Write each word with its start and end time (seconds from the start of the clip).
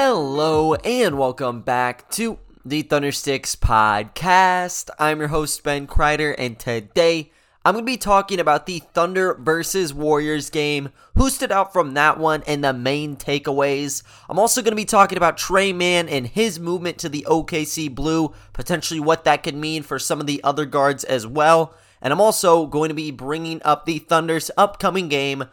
Hello 0.00 0.74
and 0.74 1.18
welcome 1.18 1.60
back 1.60 2.08
to 2.10 2.38
the 2.64 2.84
Thundersticks 2.84 3.56
podcast. 3.56 4.90
I'm 4.96 5.18
your 5.18 5.26
host 5.26 5.64
Ben 5.64 5.88
Kreider 5.88 6.36
and 6.38 6.56
today 6.56 7.32
I'm 7.64 7.74
going 7.74 7.84
to 7.84 7.92
be 7.92 7.96
talking 7.96 8.38
about 8.38 8.66
the 8.66 8.78
Thunder 8.78 9.34
versus 9.34 9.92
Warriors 9.92 10.50
game, 10.50 10.90
who 11.16 11.28
stood 11.28 11.50
out 11.50 11.72
from 11.72 11.94
that 11.94 12.16
one 12.16 12.44
and 12.46 12.62
the 12.62 12.72
main 12.72 13.16
takeaways. 13.16 14.04
I'm 14.28 14.38
also 14.38 14.62
going 14.62 14.70
to 14.70 14.76
be 14.76 14.84
talking 14.84 15.18
about 15.18 15.36
Tre 15.36 15.72
Mann 15.72 16.08
and 16.08 16.28
his 16.28 16.60
movement 16.60 16.98
to 16.98 17.08
the 17.08 17.26
OKC 17.28 17.92
Blue, 17.92 18.32
potentially 18.52 19.00
what 19.00 19.24
that 19.24 19.42
could 19.42 19.56
mean 19.56 19.82
for 19.82 19.98
some 19.98 20.20
of 20.20 20.28
the 20.28 20.40
other 20.44 20.64
guards 20.64 21.02
as 21.02 21.26
well. 21.26 21.74
And 22.00 22.12
I'm 22.12 22.20
also 22.20 22.66
going 22.66 22.90
to 22.90 22.94
be 22.94 23.10
bringing 23.10 23.60
up 23.64 23.84
the 23.84 23.98
Thunder's 23.98 24.52
upcoming 24.56 25.08
game 25.08 25.46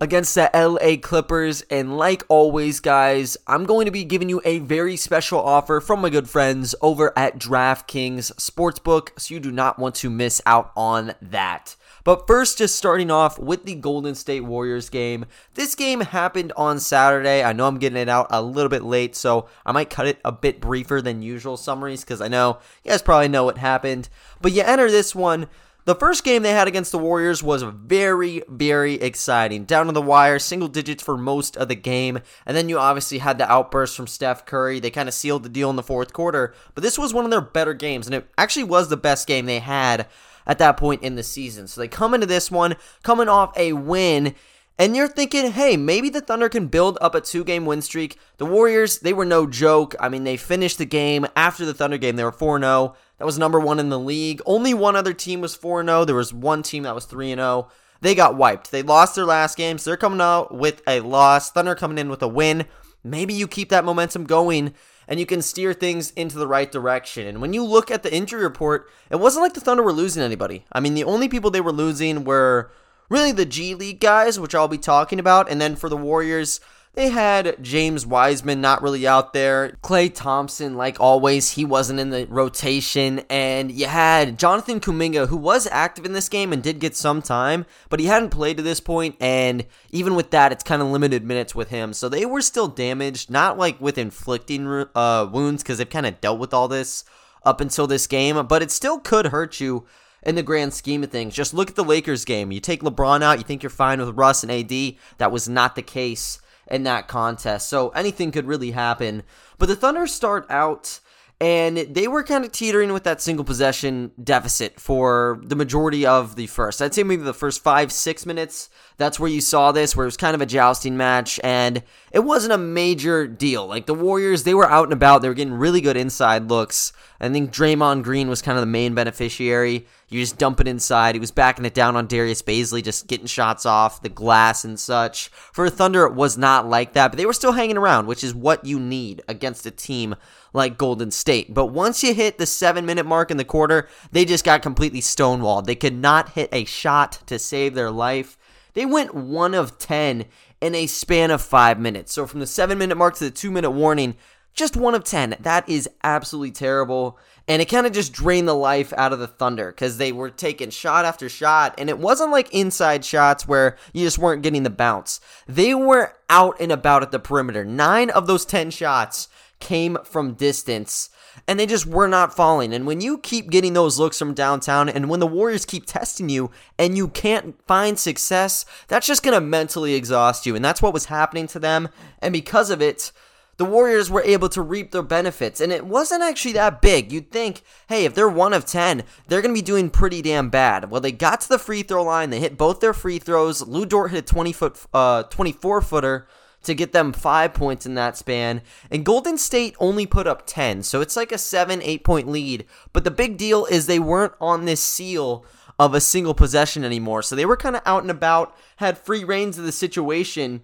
against 0.00 0.34
the 0.34 0.50
LA 0.54 0.96
Clippers. 0.96 1.62
And 1.62 1.96
like 1.96 2.24
always, 2.28 2.80
guys, 2.80 3.36
I'm 3.46 3.64
going 3.64 3.86
to 3.86 3.92
be 3.92 4.04
giving 4.04 4.28
you 4.28 4.40
a 4.44 4.58
very 4.60 4.96
special 4.96 5.40
offer 5.40 5.80
from 5.80 6.00
my 6.00 6.10
good 6.10 6.28
friends 6.28 6.74
over 6.80 7.12
at 7.16 7.38
DraftKings 7.38 8.32
Sportsbook, 8.34 9.18
so 9.18 9.34
you 9.34 9.40
do 9.40 9.52
not 9.52 9.78
want 9.78 9.94
to 9.96 10.10
miss 10.10 10.40
out 10.46 10.72
on 10.76 11.14
that. 11.20 11.76
But 12.04 12.26
first, 12.26 12.58
just 12.58 12.74
starting 12.74 13.10
off 13.10 13.38
with 13.38 13.64
the 13.64 13.76
Golden 13.76 14.14
State 14.14 14.40
Warriors 14.40 14.88
game. 14.88 15.24
This 15.54 15.74
game 15.76 16.00
happened 16.00 16.52
on 16.56 16.80
Saturday. 16.80 17.44
I 17.44 17.52
know 17.52 17.68
I'm 17.68 17.78
getting 17.78 18.00
it 18.00 18.08
out 18.08 18.26
a 18.30 18.42
little 18.42 18.68
bit 18.68 18.82
late, 18.82 19.14
so 19.14 19.48
I 19.64 19.70
might 19.70 19.90
cut 19.90 20.08
it 20.08 20.18
a 20.24 20.32
bit 20.32 20.60
briefer 20.60 21.00
than 21.00 21.22
usual 21.22 21.56
summaries 21.56 22.02
because 22.02 22.20
I 22.20 22.26
know 22.26 22.58
you 22.82 22.90
guys 22.90 23.02
probably 23.02 23.28
know 23.28 23.44
what 23.44 23.58
happened. 23.58 24.08
But 24.40 24.52
you 24.52 24.62
enter 24.62 24.90
this 24.90 25.14
one 25.14 25.46
the 25.84 25.94
first 25.94 26.22
game 26.22 26.42
they 26.42 26.52
had 26.52 26.68
against 26.68 26.92
the 26.92 26.98
Warriors 26.98 27.42
was 27.42 27.62
very, 27.62 28.42
very 28.48 28.94
exciting. 28.94 29.64
Down 29.64 29.86
to 29.86 29.92
the 29.92 30.00
wire, 30.00 30.38
single 30.38 30.68
digits 30.68 31.02
for 31.02 31.16
most 31.16 31.56
of 31.56 31.68
the 31.68 31.74
game. 31.74 32.20
And 32.46 32.56
then 32.56 32.68
you 32.68 32.78
obviously 32.78 33.18
had 33.18 33.38
the 33.38 33.50
outburst 33.50 33.96
from 33.96 34.06
Steph 34.06 34.46
Curry. 34.46 34.78
They 34.78 34.90
kind 34.90 35.08
of 35.08 35.14
sealed 35.14 35.42
the 35.42 35.48
deal 35.48 35.70
in 35.70 35.76
the 35.76 35.82
fourth 35.82 36.12
quarter. 36.12 36.54
But 36.74 36.82
this 36.82 36.98
was 36.98 37.12
one 37.12 37.24
of 37.24 37.30
their 37.30 37.40
better 37.40 37.74
games, 37.74 38.06
and 38.06 38.14
it 38.14 38.28
actually 38.38 38.64
was 38.64 38.88
the 38.88 38.96
best 38.96 39.26
game 39.26 39.46
they 39.46 39.58
had 39.58 40.06
at 40.46 40.58
that 40.58 40.76
point 40.76 41.02
in 41.02 41.16
the 41.16 41.22
season. 41.22 41.66
So 41.66 41.80
they 41.80 41.88
come 41.88 42.14
into 42.14 42.26
this 42.26 42.50
one 42.50 42.76
coming 43.02 43.28
off 43.28 43.56
a 43.56 43.72
win. 43.72 44.34
And 44.78 44.96
you're 44.96 45.08
thinking, 45.08 45.52
hey, 45.52 45.76
maybe 45.76 46.08
the 46.08 46.20
Thunder 46.20 46.48
can 46.48 46.66
build 46.66 46.96
up 47.00 47.14
a 47.14 47.20
two 47.20 47.44
game 47.44 47.66
win 47.66 47.82
streak. 47.82 48.18
The 48.38 48.46
Warriors, 48.46 49.00
they 49.00 49.12
were 49.12 49.24
no 49.24 49.46
joke. 49.46 49.94
I 50.00 50.08
mean, 50.08 50.24
they 50.24 50.36
finished 50.36 50.78
the 50.78 50.86
game 50.86 51.26
after 51.36 51.64
the 51.64 51.74
Thunder 51.74 51.98
game, 51.98 52.16
they 52.16 52.24
were 52.24 52.32
4 52.32 52.58
0. 52.58 52.96
That 53.22 53.26
was 53.26 53.38
number 53.38 53.60
one 53.60 53.78
in 53.78 53.88
the 53.88 54.00
league. 54.00 54.42
Only 54.46 54.74
one 54.74 54.96
other 54.96 55.12
team 55.12 55.40
was 55.40 55.54
4 55.54 55.84
0. 55.84 56.04
There 56.04 56.16
was 56.16 56.34
one 56.34 56.64
team 56.64 56.82
that 56.82 56.94
was 56.96 57.04
3 57.04 57.32
0. 57.32 57.68
They 58.00 58.16
got 58.16 58.34
wiped. 58.34 58.72
They 58.72 58.82
lost 58.82 59.14
their 59.14 59.24
last 59.24 59.56
game, 59.56 59.78
so 59.78 59.88
they're 59.88 59.96
coming 59.96 60.20
out 60.20 60.52
with 60.52 60.82
a 60.88 60.98
loss. 60.98 61.52
Thunder 61.52 61.76
coming 61.76 61.98
in 61.98 62.08
with 62.08 62.20
a 62.20 62.26
win. 62.26 62.66
Maybe 63.04 63.32
you 63.32 63.46
keep 63.46 63.68
that 63.68 63.84
momentum 63.84 64.24
going 64.24 64.74
and 65.06 65.20
you 65.20 65.26
can 65.26 65.40
steer 65.40 65.72
things 65.72 66.10
into 66.16 66.36
the 66.36 66.48
right 66.48 66.72
direction. 66.72 67.28
And 67.28 67.40
when 67.40 67.52
you 67.52 67.62
look 67.62 67.92
at 67.92 68.02
the 68.02 68.12
injury 68.12 68.42
report, 68.42 68.90
it 69.08 69.20
wasn't 69.20 69.44
like 69.44 69.54
the 69.54 69.60
Thunder 69.60 69.84
were 69.84 69.92
losing 69.92 70.20
anybody. 70.20 70.64
I 70.72 70.80
mean, 70.80 70.94
the 70.94 71.04
only 71.04 71.28
people 71.28 71.52
they 71.52 71.60
were 71.60 71.70
losing 71.70 72.24
were 72.24 72.72
really 73.08 73.30
the 73.30 73.46
G 73.46 73.76
League 73.76 74.00
guys, 74.00 74.40
which 74.40 74.56
I'll 74.56 74.66
be 74.66 74.78
talking 74.78 75.20
about. 75.20 75.48
And 75.48 75.60
then 75.60 75.76
for 75.76 75.88
the 75.88 75.96
Warriors, 75.96 76.58
they 76.94 77.08
had 77.08 77.56
James 77.62 78.06
Wiseman 78.06 78.60
not 78.60 78.82
really 78.82 79.06
out 79.06 79.32
there. 79.32 79.78
Klay 79.82 80.14
Thompson, 80.14 80.76
like 80.76 81.00
always, 81.00 81.50
he 81.50 81.64
wasn't 81.64 81.98
in 81.98 82.10
the 82.10 82.26
rotation. 82.26 83.22
And 83.30 83.72
you 83.72 83.86
had 83.86 84.38
Jonathan 84.38 84.78
Kuminga, 84.78 85.28
who 85.28 85.36
was 85.36 85.66
active 85.70 86.04
in 86.04 86.12
this 86.12 86.28
game 86.28 86.52
and 86.52 86.62
did 86.62 86.80
get 86.80 86.94
some 86.94 87.22
time, 87.22 87.66
but 87.88 87.98
he 87.98 88.06
hadn't 88.06 88.30
played 88.30 88.58
to 88.58 88.62
this 88.62 88.78
point. 88.78 88.92
point, 88.92 89.16
And 89.20 89.64
even 89.90 90.14
with 90.14 90.32
that, 90.32 90.52
it's 90.52 90.62
kind 90.62 90.82
of 90.82 90.88
limited 90.88 91.24
minutes 91.24 91.54
with 91.54 91.70
him. 91.70 91.94
So 91.94 92.10
they 92.10 92.26
were 92.26 92.42
still 92.42 92.68
damaged, 92.68 93.30
not 93.30 93.56
like 93.56 93.80
with 93.80 93.96
inflicting 93.96 94.86
uh, 94.94 95.28
wounds, 95.32 95.62
because 95.62 95.78
they've 95.78 95.88
kind 95.88 96.04
of 96.04 96.20
dealt 96.20 96.38
with 96.38 96.52
all 96.52 96.68
this 96.68 97.04
up 97.42 97.62
until 97.62 97.86
this 97.86 98.06
game, 98.06 98.46
but 98.46 98.60
it 98.60 98.70
still 98.70 98.98
could 98.98 99.26
hurt 99.26 99.60
you 99.60 99.86
in 100.22 100.34
the 100.34 100.42
grand 100.42 100.74
scheme 100.74 101.02
of 101.02 101.10
things. 101.10 101.34
Just 101.34 101.54
look 101.54 101.70
at 101.70 101.74
the 101.74 101.82
Lakers 101.82 102.26
game. 102.26 102.52
You 102.52 102.60
take 102.60 102.82
LeBron 102.82 103.22
out, 103.22 103.38
you 103.38 103.44
think 103.44 103.62
you're 103.62 103.70
fine 103.70 103.98
with 103.98 104.14
Russ 104.14 104.42
and 104.42 104.52
AD. 104.52 104.96
That 105.16 105.32
was 105.32 105.48
not 105.48 105.74
the 105.74 105.80
case 105.80 106.38
in 106.72 106.82
that 106.84 107.06
contest. 107.06 107.68
So 107.68 107.90
anything 107.90 108.32
could 108.32 108.46
really 108.46 108.72
happen. 108.72 109.22
But 109.58 109.66
the 109.66 109.76
Thunder 109.76 110.08
start 110.08 110.46
out 110.50 110.98
and 111.40 111.76
they 111.76 112.06
were 112.08 112.22
kind 112.22 112.44
of 112.44 112.52
teetering 112.52 112.92
with 112.92 113.02
that 113.02 113.20
single 113.20 113.44
possession 113.44 114.12
deficit 114.22 114.78
for 114.80 115.40
the 115.42 115.56
majority 115.56 116.06
of 116.06 116.36
the 116.36 116.46
first. 116.46 116.80
I'd 116.80 116.94
say 116.94 117.02
maybe 117.02 117.22
the 117.22 117.34
first 117.34 117.62
five, 117.62 117.92
six 117.92 118.24
minutes. 118.24 118.70
That's 119.02 119.18
where 119.18 119.28
you 119.28 119.40
saw 119.40 119.72
this, 119.72 119.96
where 119.96 120.04
it 120.04 120.06
was 120.06 120.16
kind 120.16 120.36
of 120.36 120.40
a 120.40 120.46
jousting 120.46 120.96
match, 120.96 121.40
and 121.42 121.82
it 122.12 122.20
wasn't 122.20 122.52
a 122.52 122.58
major 122.58 123.26
deal. 123.26 123.66
Like 123.66 123.86
the 123.86 123.94
Warriors, 123.94 124.44
they 124.44 124.54
were 124.54 124.70
out 124.70 124.84
and 124.84 124.92
about, 124.92 125.22
they 125.22 125.28
were 125.28 125.34
getting 125.34 125.54
really 125.54 125.80
good 125.80 125.96
inside 125.96 126.48
looks. 126.48 126.92
I 127.20 127.28
think 127.28 127.52
Draymond 127.52 128.04
Green 128.04 128.28
was 128.28 128.42
kind 128.42 128.56
of 128.56 128.62
the 128.62 128.66
main 128.66 128.94
beneficiary. 128.94 129.86
You 130.08 130.20
just 130.20 130.38
dump 130.38 130.60
it 130.60 130.68
inside. 130.68 131.16
He 131.16 131.20
was 131.20 131.32
backing 131.32 131.64
it 131.64 131.74
down 131.74 131.96
on 131.96 132.06
Darius 132.06 132.42
Bazley, 132.42 132.82
just 132.82 133.08
getting 133.08 133.26
shots 133.26 133.66
off 133.66 134.02
the 134.02 134.08
glass 134.08 134.64
and 134.64 134.78
such. 134.78 135.28
For 135.28 135.68
Thunder, 135.68 136.04
it 136.04 136.14
was 136.14 136.38
not 136.38 136.68
like 136.68 136.92
that, 136.92 137.08
but 137.08 137.16
they 137.16 137.26
were 137.26 137.32
still 137.32 137.52
hanging 137.52 137.78
around, 137.78 138.06
which 138.06 138.22
is 138.22 138.34
what 138.34 138.64
you 138.64 138.78
need 138.78 139.20
against 139.26 139.66
a 139.66 139.72
team 139.72 140.14
like 140.52 140.78
Golden 140.78 141.10
State. 141.10 141.52
But 141.52 141.66
once 141.66 142.04
you 142.04 142.14
hit 142.14 142.38
the 142.38 142.46
seven 142.46 142.86
minute 142.86 143.06
mark 143.06 143.32
in 143.32 143.36
the 143.36 143.44
quarter, 143.44 143.88
they 144.12 144.24
just 144.24 144.44
got 144.44 144.62
completely 144.62 145.00
stonewalled. 145.00 145.64
They 145.64 145.74
could 145.74 145.96
not 145.96 146.30
hit 146.30 146.50
a 146.52 146.64
shot 146.64 147.22
to 147.26 147.38
save 147.38 147.74
their 147.74 147.90
life. 147.90 148.38
They 148.74 148.86
went 148.86 149.14
one 149.14 149.54
of 149.54 149.78
10 149.78 150.26
in 150.60 150.74
a 150.74 150.86
span 150.86 151.30
of 151.30 151.42
five 151.42 151.78
minutes. 151.78 152.12
So 152.12 152.26
from 152.26 152.40
the 152.40 152.46
seven 152.46 152.78
minute 152.78 152.96
mark 152.96 153.16
to 153.16 153.24
the 153.24 153.30
two 153.30 153.50
minute 153.50 153.72
warning, 153.72 154.16
just 154.54 154.76
one 154.76 154.94
of 154.94 155.04
10. 155.04 155.36
That 155.40 155.68
is 155.68 155.88
absolutely 156.02 156.52
terrible. 156.52 157.18
And 157.48 157.60
it 157.60 157.66
kind 157.66 157.86
of 157.86 157.92
just 157.92 158.12
drained 158.12 158.46
the 158.46 158.54
life 158.54 158.92
out 158.96 159.12
of 159.12 159.18
the 159.18 159.26
Thunder 159.26 159.72
because 159.72 159.98
they 159.98 160.12
were 160.12 160.30
taking 160.30 160.70
shot 160.70 161.04
after 161.04 161.28
shot. 161.28 161.74
And 161.78 161.88
it 161.88 161.98
wasn't 161.98 162.30
like 162.30 162.52
inside 162.54 163.04
shots 163.04 163.48
where 163.48 163.76
you 163.92 164.04
just 164.04 164.18
weren't 164.18 164.42
getting 164.42 164.62
the 164.62 164.70
bounce. 164.70 165.20
They 165.48 165.74
were 165.74 166.14
out 166.30 166.56
and 166.60 166.70
about 166.70 167.02
at 167.02 167.10
the 167.10 167.18
perimeter. 167.18 167.64
Nine 167.64 168.10
of 168.10 168.26
those 168.26 168.44
10 168.44 168.70
shots 168.70 169.28
came 169.58 169.96
from 170.04 170.34
distance 170.34 171.10
and 171.46 171.58
they 171.58 171.66
just 171.66 171.86
were 171.86 172.08
not 172.08 172.34
falling. 172.34 172.72
And 172.72 172.86
when 172.86 173.00
you 173.00 173.18
keep 173.18 173.50
getting 173.50 173.72
those 173.72 173.98
looks 173.98 174.18
from 174.18 174.34
downtown, 174.34 174.88
and 174.88 175.08
when 175.08 175.20
the 175.20 175.26
Warriors 175.26 175.64
keep 175.64 175.86
testing 175.86 176.28
you 176.28 176.50
and 176.78 176.96
you 176.96 177.08
can't 177.08 177.56
find 177.66 177.98
success, 177.98 178.64
that's 178.88 179.06
just 179.06 179.22
going 179.22 179.34
to 179.34 179.40
mentally 179.40 179.94
exhaust 179.94 180.46
you. 180.46 180.54
And 180.54 180.64
that's 180.64 180.82
what 180.82 180.94
was 180.94 181.06
happening 181.06 181.46
to 181.48 181.58
them. 181.58 181.88
And 182.20 182.32
because 182.32 182.70
of 182.70 182.80
it, 182.80 183.12
the 183.58 183.64
Warriors 183.64 184.10
were 184.10 184.22
able 184.22 184.48
to 184.50 184.62
reap 184.62 184.92
their 184.92 185.02
benefits. 185.02 185.60
And 185.60 185.72
it 185.72 185.86
wasn't 185.86 186.22
actually 186.22 186.54
that 186.54 186.80
big. 186.80 187.12
You'd 187.12 187.30
think, 187.30 187.62
hey, 187.88 188.04
if 188.04 188.14
they're 188.14 188.28
one 188.28 188.52
of 188.52 188.64
10, 188.64 189.04
they're 189.28 189.42
going 189.42 189.54
to 189.54 189.58
be 189.60 189.64
doing 189.64 189.90
pretty 189.90 190.22
damn 190.22 190.48
bad. 190.48 190.90
Well, 190.90 191.00
they 191.00 191.12
got 191.12 191.42
to 191.42 191.48
the 191.48 191.58
free 191.58 191.82
throw 191.82 192.02
line, 192.02 192.30
they 192.30 192.40
hit 192.40 192.58
both 192.58 192.80
their 192.80 192.94
free 192.94 193.18
throws. 193.18 193.66
Lu 193.66 193.84
Dort 193.84 194.10
hit 194.10 194.24
a 194.24 194.34
20 194.34 194.52
foot, 194.52 194.78
uh, 194.92 195.24
24 195.24 195.82
footer 195.82 196.26
to 196.62 196.74
get 196.74 196.92
them 196.92 197.12
five 197.12 197.54
points 197.54 197.86
in 197.86 197.94
that 197.94 198.16
span. 198.16 198.62
And 198.90 199.04
Golden 199.04 199.38
State 199.38 199.74
only 199.78 200.06
put 200.06 200.26
up 200.26 200.44
10. 200.46 200.82
So 200.82 201.00
it's 201.00 201.16
like 201.16 201.32
a 201.32 201.38
seven, 201.38 201.80
eight 201.82 202.04
point 202.04 202.28
lead. 202.28 202.66
But 202.92 203.04
the 203.04 203.10
big 203.10 203.36
deal 203.36 203.66
is 203.66 203.86
they 203.86 203.98
weren't 203.98 204.34
on 204.40 204.64
this 204.64 204.82
seal 204.82 205.44
of 205.78 205.94
a 205.94 206.00
single 206.00 206.34
possession 206.34 206.84
anymore. 206.84 207.22
So 207.22 207.34
they 207.34 207.46
were 207.46 207.56
kind 207.56 207.76
of 207.76 207.82
out 207.84 208.02
and 208.02 208.10
about, 208.10 208.56
had 208.76 208.98
free 208.98 209.24
reigns 209.24 209.58
of 209.58 209.64
the 209.64 209.72
situation, 209.72 210.62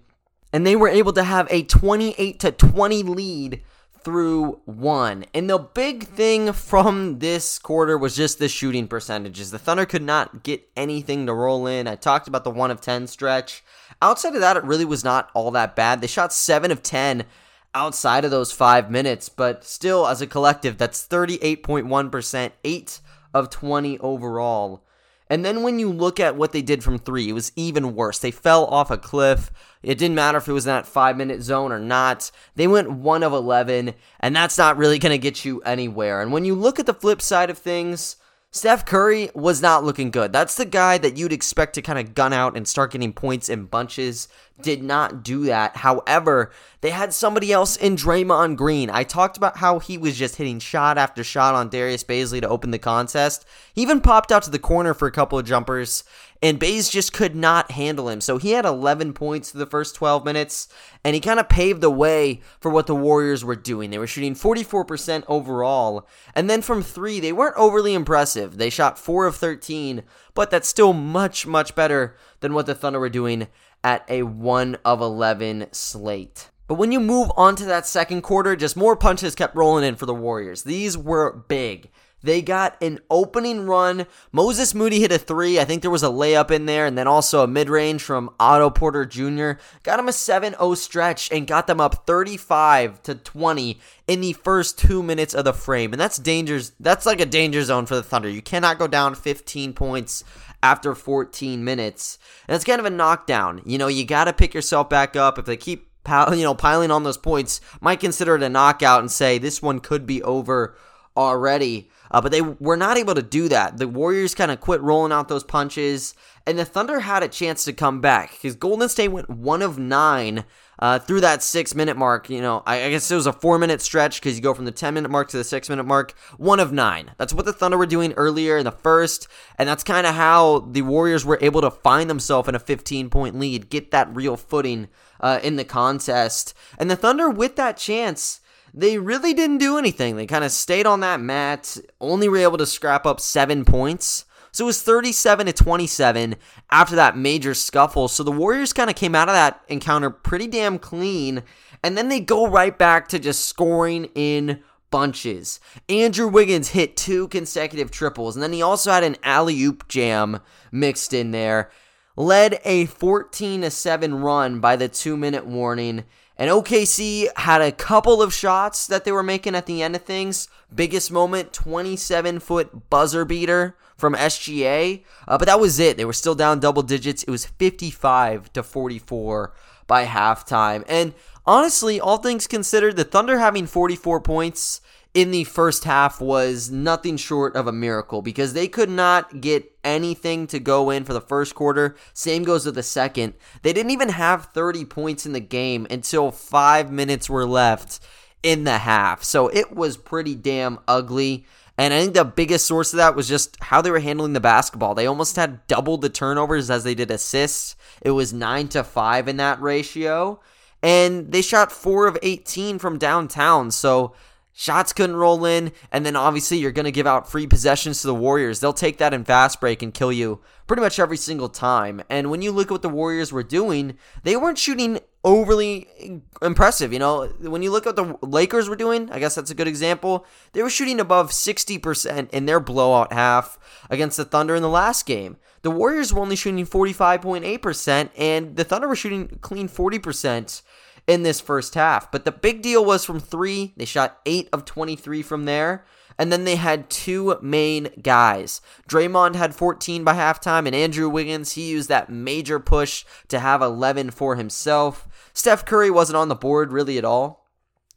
and 0.53 0.65
they 0.65 0.75
were 0.75 0.87
able 0.87 1.13
to 1.13 1.23
have 1.23 1.47
a 1.49 1.63
28 1.63 2.39
to 2.39 2.51
20 2.51 3.03
lead 3.03 3.61
through 4.01 4.61
one. 4.65 5.25
And 5.33 5.49
the 5.49 5.59
big 5.59 6.05
thing 6.07 6.53
from 6.53 7.19
this 7.19 7.59
quarter 7.59 7.97
was 7.97 8.15
just 8.15 8.39
the 8.39 8.47
shooting 8.47 8.87
percentages. 8.87 9.51
The 9.51 9.59
Thunder 9.59 9.85
could 9.85 10.01
not 10.01 10.43
get 10.43 10.67
anything 10.75 11.25
to 11.25 11.33
roll 11.33 11.67
in. 11.67 11.87
I 11.87 11.95
talked 11.95 12.27
about 12.27 12.43
the 12.43 12.49
1 12.49 12.71
of 12.71 12.81
10 12.81 13.07
stretch. 13.07 13.63
Outside 14.01 14.35
of 14.35 14.41
that, 14.41 14.57
it 14.57 14.63
really 14.63 14.85
was 14.85 15.03
not 15.03 15.29
all 15.33 15.51
that 15.51 15.75
bad. 15.75 16.01
They 16.01 16.07
shot 16.07 16.31
7 16.31 16.71
of 16.71 16.81
10 16.81 17.25
outside 17.73 18.25
of 18.25 18.31
those 18.31 18.51
five 18.51 18.89
minutes, 18.89 19.29
but 19.29 19.63
still, 19.63 20.07
as 20.07 20.21
a 20.21 20.27
collective, 20.27 20.77
that's 20.77 21.05
38.1%, 21.05 22.51
8 22.63 22.99
of 23.33 23.49
20 23.49 23.99
overall. 23.99 24.83
And 25.29 25.45
then 25.45 25.61
when 25.61 25.77
you 25.77 25.91
look 25.91 26.19
at 26.19 26.35
what 26.35 26.53
they 26.53 26.63
did 26.63 26.83
from 26.83 26.97
three, 26.97 27.29
it 27.29 27.33
was 27.33 27.51
even 27.55 27.93
worse. 27.93 28.17
They 28.17 28.31
fell 28.31 28.65
off 28.65 28.89
a 28.89 28.97
cliff. 28.97 29.51
It 29.83 29.99
didn't 29.99 30.15
matter 30.15 30.39
if 30.39 30.47
it 30.47 30.53
was 30.53 30.65
in 30.65 30.71
that 30.71 30.87
five 30.87 31.17
minute 31.17 31.43
zone 31.43 31.71
or 31.71 31.79
not. 31.79 32.31
They 32.55 32.67
went 32.67 32.91
one 32.91 33.21
of 33.21 33.31
11, 33.31 33.93
and 34.19 34.35
that's 34.35 34.57
not 34.57 34.77
really 34.77 34.97
going 34.97 35.11
to 35.11 35.19
get 35.19 35.45
you 35.45 35.61
anywhere. 35.61 36.21
And 36.21 36.31
when 36.31 36.45
you 36.45 36.55
look 36.55 36.79
at 36.79 36.87
the 36.87 36.95
flip 36.95 37.21
side 37.21 37.51
of 37.51 37.59
things, 37.59 38.15
Steph 38.51 38.83
Curry 38.83 39.29
was 39.35 39.61
not 39.61 39.83
looking 39.83 40.09
good. 40.09 40.33
That's 40.33 40.55
the 40.55 40.65
guy 40.65 40.97
that 40.97 41.15
you'd 41.15 41.31
expect 41.31 41.75
to 41.75 41.83
kind 41.83 41.99
of 41.99 42.15
gun 42.15 42.33
out 42.33 42.57
and 42.57 42.67
start 42.67 42.91
getting 42.91 43.13
points 43.13 43.47
in 43.47 43.65
bunches. 43.65 44.27
Did 44.59 44.81
not 44.81 45.21
do 45.21 45.45
that. 45.45 45.77
However, 45.77 46.51
they 46.81 46.89
had 46.89 47.13
somebody 47.13 47.53
else 47.53 47.75
in 47.77 47.95
Draymond 47.95 48.55
Green. 48.55 48.89
I 48.89 49.03
talked 49.03 49.37
about 49.37 49.57
how 49.57 49.77
he 49.77 49.99
was 49.99 50.17
just 50.17 50.37
hitting 50.37 50.57
shot 50.57 50.97
after 50.97 51.23
shot 51.23 51.53
on 51.53 51.69
Darius 51.69 52.03
Bazley 52.03 52.41
to 52.41 52.49
open 52.49 52.71
the 52.71 52.79
contest. 52.79 53.45
He 53.71 53.83
even 53.83 54.01
popped 54.01 54.31
out 54.31 54.41
to 54.43 54.49
the 54.49 54.57
corner 54.57 54.95
for 54.95 55.07
a 55.07 55.11
couple 55.11 55.37
of 55.37 55.45
jumpers, 55.45 56.03
and 56.41 56.59
Bays 56.59 56.89
just 56.89 57.11
could 57.13 57.35
not 57.35 57.71
handle 57.71 58.07
him. 58.09 58.21
So 58.21 58.37
he 58.37 58.51
had 58.51 58.65
11 58.65 59.13
points 59.13 59.51
through 59.51 59.59
the 59.59 59.65
first 59.65 59.95
12 59.95 60.23
minutes, 60.23 60.67
and 61.03 61.13
he 61.13 61.19
kind 61.19 61.39
of 61.39 61.49
paved 61.49 61.81
the 61.81 61.89
way 61.89 62.41
for 62.59 62.71
what 62.71 62.87
the 62.87 62.95
Warriors 62.95 63.43
were 63.43 63.55
doing. 63.55 63.89
They 63.89 63.97
were 63.97 64.07
shooting 64.07 64.35
44% 64.35 65.23
overall, 65.27 66.07
and 66.33 66.49
then 66.49 66.61
from 66.61 66.81
three, 66.81 67.19
they 67.19 67.33
weren't 67.33 67.57
overly 67.57 67.93
impressive. 67.93 68.57
They 68.57 68.69
shot 68.69 68.97
4 68.97 69.27
of 69.27 69.35
13, 69.35 70.03
but 70.33 70.49
that's 70.49 70.69
still 70.69 70.93
much, 70.93 71.45
much 71.45 71.75
better 71.75 72.15
than 72.39 72.53
what 72.53 72.65
the 72.65 72.75
Thunder 72.75 72.99
were 72.99 73.09
doing 73.09 73.47
at 73.83 74.05
a 74.09 74.23
1 74.23 74.77
of 74.85 75.01
11 75.01 75.67
slate. 75.71 76.49
But 76.67 76.75
when 76.75 76.91
you 76.91 76.99
move 76.99 77.31
on 77.35 77.55
to 77.55 77.65
that 77.65 77.87
second 77.87 78.21
quarter, 78.21 78.55
just 78.55 78.77
more 78.77 78.95
punches 78.95 79.33
kept 79.33 79.55
rolling 79.55 79.83
in 79.83 79.95
for 79.95 80.05
the 80.05 80.13
Warriors. 80.13 80.63
These 80.63 80.97
were 80.97 81.43
big. 81.47 81.89
They 82.21 82.41
got 82.41 82.81
an 82.81 82.99
opening 83.09 83.65
run. 83.65 84.05
Moses 84.31 84.73
Moody 84.73 84.99
hit 84.99 85.11
a 85.11 85.17
three. 85.17 85.59
I 85.59 85.65
think 85.65 85.81
there 85.81 85.91
was 85.91 86.03
a 86.03 86.07
layup 86.07 86.51
in 86.51 86.65
there, 86.65 86.85
and 86.85 86.97
then 86.97 87.07
also 87.07 87.43
a 87.43 87.47
mid 87.47 87.69
range 87.69 88.01
from 88.01 88.29
Otto 88.39 88.69
Porter 88.69 89.05
Jr. 89.05 89.51
Got 89.83 89.99
him 89.99 90.07
a 90.07 90.13
7 90.13 90.53
0 90.53 90.73
stretch 90.75 91.31
and 91.31 91.47
got 91.47 91.67
them 91.67 91.79
up 91.79 92.05
35 92.05 93.01
to 93.03 93.15
20 93.15 93.79
in 94.07 94.21
the 94.21 94.33
first 94.33 94.77
two 94.77 95.01
minutes 95.01 95.33
of 95.33 95.45
the 95.45 95.53
frame. 95.53 95.93
And 95.93 95.99
that's 95.99 96.17
dangerous. 96.17 96.71
That's 96.79 97.05
like 97.05 97.21
a 97.21 97.25
danger 97.25 97.63
zone 97.63 97.85
for 97.85 97.95
the 97.95 98.03
Thunder. 98.03 98.29
You 98.29 98.41
cannot 98.41 98.79
go 98.79 98.87
down 98.87 99.15
15 99.15 99.73
points 99.73 100.23
after 100.61 100.95
14 100.95 101.63
minutes. 101.63 102.19
And 102.47 102.55
it's 102.55 102.65
kind 102.65 102.79
of 102.79 102.85
a 102.85 102.89
knockdown. 102.89 103.61
You 103.65 103.77
know, 103.77 103.87
you 103.87 104.05
got 104.05 104.25
to 104.25 104.33
pick 104.33 104.53
yourself 104.53 104.89
back 104.89 105.15
up. 105.15 105.37
If 105.37 105.45
they 105.45 105.57
keep 105.57 105.87
you 106.07 106.43
know 106.43 106.55
piling 106.55 106.91
on 106.91 107.03
those 107.03 107.17
points, 107.17 107.61
might 107.81 107.99
consider 107.99 108.35
it 108.35 108.43
a 108.43 108.49
knockout 108.49 109.01
and 109.01 109.11
say 109.11 109.37
this 109.37 109.61
one 109.61 109.79
could 109.79 110.05
be 110.05 110.21
over 110.23 110.75
already. 111.15 111.89
Uh, 112.11 112.21
but 112.21 112.31
they 112.31 112.41
were 112.41 112.77
not 112.77 112.97
able 112.97 113.15
to 113.15 113.21
do 113.21 113.47
that. 113.49 113.77
The 113.77 113.87
Warriors 113.87 114.35
kind 114.35 114.51
of 114.51 114.59
quit 114.59 114.81
rolling 114.81 115.11
out 115.11 115.27
those 115.27 115.43
punches, 115.43 116.15
and 116.45 116.57
the 116.57 116.65
Thunder 116.65 117.01
had 117.01 117.21
a 117.21 117.27
chance 117.27 117.63
to 117.65 117.73
come 117.73 118.01
back 118.01 118.31
because 118.31 118.55
Golden 118.55 118.89
State 118.89 119.09
went 119.09 119.29
one 119.29 119.61
of 119.61 119.77
nine 119.77 120.45
uh, 120.79 120.97
through 120.97 121.21
that 121.21 121.43
six 121.43 121.75
minute 121.75 121.97
mark. 121.97 122.29
You 122.29 122.41
know, 122.41 122.63
I, 122.65 122.85
I 122.85 122.89
guess 122.89 123.11
it 123.11 123.15
was 123.15 123.27
a 123.27 123.33
four 123.33 123.59
minute 123.59 123.81
stretch 123.81 124.19
because 124.19 124.35
you 124.35 124.41
go 124.41 124.53
from 124.53 124.65
the 124.65 124.71
10 124.71 124.93
minute 124.93 125.11
mark 125.11 125.29
to 125.29 125.37
the 125.37 125.43
six 125.43 125.69
minute 125.69 125.83
mark. 125.83 126.13
One 126.37 126.59
of 126.59 126.71
nine. 126.71 127.11
That's 127.17 127.33
what 127.33 127.45
the 127.45 127.53
Thunder 127.53 127.77
were 127.77 127.85
doing 127.85 128.13
earlier 128.13 128.57
in 128.57 128.65
the 128.65 128.71
first, 128.71 129.27
and 129.57 129.69
that's 129.69 129.83
kind 129.83 130.07
of 130.07 130.15
how 130.15 130.59
the 130.71 130.81
Warriors 130.81 131.25
were 131.25 131.37
able 131.41 131.61
to 131.61 131.71
find 131.71 132.09
themselves 132.09 132.49
in 132.49 132.55
a 132.55 132.59
15 132.59 133.09
point 133.09 133.37
lead, 133.37 133.69
get 133.69 133.91
that 133.91 134.13
real 134.15 134.37
footing 134.37 134.87
uh, 135.19 135.39
in 135.43 135.57
the 135.57 135.65
contest. 135.65 136.53
And 136.77 136.89
the 136.89 136.95
Thunder, 136.95 137.29
with 137.29 137.55
that 137.57 137.77
chance, 137.77 138.41
they 138.73 138.97
really 138.97 139.33
didn't 139.33 139.57
do 139.57 139.77
anything. 139.77 140.15
They 140.15 140.25
kind 140.25 140.43
of 140.43 140.51
stayed 140.51 140.85
on 140.85 140.99
that 141.01 141.19
mat, 141.19 141.77
only 141.99 142.27
were 142.27 142.37
able 142.37 142.57
to 142.57 142.65
scrap 142.65 143.05
up 143.05 143.19
seven 143.19 143.65
points. 143.65 144.25
So 144.51 144.65
it 144.65 144.67
was 144.67 144.81
37 144.81 145.45
to 145.45 145.53
27 145.53 146.35
after 146.71 146.95
that 146.95 147.17
major 147.17 147.53
scuffle. 147.53 148.07
So 148.07 148.23
the 148.23 148.31
Warriors 148.31 148.73
kind 148.73 148.89
of 148.89 148.95
came 148.95 149.15
out 149.15 149.29
of 149.29 149.35
that 149.35 149.61
encounter 149.67 150.09
pretty 150.09 150.47
damn 150.47 150.79
clean. 150.79 151.43
And 151.83 151.97
then 151.97 152.09
they 152.09 152.19
go 152.19 152.47
right 152.47 152.77
back 152.77 153.07
to 153.09 153.19
just 153.19 153.45
scoring 153.45 154.09
in 154.15 154.61
bunches. 154.91 155.59
Andrew 155.87 156.27
Wiggins 156.27 156.69
hit 156.69 156.97
two 156.97 157.27
consecutive 157.27 157.91
triples. 157.91 158.35
And 158.35 158.43
then 158.43 158.53
he 158.53 158.61
also 158.61 158.91
had 158.91 159.03
an 159.03 159.17
alley 159.23 159.61
oop 159.61 159.87
jam 159.87 160.39
mixed 160.71 161.13
in 161.13 161.31
there. 161.31 161.69
Led 162.15 162.59
a 162.65 162.85
14 162.85 163.61
to 163.61 163.71
7 163.71 164.15
run 164.15 164.59
by 164.59 164.75
the 164.75 164.89
two 164.89 165.15
minute 165.15 165.45
warning. 165.45 166.03
And 166.39 166.49
OKC 166.49 167.27
had 167.35 167.61
a 167.61 167.73
couple 167.73 168.21
of 168.21 168.33
shots 168.33 168.87
that 168.87 169.03
they 169.03 169.11
were 169.11 169.21
making 169.21 169.55
at 169.55 169.65
the 169.65 169.83
end 169.83 169.93
of 169.97 170.03
things. 170.03 170.47
Biggest 170.73 171.11
moment, 171.11 171.51
27 171.51 172.39
foot 172.39 172.89
buzzer 172.89 173.25
beater 173.25 173.75
from 173.97 174.15
SGA. 174.15 175.03
Uh, 175.27 175.37
but 175.37 175.47
that 175.47 175.59
was 175.59 175.79
it. 175.79 175.97
They 175.97 176.05
were 176.05 176.13
still 176.13 176.35
down 176.35 176.61
double 176.61 176.81
digits. 176.81 177.23
It 177.23 177.29
was 177.29 177.45
55 177.45 178.53
to 178.53 178.63
44 178.63 179.53
by 179.85 180.05
halftime. 180.05 180.85
And 180.87 181.13
honestly, 181.45 181.99
all 181.99 182.19
things 182.19 182.47
considered, 182.47 182.95
the 182.95 183.03
Thunder 183.03 183.39
having 183.39 183.65
44 183.65 184.21
points 184.21 184.79
in 185.13 185.31
the 185.31 185.43
first 185.43 185.85
half 185.85 186.21
was 186.21 186.69
nothing 186.69 187.17
short 187.17 187.55
of 187.55 187.67
a 187.67 187.71
miracle 187.71 188.21
because 188.21 188.53
they 188.53 188.67
could 188.67 188.89
not 188.89 189.41
get 189.41 189.71
anything 189.83 190.45
to 190.47 190.59
go 190.59 190.89
in 190.89 191.03
for 191.03 191.13
the 191.13 191.21
first 191.21 191.55
quarter. 191.55 191.95
Same 192.13 192.43
goes 192.43 192.65
with 192.65 192.75
the 192.75 192.83
second. 192.83 193.33
They 193.63 193.73
didn't 193.73 193.91
even 193.91 194.09
have 194.09 194.45
30 194.45 194.85
points 194.85 195.25
in 195.25 195.33
the 195.33 195.39
game 195.39 195.87
until 195.89 196.31
five 196.31 196.91
minutes 196.91 197.29
were 197.29 197.47
left 197.47 197.99
in 198.43 198.65
the 198.65 198.77
half. 198.79 199.23
So 199.23 199.47
it 199.47 199.75
was 199.75 199.97
pretty 199.97 200.35
damn 200.35 200.79
ugly. 200.87 201.45
And 201.77 201.93
I 201.93 202.01
think 202.01 202.13
the 202.13 202.25
biggest 202.25 202.65
source 202.65 202.93
of 202.93 202.97
that 202.97 203.15
was 203.15 203.27
just 203.27 203.57
how 203.61 203.81
they 203.81 203.89
were 203.89 203.99
handling 203.99 204.33
the 204.33 204.39
basketball. 204.39 204.93
They 204.93 205.07
almost 205.07 205.37
had 205.37 205.65
double 205.65 205.97
the 205.97 206.09
turnovers 206.09 206.69
as 206.69 206.83
they 206.83 206.93
did 206.93 207.09
assists. 207.09 207.75
It 208.01 208.11
was 208.11 208.33
9 208.33 208.67
to 208.69 208.83
5 208.83 209.27
in 209.27 209.37
that 209.37 209.61
ratio. 209.61 210.39
And 210.83 211.31
they 211.31 211.41
shot 211.41 211.71
4 211.71 212.07
of 212.07 212.17
18 212.21 212.79
from 212.79 212.97
downtown. 212.97 213.71
So 213.71 214.13
Shots 214.59 214.91
couldn't 214.91 215.15
roll 215.15 215.45
in, 215.45 215.71
and 215.89 216.05
then 216.05 216.17
obviously 216.17 216.57
you're 216.57 216.73
going 216.73 216.83
to 216.83 216.91
give 216.91 217.07
out 217.07 217.31
free 217.31 217.47
possessions 217.47 218.01
to 218.01 218.07
the 218.07 218.13
Warriors. 218.13 218.59
They'll 218.59 218.73
take 218.73 218.97
that 218.97 219.13
in 219.13 219.23
fast 219.23 219.61
break 219.61 219.81
and 219.81 219.93
kill 219.93 220.11
you 220.11 220.41
pretty 220.67 220.81
much 220.81 220.99
every 220.99 221.15
single 221.15 221.47
time. 221.47 222.01
And 222.09 222.29
when 222.29 222.41
you 222.41 222.51
look 222.51 222.67
at 222.67 222.71
what 222.71 222.81
the 222.81 222.89
Warriors 222.89 223.31
were 223.31 223.41
doing, 223.41 223.97
they 224.23 224.35
weren't 224.35 224.57
shooting 224.57 224.99
overly 225.23 226.21
impressive. 226.41 226.91
You 226.91 226.99
know, 226.99 227.27
when 227.39 227.63
you 227.63 227.71
look 227.71 227.87
at 227.87 227.95
what 227.95 228.19
the 228.21 228.27
Lakers 228.27 228.67
were 228.67 228.75
doing, 228.75 229.09
I 229.11 229.19
guess 229.19 229.33
that's 229.33 229.49
a 229.49 229.55
good 229.55 229.69
example. 229.69 230.25
They 230.51 230.61
were 230.61 230.69
shooting 230.69 230.99
above 230.99 231.31
60% 231.31 232.29
in 232.31 232.45
their 232.45 232.59
blowout 232.59 233.13
half 233.13 233.57
against 233.89 234.17
the 234.17 234.25
Thunder 234.25 234.55
in 234.55 234.61
the 234.61 234.67
last 234.67 235.05
game. 235.05 235.37
The 235.61 235.71
Warriors 235.71 236.13
were 236.13 236.19
only 236.19 236.35
shooting 236.35 236.65
45.8%, 236.65 238.09
and 238.17 238.57
the 238.57 238.65
Thunder 238.65 238.89
were 238.89 238.95
shooting 238.97 239.39
clean 239.39 239.69
40% 239.69 240.63
in 241.09 241.23
this 241.23 241.41
first 241.41 241.73
half. 241.73 242.11
But 242.11 242.23
the 242.23 242.31
big 242.31 242.61
deal 242.61 242.85
was 242.85 243.03
from 243.03 243.19
three. 243.19 243.73
They 243.75 243.85
shot 243.85 244.19
8 244.27 244.47
of 244.53 244.63
23 244.63 245.23
from 245.23 245.45
there. 245.45 245.83
And 246.19 246.31
then 246.31 246.43
they 246.43 246.55
had 246.55 246.89
two 246.89 247.39
main 247.41 247.89
guys. 248.01 248.61
Draymond 248.87 249.35
had 249.35 249.55
14 249.55 250.03
by 250.03 250.13
halftime, 250.13 250.67
and 250.67 250.75
Andrew 250.75 251.09
Wiggins, 251.09 251.53
he 251.53 251.69
used 251.69 251.87
that 251.89 252.09
major 252.09 252.59
push 252.59 253.05
to 253.29 253.39
have 253.39 253.61
11 253.61 254.11
for 254.11 254.35
himself. 254.35 255.07
Steph 255.33 255.65
Curry 255.65 255.89
wasn't 255.89 256.17
on 256.17 256.27
the 256.27 256.35
board 256.35 256.73
really 256.73 256.97
at 256.97 257.05
all. 257.05 257.47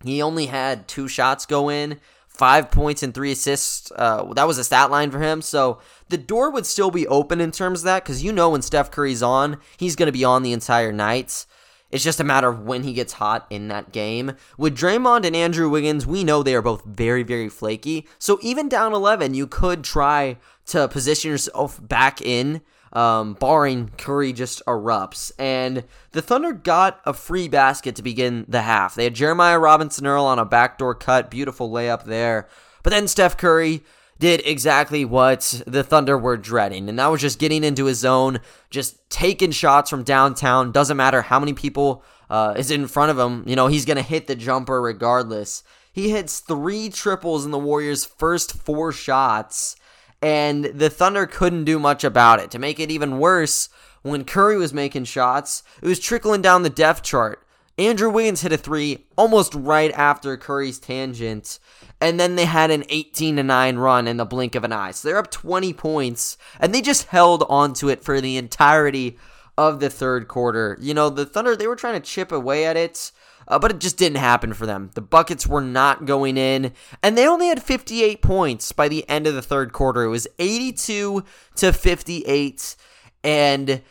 He 0.04 0.22
only 0.22 0.46
had 0.46 0.86
two 0.86 1.08
shots 1.08 1.46
go 1.46 1.68
in, 1.68 2.00
five 2.28 2.70
points 2.70 3.02
and 3.02 3.12
three 3.12 3.32
assists. 3.32 3.90
Uh, 3.94 4.32
that 4.34 4.46
was 4.46 4.56
a 4.56 4.64
stat 4.64 4.90
line 4.90 5.10
for 5.10 5.18
him. 5.18 5.42
So 5.42 5.80
the 6.08 6.16
door 6.16 6.50
would 6.50 6.64
still 6.64 6.92
be 6.92 7.08
open 7.08 7.40
in 7.40 7.50
terms 7.50 7.80
of 7.80 7.84
that 7.86 8.04
because 8.04 8.22
you 8.22 8.32
know 8.32 8.50
when 8.50 8.62
Steph 8.62 8.92
Curry's 8.92 9.22
on, 9.22 9.58
he's 9.76 9.96
going 9.96 10.06
to 10.06 10.12
be 10.12 10.24
on 10.24 10.44
the 10.44 10.52
entire 10.52 10.92
night. 10.92 11.44
It's 11.92 12.02
just 12.02 12.20
a 12.20 12.24
matter 12.24 12.48
of 12.48 12.60
when 12.60 12.82
he 12.82 12.94
gets 12.94 13.12
hot 13.12 13.46
in 13.50 13.68
that 13.68 13.92
game. 13.92 14.32
With 14.56 14.76
Draymond 14.76 15.26
and 15.26 15.36
Andrew 15.36 15.68
Wiggins, 15.68 16.06
we 16.06 16.24
know 16.24 16.42
they 16.42 16.54
are 16.54 16.62
both 16.62 16.84
very, 16.86 17.22
very 17.22 17.50
flaky. 17.50 18.08
So 18.18 18.38
even 18.40 18.70
down 18.70 18.94
11, 18.94 19.34
you 19.34 19.46
could 19.46 19.84
try 19.84 20.38
to 20.66 20.88
position 20.88 21.30
yourself 21.30 21.78
back 21.86 22.22
in, 22.22 22.62
um, 22.94 23.34
barring 23.34 23.90
Curry 23.98 24.32
just 24.32 24.64
erupts. 24.66 25.32
And 25.38 25.84
the 26.12 26.22
Thunder 26.22 26.54
got 26.54 27.00
a 27.04 27.12
free 27.12 27.46
basket 27.46 27.94
to 27.96 28.02
begin 28.02 28.46
the 28.48 28.62
half. 28.62 28.94
They 28.94 29.04
had 29.04 29.14
Jeremiah 29.14 29.58
Robinson 29.58 30.06
Earl 30.06 30.24
on 30.24 30.38
a 30.38 30.46
backdoor 30.46 30.94
cut, 30.94 31.30
beautiful 31.30 31.70
layup 31.70 32.04
there. 32.04 32.48
But 32.82 32.90
then 32.90 33.06
Steph 33.06 33.36
Curry 33.36 33.84
did 34.22 34.40
exactly 34.46 35.04
what 35.04 35.64
the 35.66 35.82
Thunder 35.82 36.16
were 36.16 36.36
dreading, 36.36 36.88
and 36.88 36.96
that 36.96 37.08
was 37.08 37.20
just 37.20 37.40
getting 37.40 37.64
into 37.64 37.86
his 37.86 37.98
zone, 37.98 38.38
just 38.70 39.10
taking 39.10 39.50
shots 39.50 39.90
from 39.90 40.04
downtown. 40.04 40.70
Doesn't 40.70 40.96
matter 40.96 41.22
how 41.22 41.40
many 41.40 41.52
people 41.52 42.04
uh, 42.30 42.54
is 42.56 42.70
in 42.70 42.86
front 42.86 43.10
of 43.10 43.18
him, 43.18 43.42
you 43.48 43.56
know, 43.56 43.66
he's 43.66 43.84
going 43.84 43.96
to 43.96 44.02
hit 44.02 44.28
the 44.28 44.36
jumper 44.36 44.80
regardless. 44.80 45.64
He 45.92 46.10
hits 46.10 46.38
three 46.38 46.88
triples 46.88 47.44
in 47.44 47.50
the 47.50 47.58
Warriors' 47.58 48.04
first 48.04 48.52
four 48.52 48.92
shots, 48.92 49.74
and 50.22 50.66
the 50.66 50.88
Thunder 50.88 51.26
couldn't 51.26 51.64
do 51.64 51.80
much 51.80 52.04
about 52.04 52.38
it. 52.38 52.52
To 52.52 52.60
make 52.60 52.78
it 52.78 52.92
even 52.92 53.18
worse, 53.18 53.70
when 54.02 54.24
Curry 54.24 54.56
was 54.56 54.72
making 54.72 55.04
shots, 55.04 55.64
it 55.82 55.88
was 55.88 55.98
trickling 55.98 56.42
down 56.42 56.62
the 56.62 56.70
depth 56.70 57.02
chart. 57.02 57.44
Andrew 57.76 58.08
Wiggins 58.08 58.42
hit 58.42 58.52
a 58.52 58.56
three 58.56 59.04
almost 59.18 59.52
right 59.52 59.90
after 59.92 60.36
Curry's 60.36 60.78
tangent, 60.78 61.58
and 62.02 62.18
then 62.18 62.34
they 62.34 62.44
had 62.46 62.72
an 62.72 62.84
18 62.88 63.36
to 63.36 63.42
9 63.44 63.76
run 63.76 64.08
in 64.08 64.16
the 64.16 64.24
blink 64.24 64.56
of 64.56 64.64
an 64.64 64.72
eye. 64.72 64.90
So 64.90 65.06
they're 65.08 65.18
up 65.18 65.30
20 65.30 65.72
points 65.72 66.36
and 66.58 66.74
they 66.74 66.82
just 66.82 67.06
held 67.06 67.44
onto 67.48 67.88
it 67.88 68.02
for 68.02 68.20
the 68.20 68.36
entirety 68.36 69.16
of 69.56 69.78
the 69.78 69.88
third 69.88 70.26
quarter. 70.26 70.76
You 70.80 70.94
know, 70.94 71.08
the 71.10 71.24
Thunder 71.24 71.54
they 71.54 71.68
were 71.68 71.76
trying 71.76 71.94
to 71.94 72.06
chip 72.06 72.32
away 72.32 72.66
at 72.66 72.76
it. 72.76 73.12
uh, 73.46 73.58
but 73.58 73.70
it 73.70 73.80
just 73.80 73.96
didn't 73.98 74.18
happen 74.18 74.52
for 74.52 74.66
them. 74.66 74.90
The 74.94 75.00
buckets 75.00 75.46
were 75.46 75.60
not 75.60 76.06
going 76.06 76.36
in, 76.36 76.72
and 77.02 77.16
they 77.16 77.26
only 77.26 77.48
had 77.48 77.62
58 77.62 78.22
points 78.22 78.72
by 78.72 78.88
the 78.88 79.08
end 79.08 79.26
of 79.26 79.34
the 79.34 79.42
third 79.42 79.72
quarter. 79.72 80.04
It 80.04 80.08
was 80.08 80.26
82 80.38 81.24
to 81.56 81.72
58, 81.72 82.76
and 83.24 83.82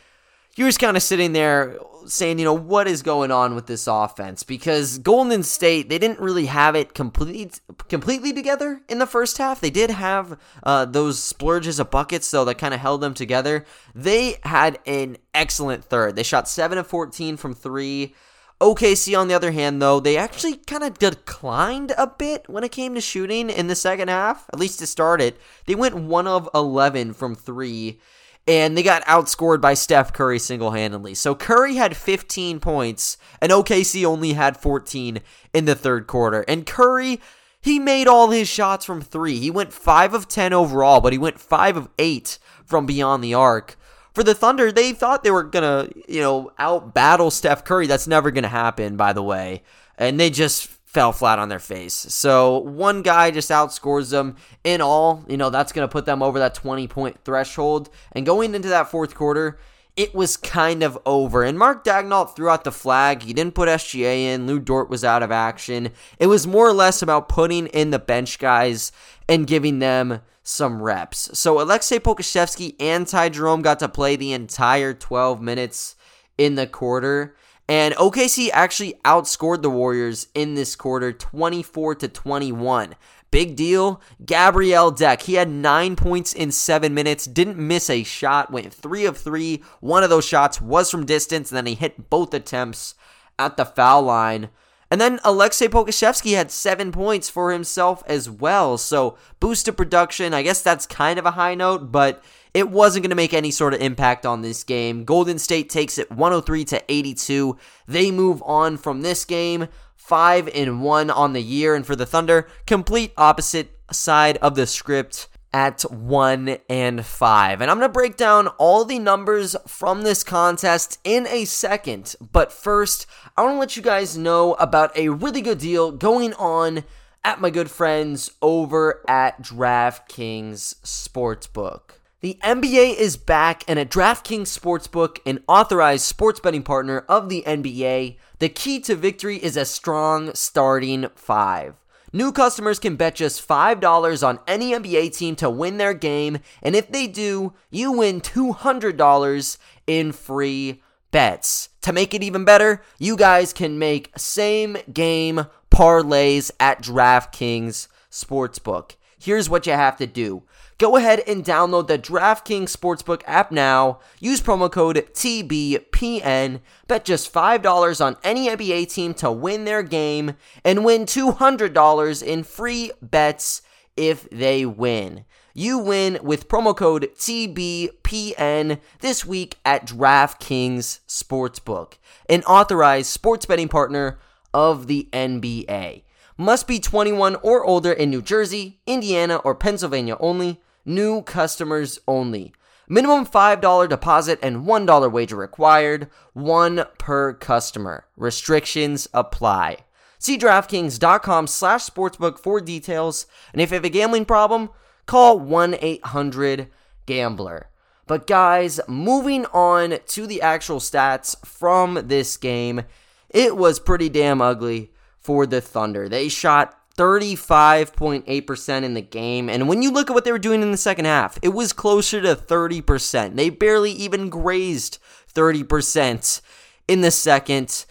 you're 0.56 0.68
just 0.68 0.80
kind 0.80 0.96
of 0.96 1.02
sitting 1.02 1.32
there 1.32 1.78
saying, 2.06 2.38
you 2.38 2.44
know, 2.44 2.52
what 2.54 2.88
is 2.88 3.02
going 3.02 3.30
on 3.30 3.54
with 3.54 3.66
this 3.66 3.86
offense? 3.86 4.42
Because 4.42 4.98
Golden 4.98 5.42
State, 5.42 5.88
they 5.88 5.98
didn't 5.98 6.20
really 6.20 6.46
have 6.46 6.74
it 6.74 6.94
complete, 6.94 7.60
completely 7.88 8.32
together 8.32 8.82
in 8.88 8.98
the 8.98 9.06
first 9.06 9.38
half. 9.38 9.60
They 9.60 9.70
did 9.70 9.90
have 9.90 10.38
uh, 10.62 10.84
those 10.84 11.22
splurges 11.22 11.78
of 11.78 11.90
buckets, 11.90 12.30
though, 12.30 12.44
that 12.44 12.58
kind 12.58 12.74
of 12.74 12.80
held 12.80 13.00
them 13.00 13.14
together. 13.14 13.64
They 13.94 14.36
had 14.42 14.78
an 14.86 15.16
excellent 15.34 15.84
third. 15.84 16.16
They 16.16 16.22
shot 16.22 16.48
7 16.48 16.78
of 16.78 16.86
14 16.86 17.36
from 17.36 17.54
three. 17.54 18.14
OKC, 18.60 19.18
on 19.18 19.26
the 19.26 19.34
other 19.34 19.50
hand, 19.50 19.82
though, 19.82 19.98
they 19.98 20.16
actually 20.16 20.56
kind 20.56 20.84
of 20.84 20.98
declined 20.98 21.92
a 21.98 22.06
bit 22.06 22.48
when 22.48 22.62
it 22.62 22.70
came 22.70 22.94
to 22.94 23.00
shooting 23.00 23.50
in 23.50 23.66
the 23.66 23.74
second 23.74 24.08
half, 24.08 24.48
at 24.52 24.60
least 24.60 24.78
to 24.78 24.86
start 24.86 25.20
it. 25.20 25.36
They 25.66 25.74
went 25.74 25.96
1 25.96 26.26
of 26.28 26.48
11 26.54 27.14
from 27.14 27.34
three 27.34 28.00
and 28.46 28.76
they 28.76 28.82
got 28.82 29.04
outscored 29.04 29.60
by 29.60 29.74
Steph 29.74 30.12
Curry 30.12 30.38
single 30.38 30.72
handedly. 30.72 31.14
So 31.14 31.34
Curry 31.34 31.76
had 31.76 31.96
15 31.96 32.60
points, 32.60 33.16
and 33.40 33.52
OKC 33.52 34.04
only 34.04 34.32
had 34.32 34.56
14 34.56 35.20
in 35.54 35.64
the 35.64 35.74
third 35.74 36.06
quarter. 36.06 36.44
And 36.48 36.66
Curry, 36.66 37.20
he 37.60 37.78
made 37.78 38.08
all 38.08 38.30
his 38.30 38.48
shots 38.48 38.84
from 38.84 39.00
three. 39.00 39.38
He 39.38 39.50
went 39.50 39.72
5 39.72 40.14
of 40.14 40.28
10 40.28 40.52
overall, 40.52 41.00
but 41.00 41.12
he 41.12 41.18
went 41.18 41.38
5 41.38 41.76
of 41.76 41.88
8 41.98 42.38
from 42.64 42.86
beyond 42.86 43.22
the 43.22 43.34
arc. 43.34 43.76
For 44.12 44.22
the 44.22 44.34
Thunder, 44.34 44.70
they 44.70 44.92
thought 44.92 45.24
they 45.24 45.30
were 45.30 45.44
going 45.44 45.62
to, 45.62 46.02
you 46.06 46.20
know, 46.20 46.52
out 46.58 46.92
battle 46.92 47.30
Steph 47.30 47.64
Curry. 47.64 47.86
That's 47.86 48.06
never 48.06 48.30
going 48.30 48.42
to 48.42 48.48
happen, 48.48 48.96
by 48.96 49.12
the 49.12 49.22
way. 49.22 49.62
And 49.96 50.18
they 50.18 50.28
just 50.28 50.68
fell 50.92 51.12
flat 51.12 51.38
on 51.38 51.48
their 51.48 51.58
face. 51.58 51.94
So 51.94 52.58
one 52.58 53.00
guy 53.00 53.30
just 53.30 53.50
outscores 53.50 54.10
them 54.10 54.36
in 54.62 54.82
all. 54.82 55.24
You 55.26 55.38
know, 55.38 55.48
that's 55.48 55.72
going 55.72 55.88
to 55.88 55.90
put 55.90 56.04
them 56.04 56.22
over 56.22 56.38
that 56.38 56.54
20 56.54 56.86
point 56.86 57.24
threshold. 57.24 57.88
And 58.12 58.26
going 58.26 58.54
into 58.54 58.68
that 58.68 58.90
fourth 58.90 59.14
quarter, 59.14 59.58
it 59.96 60.14
was 60.14 60.36
kind 60.36 60.82
of 60.82 60.98
over. 61.06 61.44
And 61.44 61.58
Mark 61.58 61.82
Daigneault 61.82 62.36
threw 62.36 62.50
out 62.50 62.64
the 62.64 62.72
flag. 62.72 63.22
He 63.22 63.32
didn't 63.32 63.54
put 63.54 63.70
SGA 63.70 64.34
in. 64.34 64.46
Lu 64.46 64.60
Dort 64.60 64.90
was 64.90 65.02
out 65.02 65.22
of 65.22 65.32
action. 65.32 65.90
It 66.18 66.26
was 66.26 66.46
more 66.46 66.68
or 66.68 66.74
less 66.74 67.00
about 67.00 67.28
putting 67.28 67.68
in 67.68 67.90
the 67.90 67.98
bench 67.98 68.38
guys 68.38 68.92
and 69.26 69.46
giving 69.46 69.78
them 69.78 70.20
some 70.42 70.82
reps. 70.82 71.38
So 71.38 71.56
Aleksej 71.56 72.00
Pokusevski 72.00 72.76
and 72.78 73.06
Ty 73.06 73.30
Jerome 73.30 73.62
got 73.62 73.78
to 73.78 73.88
play 73.88 74.16
the 74.16 74.32
entire 74.32 74.92
12 74.92 75.40
minutes 75.40 75.96
in 76.36 76.56
the 76.56 76.66
quarter. 76.66 77.34
And 77.72 77.94
OKC 77.94 78.50
actually 78.52 79.00
outscored 79.02 79.62
the 79.62 79.70
Warriors 79.70 80.28
in 80.34 80.56
this 80.56 80.76
quarter 80.76 81.10
24 81.10 81.94
to 81.94 82.08
21. 82.08 82.94
Big 83.30 83.56
deal. 83.56 84.02
Gabriel 84.22 84.90
Deck, 84.90 85.22
he 85.22 85.36
had 85.36 85.48
nine 85.48 85.96
points 85.96 86.34
in 86.34 86.52
seven 86.52 86.92
minutes, 86.92 87.24
didn't 87.24 87.56
miss 87.56 87.88
a 87.88 88.02
shot, 88.02 88.50
went 88.50 88.74
three 88.74 89.06
of 89.06 89.16
three. 89.16 89.62
One 89.80 90.04
of 90.04 90.10
those 90.10 90.26
shots 90.26 90.60
was 90.60 90.90
from 90.90 91.06
distance, 91.06 91.50
and 91.50 91.56
then 91.56 91.64
he 91.64 91.74
hit 91.74 92.10
both 92.10 92.34
attempts 92.34 92.94
at 93.38 93.56
the 93.56 93.64
foul 93.64 94.02
line. 94.02 94.50
And 94.90 95.00
then 95.00 95.20
Aleksej 95.20 95.68
Pokusevski 95.68 96.36
had 96.36 96.50
seven 96.50 96.92
points 96.92 97.30
for 97.30 97.52
himself 97.52 98.02
as 98.06 98.28
well. 98.28 98.76
So 98.76 99.16
boost 99.40 99.64
to 99.64 99.72
production. 99.72 100.34
I 100.34 100.42
guess 100.42 100.60
that's 100.60 100.84
kind 100.84 101.18
of 101.18 101.24
a 101.24 101.30
high 101.30 101.54
note, 101.54 101.90
but 101.90 102.22
it 102.54 102.70
wasn't 102.70 103.02
going 103.02 103.10
to 103.10 103.16
make 103.16 103.34
any 103.34 103.50
sort 103.50 103.74
of 103.74 103.80
impact 103.80 104.26
on 104.26 104.42
this 104.42 104.62
game. 104.64 105.04
Golden 105.04 105.38
State 105.38 105.70
takes 105.70 105.98
it 105.98 106.10
103 106.10 106.64
to 106.66 106.82
82. 106.88 107.56
They 107.86 108.10
move 108.10 108.42
on 108.44 108.76
from 108.76 109.02
this 109.02 109.24
game 109.24 109.68
5 109.96 110.48
and 110.54 110.82
1 110.82 111.10
on 111.10 111.32
the 111.32 111.42
year 111.42 111.74
and 111.74 111.86
for 111.86 111.96
the 111.96 112.06
Thunder, 112.06 112.48
complete 112.66 113.12
opposite 113.16 113.78
side 113.90 114.36
of 114.38 114.54
the 114.54 114.66
script 114.66 115.28
at 115.54 115.82
1 115.82 116.58
and 116.68 117.06
5. 117.06 117.60
And 117.60 117.70
I'm 117.70 117.78
going 117.78 117.88
to 117.88 117.92
break 117.92 118.16
down 118.16 118.48
all 118.58 118.84
the 118.84 118.98
numbers 118.98 119.54
from 119.66 120.02
this 120.02 120.24
contest 120.24 120.98
in 121.04 121.26
a 121.28 121.44
second. 121.44 122.16
But 122.32 122.52
first, 122.52 123.06
I 123.36 123.42
want 123.42 123.54
to 123.54 123.58
let 123.58 123.76
you 123.76 123.82
guys 123.82 124.18
know 124.18 124.54
about 124.54 124.96
a 124.96 125.10
really 125.10 125.40
good 125.40 125.58
deal 125.58 125.92
going 125.92 126.34
on 126.34 126.84
at 127.24 127.40
my 127.40 127.50
good 127.50 127.70
friends 127.70 128.30
over 128.42 129.04
at 129.08 129.42
DraftKings 129.42 130.76
Sportsbook. 130.82 132.01
The 132.22 132.38
NBA 132.44 132.94
is 132.98 133.16
back, 133.16 133.64
and 133.66 133.80
at 133.80 133.90
DraftKings 133.90 134.56
Sportsbook, 134.56 135.18
an 135.26 135.42
authorized 135.48 136.04
sports 136.04 136.38
betting 136.38 136.62
partner 136.62 137.00
of 137.08 137.28
the 137.28 137.42
NBA, 137.44 138.16
the 138.38 138.48
key 138.48 138.78
to 138.82 138.94
victory 138.94 139.42
is 139.42 139.56
a 139.56 139.64
strong 139.64 140.32
starting 140.32 141.08
five. 141.16 141.74
New 142.12 142.30
customers 142.30 142.78
can 142.78 142.94
bet 142.94 143.16
just 143.16 143.46
$5 143.48 144.24
on 144.24 144.38
any 144.46 144.70
NBA 144.70 145.16
team 145.18 145.34
to 145.34 145.50
win 145.50 145.78
their 145.78 145.94
game, 145.94 146.38
and 146.62 146.76
if 146.76 146.92
they 146.92 147.08
do, 147.08 147.54
you 147.72 147.90
win 147.90 148.20
$200 148.20 149.58
in 149.88 150.12
free 150.12 150.80
bets. 151.10 151.70
To 151.80 151.92
make 151.92 152.14
it 152.14 152.22
even 152.22 152.44
better, 152.44 152.82
you 153.00 153.16
guys 153.16 153.52
can 153.52 153.80
make 153.80 154.16
same 154.16 154.76
game 154.92 155.46
parlays 155.72 156.52
at 156.60 156.84
DraftKings 156.84 157.88
Sportsbook. 158.12 158.92
Here's 159.18 159.50
what 159.50 159.66
you 159.66 159.72
have 159.72 159.96
to 159.96 160.06
do 160.06 160.44
Go 160.82 160.96
ahead 160.96 161.22
and 161.28 161.44
download 161.44 161.86
the 161.86 161.96
DraftKings 161.96 162.76
Sportsbook 162.76 163.22
app 163.24 163.52
now. 163.52 164.00
Use 164.18 164.40
promo 164.40 164.68
code 164.68 164.96
TBPN. 165.12 166.60
Bet 166.88 167.04
just 167.04 167.32
$5 167.32 168.04
on 168.04 168.16
any 168.24 168.48
NBA 168.48 168.92
team 168.92 169.14
to 169.14 169.30
win 169.30 169.64
their 169.64 169.84
game 169.84 170.34
and 170.64 170.84
win 170.84 171.06
$200 171.06 172.22
in 172.24 172.42
free 172.42 172.90
bets 173.00 173.62
if 173.96 174.28
they 174.30 174.66
win. 174.66 175.24
You 175.54 175.78
win 175.78 176.18
with 176.20 176.48
promo 176.48 176.76
code 176.76 177.10
TBPN 177.16 178.80
this 178.98 179.24
week 179.24 179.58
at 179.64 179.86
DraftKings 179.86 180.98
Sportsbook, 181.06 181.92
an 182.28 182.42
authorized 182.42 183.08
sports 183.08 183.46
betting 183.46 183.68
partner 183.68 184.18
of 184.52 184.88
the 184.88 185.08
NBA. 185.12 186.02
Must 186.36 186.66
be 186.66 186.80
21 186.80 187.36
or 187.36 187.64
older 187.64 187.92
in 187.92 188.10
New 188.10 188.20
Jersey, 188.20 188.80
Indiana, 188.84 189.36
or 189.36 189.54
Pennsylvania 189.54 190.16
only. 190.18 190.60
New 190.84 191.22
customers 191.22 192.00
only. 192.08 192.52
Minimum 192.88 193.26
$5 193.26 193.88
deposit 193.88 194.40
and 194.42 194.66
$1 194.66 195.12
wager 195.12 195.36
required, 195.36 196.10
one 196.32 196.84
per 196.98 197.32
customer. 197.32 198.06
Restrictions 198.16 199.08
apply. 199.14 199.78
See 200.18 200.36
DraftKings.com 200.36 201.46
slash 201.46 201.86
sportsbook 201.86 202.38
for 202.38 202.60
details. 202.60 203.26
And 203.52 203.60
if 203.60 203.70
you 203.70 203.76
have 203.76 203.84
a 203.84 203.88
gambling 203.88 204.24
problem, 204.24 204.70
call 205.06 205.40
1-800-GAMBLER. 205.40 207.68
But 208.06 208.26
guys, 208.26 208.80
moving 208.88 209.46
on 209.46 209.98
to 210.08 210.26
the 210.26 210.42
actual 210.42 210.80
stats 210.80 211.36
from 211.46 212.08
this 212.08 212.36
game, 212.36 212.82
it 213.30 213.56
was 213.56 213.80
pretty 213.80 214.08
damn 214.08 214.42
ugly 214.42 214.90
for 215.18 215.46
the 215.46 215.60
Thunder. 215.60 216.08
They 216.08 216.28
shot 216.28 216.76
35.8% 217.02 218.84
in 218.84 218.94
the 218.94 219.00
game. 219.00 219.48
And 219.48 219.68
when 219.68 219.82
you 219.82 219.90
look 219.90 220.08
at 220.08 220.14
what 220.14 220.24
they 220.24 220.30
were 220.30 220.38
doing 220.38 220.62
in 220.62 220.70
the 220.70 220.76
second 220.76 221.06
half, 221.06 221.36
it 221.42 221.48
was 221.48 221.72
closer 221.72 222.22
to 222.22 222.36
30%. 222.36 223.34
They 223.34 223.50
barely 223.50 223.90
even 223.90 224.28
grazed 224.28 224.98
30% 225.34 226.40
in 226.86 227.00
the 227.00 227.10
second. 227.10 227.86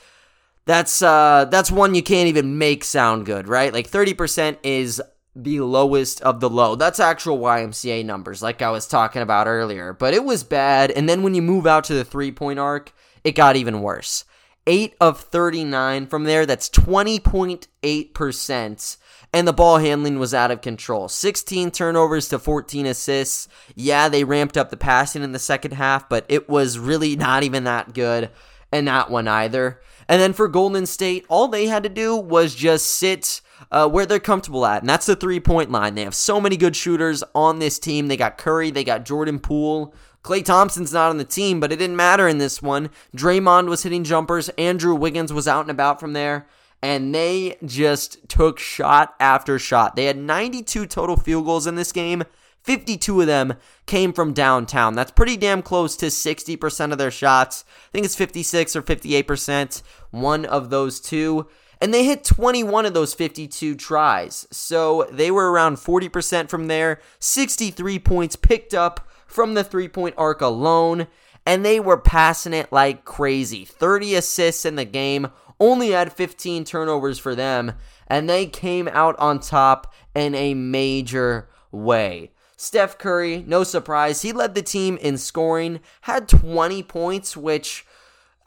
That's 0.66 1.02
uh 1.02 1.48
that's 1.52 1.72
one 1.72 1.94
you 1.94 2.04
can't 2.04 2.30
even 2.30 2.58
make 2.58 2.86
sound 2.86 3.26
good, 3.26 3.50
right? 3.50 3.74
Like 3.74 3.90
30% 3.90 4.60
is 4.64 5.02
the 5.36 5.60
lowest 5.60 6.22
of 6.22 6.40
the 6.40 6.50
low. 6.50 6.76
That's 6.76 7.02
actual 7.02 7.38
YMCA 7.40 8.06
numbers 8.06 8.42
like 8.42 8.62
I 8.62 8.72
was 8.72 8.88
talking 8.88 9.22
about 9.22 9.48
earlier. 9.48 9.92
But 9.92 10.14
it 10.14 10.24
was 10.24 10.46
bad 10.46 10.90
and 10.90 11.10
then 11.10 11.22
when 11.22 11.34
you 11.34 11.42
move 11.42 11.68
out 11.68 11.84
to 11.86 11.94
the 11.94 12.06
three-point 12.06 12.60
arc, 12.60 12.94
it 13.26 13.36
got 13.36 13.58
even 13.58 13.82
worse. 13.82 14.24
8 14.68 14.96
of 15.02 15.20
39 15.20 16.06
from 16.08 16.26
there. 16.26 16.46
That's 16.46 16.70
20.8%. 16.70 18.98
And 19.34 19.48
the 19.48 19.54
ball 19.54 19.78
handling 19.78 20.20
was 20.20 20.34
out 20.34 20.52
of 20.52 20.62
control. 20.62 21.08
16 21.08 21.72
turnovers 21.72 22.28
to 22.30 22.40
14 22.40 22.86
assists. 22.86 23.48
Yeah, 23.76 24.10
they 24.10 24.26
ramped 24.26 24.58
up 24.58 24.70
the 24.70 24.78
passing 24.78 25.24
in 25.24 25.32
the 25.32 25.40
second 25.40 25.72
half, 25.72 26.10
but 26.10 26.26
it 26.28 26.50
was 26.50 26.78
really 26.78 27.16
not 27.16 27.44
even 27.44 27.64
that 27.64 27.94
good 27.94 28.30
and 28.74 28.88
that 28.88 29.10
one 29.10 29.28
either. 29.28 29.80
And 30.10 30.22
then 30.22 30.34
for 30.34 30.50
Golden 30.50 30.86
State, 30.86 31.26
all 31.30 31.48
they 31.48 31.68
had 31.68 31.84
to 31.84 31.90
do 31.90 32.16
was 32.16 32.56
just 32.56 32.88
sit 32.88 33.42
uh, 33.72 33.88
where 33.88 34.06
they're 34.06 34.20
comfortable 34.20 34.66
at, 34.66 34.82
and 34.82 34.90
that's 34.90 35.06
the 35.06 35.16
three 35.16 35.40
point 35.40 35.72
line. 35.72 35.96
They 35.96 36.04
have 36.04 36.16
so 36.16 36.42
many 36.42 36.58
good 36.58 36.76
shooters 36.76 37.24
on 37.34 37.60
this 37.60 37.80
team. 37.80 38.08
They 38.08 38.18
got 38.18 38.38
Curry, 38.38 38.72
they 38.72 38.84
got 38.84 39.06
Jordan 39.06 39.40
Poole, 39.40 39.94
Klay 40.24 40.46
Thompson's 40.46 40.94
not 40.94 41.10
on 41.10 41.18
the 41.18 41.26
team, 41.26 41.60
but 41.60 41.72
it 41.72 41.78
didn't 41.78 41.96
matter 41.96 42.28
in 42.28 42.38
this 42.38 42.62
one. 42.62 42.90
Draymond 43.16 43.68
was 43.68 43.84
hitting 43.84 44.04
jumpers. 44.04 44.50
Andrew 44.50 44.94
Wiggins 44.94 45.34
was 45.34 45.48
out 45.48 45.62
and 45.62 45.72
about 45.72 46.00
from 46.00 46.14
there. 46.14 46.48
And 46.84 47.14
they 47.14 47.58
just 47.64 48.28
took 48.28 48.60
shot 48.60 49.14
after 49.20 49.60
shot. 49.60 49.96
They 49.96 50.06
had 50.06 50.18
92 50.18 50.88
total 50.88 51.16
field 51.16 51.46
goals 51.46 51.68
in 51.68 51.76
this 51.76 51.92
game. 51.92 52.24
52 52.64 53.22
of 53.22 53.28
them 53.28 53.56
came 53.86 54.14
from 54.14 54.34
downtown. 54.34 54.94
That's 54.94 55.12
pretty 55.12 55.38
damn 55.38 55.62
close 55.62 55.96
to 55.98 56.08
60% 56.08 56.92
of 56.92 56.98
their 56.98 57.12
shots. 57.12 57.66
I 57.68 57.92
think 57.92 58.06
it's 58.06 58.16
56 58.16 58.76
or 58.76 58.82
58%, 58.82 59.82
one 60.12 60.46
of 60.46 60.70
those 60.70 61.00
two. 61.00 61.48
And 61.82 61.92
they 61.92 62.06
hit 62.06 62.24
21 62.24 62.86
of 62.86 62.94
those 62.94 63.16
52 63.16 63.76
tries. 63.76 64.48
So 64.52 65.08
they 65.12 65.32
were 65.32 65.52
around 65.52 65.78
40% 65.78 66.50
from 66.50 66.68
there, 66.68 67.02
63 67.20 67.98
points 68.00 68.36
picked 68.36 68.76
up 68.76 69.08
from 69.26 69.56
the 69.56 69.64
three 69.64 69.88
point 69.88 70.16
arc 70.18 70.42
alone. 70.42 71.08
And 71.44 71.66
they 71.66 71.80
were 71.80 71.98
passing 71.98 72.54
it 72.54 72.72
like 72.72 73.04
crazy. 73.04 73.66
30 73.66 74.14
assists 74.14 74.64
in 74.64 74.76
the 74.76 74.86
game, 74.86 75.30
only 75.62 75.92
had 75.92 76.12
15 76.12 76.66
turnovers 76.66 77.20
for 77.20 77.36
them. 77.36 77.74
And 78.08 78.30
they 78.30 78.48
came 78.48 78.90
out 78.90 79.18
on 79.20 79.40
top 79.40 79.94
in 80.14 80.36
a 80.36 80.54
major 80.54 81.48
way. 81.72 82.32
Steph 82.58 82.98
Curry, 82.98 83.44
no 83.48 83.64
surprise, 83.64 84.22
he 84.22 84.34
led 84.34 84.54
the 84.54 84.62
team 84.62 84.98
in 84.98 85.18
scoring, 85.18 85.80
had 86.02 86.28
20 86.28 86.84
points, 86.84 87.36
which 87.36 87.88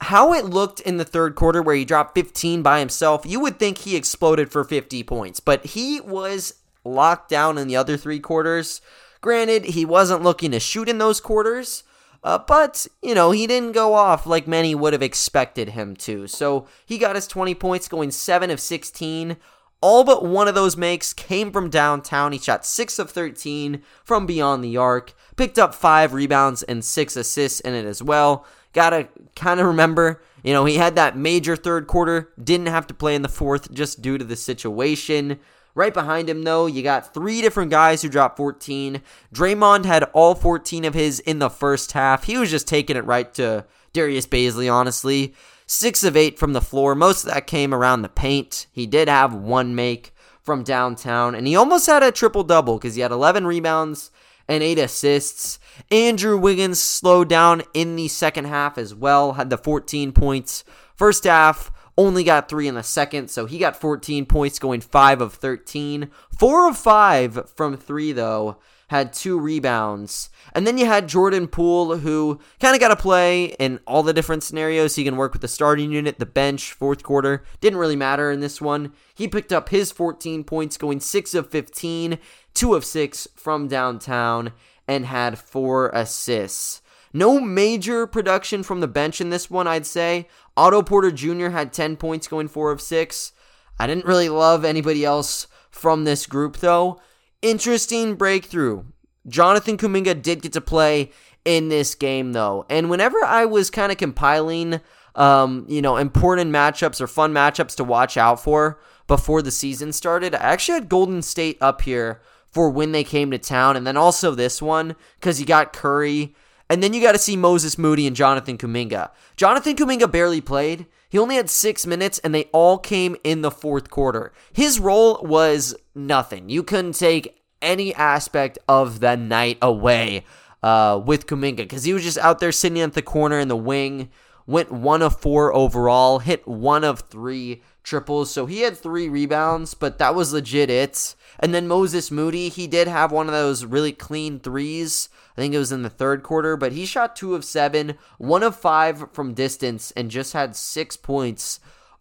how 0.02 0.32
it 0.32 0.44
looked 0.44 0.80
in 0.80 0.98
the 0.98 1.04
third 1.04 1.34
quarter 1.34 1.62
where 1.62 1.74
he 1.74 1.84
dropped 1.84 2.14
15 2.14 2.62
by 2.62 2.78
himself, 2.78 3.24
you 3.24 3.40
would 3.40 3.58
think 3.58 3.78
he 3.78 3.96
exploded 3.96 4.52
for 4.52 4.62
50 4.62 5.02
points, 5.04 5.40
but 5.40 5.64
he 5.64 6.00
was 6.00 6.54
locked 6.84 7.28
down 7.30 7.58
in 7.58 7.66
the 7.66 7.76
other 7.76 7.96
three 7.96 8.20
quarters. 8.20 8.80
Granted, 9.20 9.64
he 9.64 9.84
wasn't 9.84 10.22
looking 10.22 10.50
to 10.50 10.60
shoot 10.60 10.88
in 10.88 10.98
those 10.98 11.20
quarters, 11.20 11.82
uh, 12.24 12.38
but, 12.38 12.88
you 13.02 13.14
know, 13.14 13.30
he 13.30 13.46
didn't 13.46 13.72
go 13.72 13.94
off 13.94 14.26
like 14.26 14.48
many 14.48 14.74
would 14.74 14.92
have 14.92 15.02
expected 15.02 15.70
him 15.70 15.94
to. 15.96 16.26
So 16.26 16.66
he 16.84 16.98
got 16.98 17.14
his 17.14 17.28
20 17.28 17.54
points, 17.54 17.86
going 17.86 18.10
7 18.10 18.50
of 18.50 18.58
16 18.58 19.36
all 19.84 20.02
but 20.02 20.24
one 20.24 20.48
of 20.48 20.54
those 20.54 20.78
makes 20.78 21.12
came 21.12 21.52
from 21.52 21.68
downtown. 21.68 22.32
He 22.32 22.38
shot 22.38 22.64
6 22.64 22.98
of 22.98 23.10
13 23.10 23.82
from 24.02 24.24
beyond 24.24 24.64
the 24.64 24.78
arc, 24.78 25.12
picked 25.36 25.58
up 25.58 25.74
5 25.74 26.14
rebounds 26.14 26.62
and 26.62 26.82
6 26.82 27.16
assists 27.16 27.60
in 27.60 27.74
it 27.74 27.84
as 27.84 28.02
well. 28.02 28.46
Gotta 28.72 29.08
kind 29.36 29.60
of 29.60 29.66
remember, 29.66 30.22
you 30.42 30.54
know, 30.54 30.64
he 30.64 30.76
had 30.76 30.94
that 30.94 31.18
major 31.18 31.54
third 31.54 31.86
quarter, 31.86 32.32
didn't 32.42 32.68
have 32.68 32.86
to 32.86 32.94
play 32.94 33.14
in 33.14 33.20
the 33.20 33.28
fourth 33.28 33.70
just 33.74 34.00
due 34.00 34.16
to 34.16 34.24
the 34.24 34.36
situation. 34.36 35.38
Right 35.74 35.92
behind 35.92 36.30
him, 36.30 36.44
though, 36.44 36.66
you 36.66 36.82
got 36.82 37.12
three 37.12 37.40
different 37.40 37.70
guys 37.70 38.02
who 38.02 38.08
dropped 38.08 38.36
14. 38.36 39.02
Draymond 39.34 39.84
had 39.84 40.04
all 40.12 40.34
14 40.34 40.84
of 40.84 40.94
his 40.94 41.18
in 41.20 41.40
the 41.40 41.50
first 41.50 41.92
half. 41.92 42.24
He 42.24 42.38
was 42.38 42.50
just 42.50 42.68
taking 42.68 42.96
it 42.96 43.04
right 43.04 43.32
to 43.34 43.64
Darius 43.92 44.26
Bazley, 44.26 44.72
honestly. 44.72 45.34
Six 45.66 46.04
of 46.04 46.16
eight 46.16 46.38
from 46.38 46.52
the 46.52 46.60
floor. 46.60 46.94
Most 46.94 47.24
of 47.24 47.32
that 47.32 47.46
came 47.46 47.74
around 47.74 48.02
the 48.02 48.08
paint. 48.08 48.66
He 48.70 48.86
did 48.86 49.08
have 49.08 49.34
one 49.34 49.74
make 49.74 50.14
from 50.42 50.62
downtown, 50.62 51.34
and 51.34 51.46
he 51.46 51.56
almost 51.56 51.86
had 51.86 52.02
a 52.02 52.12
triple 52.12 52.44
double 52.44 52.76
because 52.76 52.94
he 52.94 53.00
had 53.00 53.10
11 53.10 53.46
rebounds 53.46 54.10
and 54.46 54.62
eight 54.62 54.78
assists. 54.78 55.58
Andrew 55.90 56.36
Wiggins 56.36 56.80
slowed 56.80 57.28
down 57.28 57.62
in 57.72 57.96
the 57.96 58.08
second 58.08 58.44
half 58.44 58.78
as 58.78 58.94
well, 58.94 59.32
had 59.32 59.50
the 59.50 59.58
14 59.58 60.12
points. 60.12 60.62
First 60.94 61.24
half, 61.24 61.72
only 61.96 62.24
got 62.24 62.48
three 62.48 62.68
in 62.68 62.74
the 62.74 62.82
second, 62.82 63.28
so 63.30 63.46
he 63.46 63.58
got 63.58 63.80
14 63.80 64.26
points, 64.26 64.58
going 64.58 64.80
5 64.80 65.20
of 65.20 65.34
13. 65.34 66.10
4 66.38 66.68
of 66.68 66.76
5 66.76 67.50
from 67.50 67.76
3, 67.76 68.12
though 68.12 68.58
had 68.88 69.12
two 69.12 69.38
rebounds. 69.38 70.30
And 70.52 70.66
then 70.66 70.78
you 70.78 70.86
had 70.86 71.08
Jordan 71.08 71.48
Poole, 71.48 71.98
who 71.98 72.38
kind 72.60 72.74
of 72.74 72.80
got 72.80 72.88
to 72.88 72.96
play 72.96 73.46
in 73.58 73.80
all 73.86 74.02
the 74.02 74.12
different 74.12 74.42
scenarios. 74.42 74.94
He 74.94 75.04
can 75.04 75.16
work 75.16 75.32
with 75.32 75.42
the 75.42 75.48
starting 75.48 75.90
unit, 75.90 76.18
the 76.18 76.26
bench, 76.26 76.72
fourth 76.72 77.02
quarter. 77.02 77.44
Didn't 77.60 77.78
really 77.78 77.96
matter 77.96 78.30
in 78.30 78.40
this 78.40 78.60
one. 78.60 78.92
He 79.14 79.26
picked 79.26 79.52
up 79.52 79.70
his 79.70 79.90
14 79.90 80.44
points, 80.44 80.76
going 80.76 81.00
6 81.00 81.34
of 81.34 81.50
15, 81.50 82.18
2 82.54 82.74
of 82.74 82.84
6 82.84 83.28
from 83.34 83.68
downtown, 83.68 84.52
and 84.86 85.06
had 85.06 85.38
4 85.38 85.88
assists. 85.90 86.82
No 87.14 87.40
major 87.40 88.06
production 88.06 88.62
from 88.62 88.80
the 88.80 88.88
bench 88.88 89.22
in 89.22 89.30
this 89.30 89.48
one, 89.48 89.66
I'd 89.66 89.86
say. 89.86 90.28
Otto 90.56 90.82
Porter 90.82 91.10
Jr. 91.10 91.48
had 91.48 91.72
10 91.72 91.96
points, 91.96 92.28
going 92.28 92.48
4 92.48 92.72
of 92.72 92.82
6. 92.82 93.32
I 93.78 93.86
didn't 93.86 94.04
really 94.04 94.28
love 94.28 94.64
anybody 94.64 95.04
else 95.04 95.46
from 95.70 96.04
this 96.04 96.26
group, 96.26 96.58
though 96.58 97.00
interesting 97.44 98.14
breakthrough. 98.14 98.84
Jonathan 99.28 99.76
Kuminga 99.76 100.20
did 100.20 100.40
get 100.40 100.54
to 100.54 100.60
play 100.62 101.12
in 101.44 101.68
this 101.68 101.94
game 101.94 102.32
though. 102.32 102.64
And 102.70 102.88
whenever 102.88 103.22
I 103.22 103.44
was 103.44 103.70
kind 103.70 103.92
of 103.92 103.98
compiling 103.98 104.80
um, 105.14 105.64
you 105.68 105.80
know, 105.80 105.96
important 105.96 106.50
matchups 106.50 107.00
or 107.00 107.06
fun 107.06 107.32
matchups 107.32 107.76
to 107.76 107.84
watch 107.84 108.16
out 108.16 108.42
for 108.42 108.80
before 109.06 109.42
the 109.42 109.50
season 109.52 109.92
started, 109.92 110.34
I 110.34 110.38
actually 110.38 110.74
had 110.74 110.88
Golden 110.88 111.22
State 111.22 111.58
up 111.60 111.82
here 111.82 112.20
for 112.50 112.70
when 112.70 112.92
they 112.92 113.04
came 113.04 113.30
to 113.30 113.38
town 113.38 113.76
and 113.76 113.86
then 113.86 113.96
also 113.96 114.34
this 114.34 114.62
one 114.62 114.96
cuz 115.20 115.38
you 115.38 115.46
got 115.46 115.72
Curry 115.72 116.34
and 116.70 116.82
then 116.82 116.92
you 116.92 117.02
got 117.02 117.12
to 117.12 117.18
see 117.18 117.36
Moses 117.36 117.78
Moody 117.78 118.06
and 118.06 118.16
Jonathan 118.16 118.58
Kuminga. 118.58 119.10
Jonathan 119.36 119.76
Kuminga 119.76 120.10
barely 120.10 120.40
played. 120.40 120.86
He 121.08 121.18
only 121.18 121.36
had 121.36 121.50
six 121.50 121.86
minutes, 121.86 122.18
and 122.20 122.34
they 122.34 122.44
all 122.52 122.78
came 122.78 123.16
in 123.22 123.42
the 123.42 123.50
fourth 123.50 123.90
quarter. 123.90 124.32
His 124.52 124.80
role 124.80 125.20
was 125.22 125.74
nothing. 125.94 126.48
You 126.48 126.62
couldn't 126.62 126.94
take 126.94 127.40
any 127.62 127.94
aspect 127.94 128.58
of 128.68 129.00
the 129.00 129.16
night 129.16 129.58
away 129.62 130.24
uh, 130.62 131.00
with 131.04 131.26
Kuminga 131.26 131.58
because 131.58 131.84
he 131.84 131.92
was 131.92 132.02
just 132.02 132.18
out 132.18 132.38
there 132.38 132.52
sitting 132.52 132.80
at 132.80 132.94
the 132.94 133.02
corner 133.02 133.38
in 133.38 133.48
the 133.48 133.56
wing. 133.56 134.10
Went 134.46 134.70
one 134.70 135.00
of 135.02 135.20
four 135.20 135.54
overall, 135.54 136.18
hit 136.18 136.46
one 136.46 136.84
of 136.84 137.00
three 137.00 137.62
triples. 137.82 138.30
So 138.30 138.46
he 138.46 138.60
had 138.60 138.76
three 138.76 139.08
rebounds, 139.08 139.74
but 139.74 139.98
that 139.98 140.14
was 140.14 140.32
legit 140.32 140.68
it. 140.68 141.14
And 141.40 141.54
then 141.54 141.68
Moses 141.68 142.10
Moody, 142.10 142.48
he 142.48 142.66
did 142.66 142.88
have 142.88 143.12
one 143.12 143.26
of 143.26 143.32
those 143.32 143.64
really 143.64 143.92
clean 143.92 144.40
threes. 144.40 145.08
I 145.36 145.40
think 145.40 145.54
it 145.54 145.58
was 145.58 145.72
in 145.72 145.82
the 145.82 145.90
third 145.90 146.22
quarter, 146.22 146.56
but 146.56 146.72
he 146.72 146.86
shot 146.86 147.16
two 147.16 147.34
of 147.34 147.44
seven, 147.44 147.96
one 148.18 148.42
of 148.42 148.54
five 148.54 149.12
from 149.12 149.34
distance, 149.34 149.90
and 149.92 150.10
just 150.10 150.32
had 150.32 150.54
six 150.54 150.96
points 150.96 151.58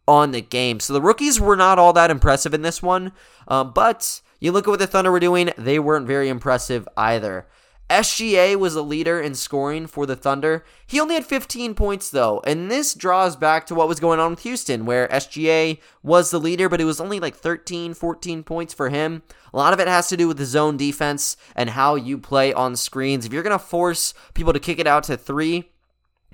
on 0.08 0.32
the 0.32 0.42
game. 0.42 0.80
So 0.80 0.94
the 0.94 1.02
rookies 1.02 1.40
were 1.40 1.56
not 1.56 1.80
all 1.80 1.94
that 1.94 2.12
impressive 2.12 2.54
in 2.54 2.62
this 2.62 2.84
one, 2.84 3.12
uh, 3.48 3.64
but 3.64 4.22
you 4.40 4.52
look 4.52 4.68
at 4.68 4.72
what 4.72 4.80
the 4.80 4.88
Thunder 4.88 5.12
were 5.12 5.20
doing, 5.20 5.52
they 5.58 5.80
weren't 5.80 6.06
very 6.06 6.30
impressive 6.30 6.88
either. 6.96 7.48
SGA 7.90 8.56
was 8.56 8.76
a 8.76 8.82
leader 8.82 9.20
in 9.20 9.36
scoring 9.36 9.88
for 9.88 10.06
the 10.06 10.16
Thunder. 10.16 10.64
He 10.88 11.00
only 11.00 11.16
had 11.16 11.26
15 11.26 11.76
points 11.76 12.10
though, 12.10 12.42
and 12.46 12.72
this 12.72 12.94
draws 12.94 13.36
back 13.36 13.68
to 13.68 13.76
what 13.76 13.88
was 13.88 14.00
going 14.00 14.20
on 14.20 14.32
with 14.32 14.44
Houston, 14.44 14.86
where 14.86 15.08
SGA 15.10 15.80
was 16.02 16.32
the 16.32 16.40
leader, 16.40 16.70
but 16.70 16.82
it 16.82 16.86
was 16.86 17.02
only 17.02 17.20
like 17.20 17.36
13, 17.36 17.94
14 17.94 18.44
points 18.44 18.74
for 18.74 18.90
him. 18.90 19.22
A 19.54 19.58
lot 19.58 19.74
of 19.74 19.80
it 19.80 19.88
has 19.88 20.08
to 20.10 20.18
do 20.18 20.28
with 20.28 20.38
the 20.38 20.46
zone 20.46 20.78
defense 20.78 21.38
and 21.56 21.72
how 21.72 21.96
you 21.96 22.18
play 22.18 22.54
on 22.54 22.76
screens. 22.76 23.26
If 23.26 23.34
you're 23.34 23.44
going 23.44 23.58
to 23.58 23.64
force 23.64 24.14
people 24.34 24.54
to 24.54 24.60
kick 24.60 24.80
it 24.80 24.88
out 24.88 25.04
to 25.04 25.18
three, 25.18 25.70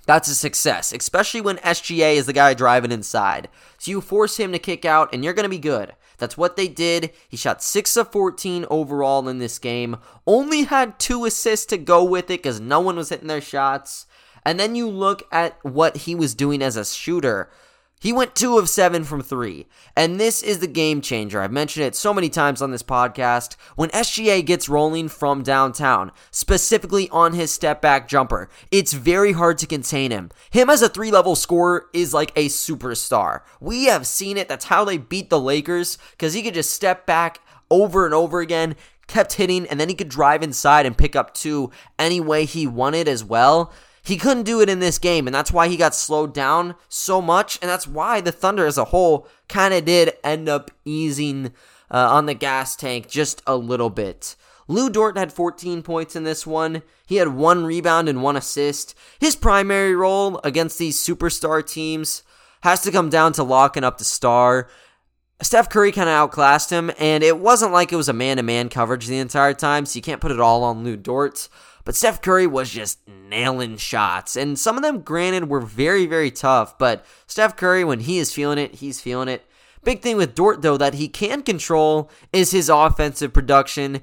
that's 0.09 0.27
a 0.27 0.33
success, 0.33 0.91
especially 0.91 1.39
when 1.39 1.57
SGA 1.57 2.15
is 2.15 2.25
the 2.25 2.33
guy 2.33 2.55
driving 2.55 2.91
inside. 2.91 3.47
So 3.77 3.91
you 3.91 4.01
force 4.01 4.37
him 4.37 4.51
to 4.53 4.57
kick 4.57 4.83
out, 4.83 5.13
and 5.13 5.23
you're 5.23 5.35
going 5.35 5.43
to 5.43 5.49
be 5.49 5.59
good. 5.59 5.93
That's 6.17 6.35
what 6.35 6.55
they 6.55 6.67
did. 6.67 7.11
He 7.29 7.37
shot 7.37 7.61
6 7.61 7.95
of 7.95 8.11
14 8.11 8.65
overall 8.71 9.29
in 9.29 9.37
this 9.37 9.59
game. 9.59 9.97
Only 10.25 10.63
had 10.63 10.97
two 10.97 11.25
assists 11.25 11.67
to 11.67 11.77
go 11.77 12.03
with 12.03 12.25
it 12.31 12.41
because 12.41 12.59
no 12.59 12.79
one 12.79 12.95
was 12.95 13.09
hitting 13.09 13.27
their 13.27 13.39
shots. 13.39 14.07
And 14.43 14.59
then 14.59 14.73
you 14.73 14.89
look 14.89 15.27
at 15.31 15.63
what 15.63 15.97
he 15.97 16.15
was 16.15 16.33
doing 16.33 16.63
as 16.63 16.75
a 16.75 16.85
shooter. 16.85 17.51
He 18.01 18.13
went 18.13 18.33
two 18.33 18.57
of 18.57 18.69
seven 18.69 19.03
from 19.03 19.21
three. 19.21 19.67
And 19.95 20.19
this 20.19 20.41
is 20.41 20.59
the 20.59 20.67
game 20.67 21.01
changer. 21.01 21.41
I've 21.41 21.51
mentioned 21.51 21.85
it 21.85 21.95
so 21.95 22.13
many 22.13 22.29
times 22.29 22.61
on 22.61 22.71
this 22.71 22.81
podcast. 22.81 23.57
When 23.75 23.89
SGA 23.89 24.45
gets 24.45 24.69
rolling 24.69 25.09
from 25.09 25.43
downtown, 25.43 26.13
specifically 26.31 27.09
on 27.09 27.33
his 27.33 27.51
step 27.51 27.81
back 27.81 28.07
jumper, 28.07 28.49
it's 28.71 28.93
very 28.93 29.33
hard 29.33 29.57
to 29.57 29.67
contain 29.67 30.11
him. 30.11 30.31
Him 30.49 30.69
as 30.69 30.81
a 30.81 30.87
three 30.87 31.11
level 31.11 31.35
scorer 31.35 31.87
is 31.93 32.13
like 32.13 32.31
a 32.37 32.47
superstar. 32.47 33.41
We 33.59 33.85
have 33.85 34.07
seen 34.07 34.37
it. 34.37 34.47
That's 34.47 34.65
how 34.65 34.85
they 34.85 34.97
beat 34.97 35.29
the 35.29 35.39
Lakers 35.39 35.97
because 36.11 36.33
he 36.33 36.41
could 36.41 36.53
just 36.53 36.71
step 36.71 37.05
back 37.05 37.41
over 37.69 38.05
and 38.05 38.13
over 38.13 38.39
again, 38.39 38.75
kept 39.07 39.33
hitting, 39.33 39.67
and 39.67 39.79
then 39.79 39.89
he 39.89 39.95
could 39.95 40.09
drive 40.09 40.41
inside 40.41 40.85
and 40.85 40.97
pick 40.97 41.15
up 41.15 41.33
two 41.33 41.69
any 41.97 42.21
way 42.21 42.45
he 42.45 42.65
wanted 42.65 43.09
as 43.09 43.23
well. 43.25 43.73
He 44.01 44.17
couldn't 44.17 44.43
do 44.43 44.61
it 44.61 44.69
in 44.69 44.79
this 44.79 44.97
game, 44.97 45.27
and 45.27 45.35
that's 45.35 45.51
why 45.51 45.67
he 45.67 45.77
got 45.77 45.93
slowed 45.95 46.33
down 46.33 46.75
so 46.87 47.21
much, 47.21 47.59
and 47.61 47.69
that's 47.69 47.87
why 47.87 48.21
the 48.21 48.31
Thunder 48.31 48.65
as 48.65 48.77
a 48.77 48.85
whole 48.85 49.27
kind 49.47 49.73
of 49.73 49.85
did 49.85 50.13
end 50.23 50.47
up 50.47 50.71
easing 50.85 51.53
uh, 51.91 52.09
on 52.11 52.25
the 52.25 52.33
gas 52.33 52.75
tank 52.75 53.09
just 53.09 53.41
a 53.45 53.55
little 53.55 53.89
bit. 53.89 54.35
Lu 54.67 54.89
Dort 54.89 55.17
had 55.17 55.33
14 55.33 55.81
points 55.81 56.15
in 56.15 56.23
this 56.23 56.45
one. 56.45 56.83
He 57.07 57.15
had 57.15 57.29
one 57.29 57.65
rebound 57.65 58.07
and 58.07 58.21
one 58.21 58.37
assist. 58.37 58.93
His 59.19 59.35
primary 59.35 59.95
role 59.95 60.39
against 60.43 60.77
these 60.77 61.03
superstar 61.03 61.65
teams 61.65 62.21
has 62.61 62.81
to 62.81 62.91
come 62.91 63.09
down 63.09 63.33
to 63.33 63.43
locking 63.43 63.83
up 63.83 63.97
the 63.97 64.03
star. 64.03 64.69
Steph 65.41 65.69
Curry 65.69 65.91
kind 65.91 66.09
of 66.09 66.13
outclassed 66.13 66.69
him, 66.69 66.91
and 66.99 67.23
it 67.23 67.39
wasn't 67.39 67.71
like 67.71 67.91
it 67.91 67.95
was 67.95 68.09
a 68.09 68.13
man 68.13 68.37
to 68.37 68.43
man 68.43 68.69
coverage 68.69 69.07
the 69.07 69.17
entire 69.17 69.53
time, 69.53 69.85
so 69.85 69.95
you 69.95 70.03
can't 70.03 70.21
put 70.21 70.31
it 70.31 70.39
all 70.39 70.63
on 70.63 70.83
Lu 70.83 70.97
Dort. 70.97 71.47
But 71.89 71.95
Steph 71.95 72.21
Curry 72.21 72.45
was 72.45 72.69
just 72.69 72.99
nailing 73.07 73.77
shots. 73.77 74.35
And 74.35 74.59
some 74.59 74.77
of 74.77 74.83
them, 74.83 75.01
granted, 75.01 75.49
were 75.49 75.59
very, 75.59 76.05
very 76.05 76.29
tough. 76.29 76.77
But 76.77 77.03
Steph 77.25 77.55
Curry, 77.55 77.83
when 77.83 78.01
he 78.01 78.19
is 78.19 78.31
feeling 78.31 78.59
it, 78.59 78.75
he's 78.75 79.01
feeling 79.01 79.27
it. 79.27 79.43
Big 79.83 80.03
thing 80.03 80.15
with 80.15 80.35
Dort, 80.35 80.61
though, 80.61 80.77
that 80.77 80.93
he 80.93 81.07
can 81.07 81.41
control 81.41 82.11
is 82.31 82.51
his 82.51 82.69
offensive 82.69 83.33
production. 83.33 84.01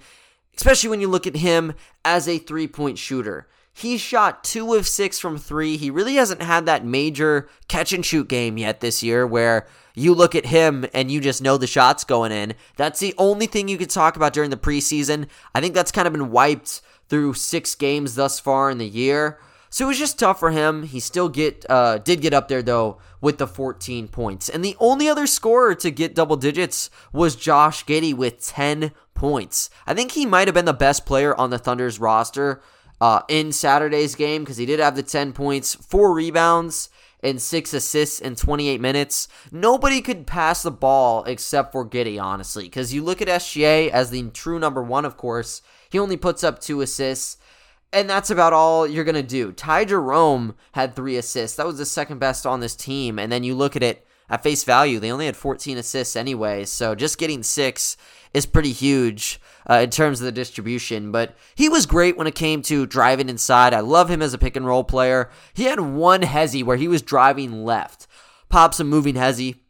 especially 0.56 0.90
when 0.90 1.00
you 1.00 1.06
look 1.06 1.28
at 1.28 1.36
him 1.36 1.74
as 2.04 2.26
a 2.26 2.38
three 2.38 2.66
point 2.66 2.98
shooter. 2.98 3.46
He 3.72 3.98
shot 3.98 4.42
two 4.42 4.74
of 4.74 4.88
six 4.88 5.20
from 5.20 5.38
three. 5.38 5.76
He 5.76 5.88
really 5.88 6.16
hasn't 6.16 6.42
had 6.42 6.66
that 6.66 6.84
major 6.84 7.48
catch 7.68 7.92
and 7.92 8.04
shoot 8.04 8.26
game 8.26 8.58
yet 8.58 8.80
this 8.80 9.00
year 9.00 9.24
where 9.24 9.64
you 9.94 10.12
look 10.12 10.34
at 10.34 10.46
him 10.46 10.86
and 10.92 11.08
you 11.08 11.20
just 11.20 11.40
know 11.40 11.56
the 11.56 11.68
shots 11.68 12.02
going 12.02 12.32
in. 12.32 12.54
That's 12.76 12.98
the 12.98 13.14
only 13.16 13.46
thing 13.46 13.68
you 13.68 13.78
could 13.78 13.90
talk 13.90 14.16
about 14.16 14.32
during 14.32 14.50
the 14.50 14.56
preseason. 14.56 15.28
I 15.54 15.60
think 15.60 15.74
that's 15.74 15.92
kind 15.92 16.08
of 16.08 16.14
been 16.14 16.32
wiped 16.32 16.80
through 17.08 17.34
six 17.34 17.74
games 17.74 18.14
thus 18.14 18.40
far 18.40 18.70
in 18.70 18.78
the 18.78 18.88
year. 18.88 19.38
So 19.68 19.84
it 19.84 19.88
was 19.88 19.98
just 19.98 20.18
tough 20.18 20.38
for 20.38 20.52
him. 20.52 20.84
He 20.84 21.00
still 21.00 21.28
get 21.28 21.66
uh, 21.68 21.98
did 21.98 22.20
get 22.20 22.32
up 22.32 22.48
there 22.48 22.62
though 22.62 22.98
with 23.20 23.38
the 23.38 23.46
14 23.46 24.08
points. 24.08 24.48
And 24.48 24.64
the 24.64 24.76
only 24.78 25.08
other 25.08 25.26
scorer 25.26 25.74
to 25.76 25.90
get 25.90 26.14
double 26.14 26.36
digits 26.36 26.90
was 27.12 27.36
Josh 27.36 27.84
Giddey 27.84 28.14
with 28.14 28.44
10 28.44 28.92
points. 29.14 29.68
I 29.86 29.94
think 29.94 30.12
he 30.12 30.26
might 30.26 30.48
have 30.48 30.54
been 30.54 30.64
the 30.64 30.72
best 30.72 31.04
player 31.04 31.34
on 31.34 31.50
the 31.50 31.58
Thunder's 31.58 31.98
roster 31.98 32.62
uh, 33.00 33.22
in 33.28 33.52
Saturday's 33.52 34.14
game 34.14 34.42
because 34.42 34.56
he 34.56 34.66
did 34.66 34.80
have 34.80 34.96
the 34.96 35.02
10 35.02 35.32
points, 35.32 35.74
four 35.74 36.14
rebounds, 36.14 36.88
and 37.22 37.40
six 37.40 37.74
assists 37.74 38.20
in 38.20 38.36
28 38.36 38.80
minutes. 38.80 39.28
Nobody 39.50 40.00
could 40.00 40.26
pass 40.26 40.62
the 40.62 40.70
ball 40.70 41.24
except 41.24 41.72
for 41.72 41.88
Giddey, 41.88 42.22
honestly, 42.22 42.64
because 42.64 42.94
you 42.94 43.02
look 43.02 43.20
at 43.20 43.28
SGA 43.28 43.90
as 43.90 44.10
the 44.10 44.30
true 44.30 44.58
number 44.58 44.82
one, 44.82 45.04
of 45.04 45.16
course. 45.16 45.62
He 45.90 45.98
only 45.98 46.16
puts 46.16 46.44
up 46.44 46.60
two 46.60 46.80
assists, 46.80 47.36
and 47.92 48.08
that's 48.08 48.30
about 48.30 48.52
all 48.52 48.86
you're 48.86 49.04
going 49.04 49.14
to 49.14 49.22
do. 49.22 49.52
Ty 49.52 49.86
Jerome 49.86 50.54
had 50.72 50.94
three 50.94 51.16
assists. 51.16 51.56
That 51.56 51.66
was 51.66 51.78
the 51.78 51.86
second 51.86 52.18
best 52.18 52.46
on 52.46 52.60
this 52.60 52.76
team. 52.76 53.18
And 53.18 53.30
then 53.30 53.44
you 53.44 53.54
look 53.54 53.76
at 53.76 53.82
it 53.82 54.06
at 54.28 54.42
face 54.42 54.64
value, 54.64 54.98
they 54.98 55.12
only 55.12 55.26
had 55.26 55.36
14 55.36 55.78
assists 55.78 56.16
anyway. 56.16 56.64
So 56.64 56.94
just 56.94 57.18
getting 57.18 57.42
six 57.42 57.96
is 58.34 58.44
pretty 58.44 58.72
huge 58.72 59.40
uh, 59.70 59.74
in 59.84 59.90
terms 59.90 60.20
of 60.20 60.24
the 60.24 60.32
distribution. 60.32 61.12
But 61.12 61.36
he 61.54 61.68
was 61.68 61.86
great 61.86 62.16
when 62.16 62.26
it 62.26 62.34
came 62.34 62.62
to 62.62 62.86
driving 62.86 63.28
inside. 63.28 63.72
I 63.72 63.80
love 63.80 64.10
him 64.10 64.22
as 64.22 64.34
a 64.34 64.38
pick 64.38 64.56
and 64.56 64.66
roll 64.66 64.84
player. 64.84 65.30
He 65.54 65.64
had 65.64 65.80
one 65.80 66.22
hezzy 66.22 66.64
where 66.64 66.76
he 66.76 66.88
was 66.88 67.02
driving 67.02 67.64
left, 67.64 68.06
pops 68.48 68.80
a 68.80 68.84
moving 68.84 69.14
hezzy. 69.14 69.60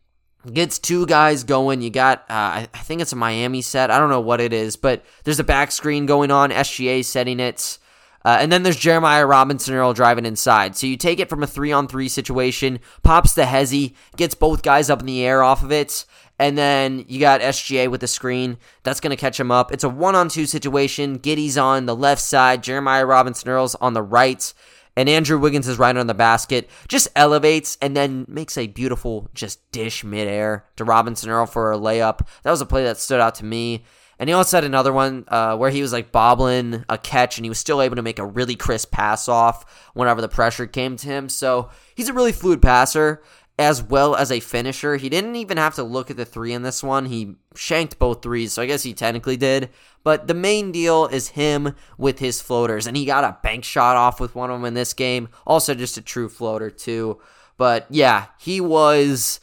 Gets 0.53 0.79
two 0.79 1.07
guys 1.07 1.45
going. 1.45 1.83
You 1.83 1.91
got, 1.91 2.21
uh, 2.31 2.67
I 2.73 2.79
think 2.85 3.01
it's 3.01 3.13
a 3.13 3.17
Miami 3.17 3.63
set. 3.63 3.91
I 3.91 3.99
don't 3.99 4.11
know 4.11 4.21
what 4.21 4.41
it 4.41 4.53
is, 4.53 4.77
but 4.77 5.05
there's 5.25 5.41
a 5.41 5.45
back 5.45 5.73
screen 5.73 6.07
going 6.07 6.31
on. 6.31 6.51
SGA 6.51 7.05
setting 7.05 7.41
it. 7.41 7.79
Uh, 8.27 8.39
and 8.41 8.51
then 8.51 8.65
there's 8.65 8.77
Jeremiah 8.77 9.25
Robinson 9.25 9.75
Earl 9.75 9.93
driving 9.93 10.27
inside. 10.27 10.75
So 10.75 10.89
you 10.89 10.97
take 10.97 11.21
it 11.21 11.29
from 11.29 11.45
a 11.45 11.47
three 11.47 11.71
on 11.71 11.87
three 11.87 12.09
situation, 12.09 12.81
pops 13.05 13.35
the 13.35 13.45
hezzy, 13.45 13.95
gets 14.17 14.35
both 14.35 14.63
guys 14.63 14.91
up 14.91 14.99
in 14.99 15.07
the 15.07 15.25
air 15.25 15.45
off 15.45 15.63
of 15.63 15.71
it, 15.71 16.05
and 16.37 16.59
then 16.59 17.05
you 17.07 17.21
got 17.21 17.41
SGA 17.41 17.89
with 17.89 18.01
the 18.01 18.09
screen. 18.09 18.57
That's 18.83 18.99
going 18.99 19.11
to 19.11 19.17
catch 19.17 19.39
him 19.39 19.53
up. 19.53 19.73
It's 19.73 19.85
a 19.85 19.89
one 19.89 20.17
on 20.17 20.29
two 20.29 20.47
situation. 20.47 21.21
Giddey's 21.21 21.57
on 21.57 21.87
the 21.87 21.95
left 21.95 22.21
side, 22.21 22.65
Jeremiah 22.65 23.07
Robinson 23.07 23.49
Earl's 23.49 23.77
on 23.77 23.95
the 23.95 24.03
right, 24.03 24.53
and 24.97 25.09
Andrew 25.09 25.39
Wiggins 25.39 25.69
is 25.69 25.79
right 25.79 25.97
on 25.97 26.07
the 26.07 26.15
basket. 26.15 26.71
Just 26.89 27.09
elevates 27.15 27.77
and 27.83 27.97
then 27.97 28.25
makes 28.29 28.57
a 28.57 28.67
beautiful 28.67 29.29
just 29.35 29.71
dish 29.71 30.03
midair 30.03 30.65
to 30.77 30.85
Robinson 30.85 31.31
Earl 31.31 31.47
for 31.47 31.73
a 31.73 31.79
layup. 31.79 32.27
That 32.43 32.51
was 32.51 32.61
a 32.61 32.67
play 32.67 32.85
that 32.85 32.97
stood 32.97 33.21
out 33.21 33.35
to 33.37 33.45
me. 33.45 33.85
And 34.19 34.31
he 34.31 34.35
also 34.35 34.57
had 34.57 34.65
another 34.65 34.95
one 34.95 35.27
uh, 35.29 35.57
where 35.59 35.69
he 35.69 35.83
was 35.83 35.93
like 35.93 36.11
bobbling 36.11 36.87
a 36.89 36.97
catch 36.97 37.37
and 37.37 37.45
he 37.45 37.51
was 37.51 37.59
still 37.59 37.83
able 37.83 37.97
to 37.97 38.03
make 38.03 38.19
a 38.19 38.25
really 38.25 38.57
crisp 38.57 38.91
pass 38.91 39.29
off 39.29 39.91
whenever 39.93 40.23
the 40.23 40.29
pressure 40.29 40.67
came 40.67 40.97
to 40.97 41.07
him. 41.07 41.29
So 41.29 41.69
he's 41.95 42.09
a 42.09 42.15
really 42.15 42.33
fluid 42.33 42.63
passer 42.63 43.23
as 43.59 43.83
well 43.83 44.15
as 44.15 44.31
a 44.31 44.41
finisher. 44.41 44.97
He 44.97 45.09
didn't 45.09 45.37
even 45.37 45.57
have 45.57 45.75
to 45.77 45.83
look 45.83 46.11
at 46.11 46.17
the 46.17 46.25
three 46.25 46.53
in 46.53 46.63
this 46.63 46.83
one. 46.83 47.07
He 47.07 47.37
shanked 47.55 47.99
both 47.99 48.23
threes, 48.23 48.53
so 48.53 48.63
I 48.63 48.67
guess 48.67 48.83
he 48.83 48.93
technically 48.93 49.37
did. 49.37 49.71
But 50.05 50.27
the 50.27 50.35
main 50.35 50.73
deal 50.73 51.07
is 51.07 51.29
him 51.29 51.75
with 51.97 52.19
his 52.19 52.43
floaters, 52.43 52.87
and 52.87 52.97
he 52.97 53.07
got 53.07 53.25
a 53.25 53.39
bank 53.43 53.65
shot 53.65 53.97
off 53.97 54.21
with 54.21 54.35
one 54.35 54.51
of 54.51 54.61
them 54.61 54.67
in 54.67 54.75
this 54.75 54.93
game. 54.93 55.29
Also, 55.47 55.75
just 55.75 55.97
a 55.97 56.03
true 56.03 56.29
floater, 56.29 56.71
too. 56.71 57.19
But 57.57 57.87
yeah, 57.89 58.27
he 58.39 58.61
was 58.61 59.41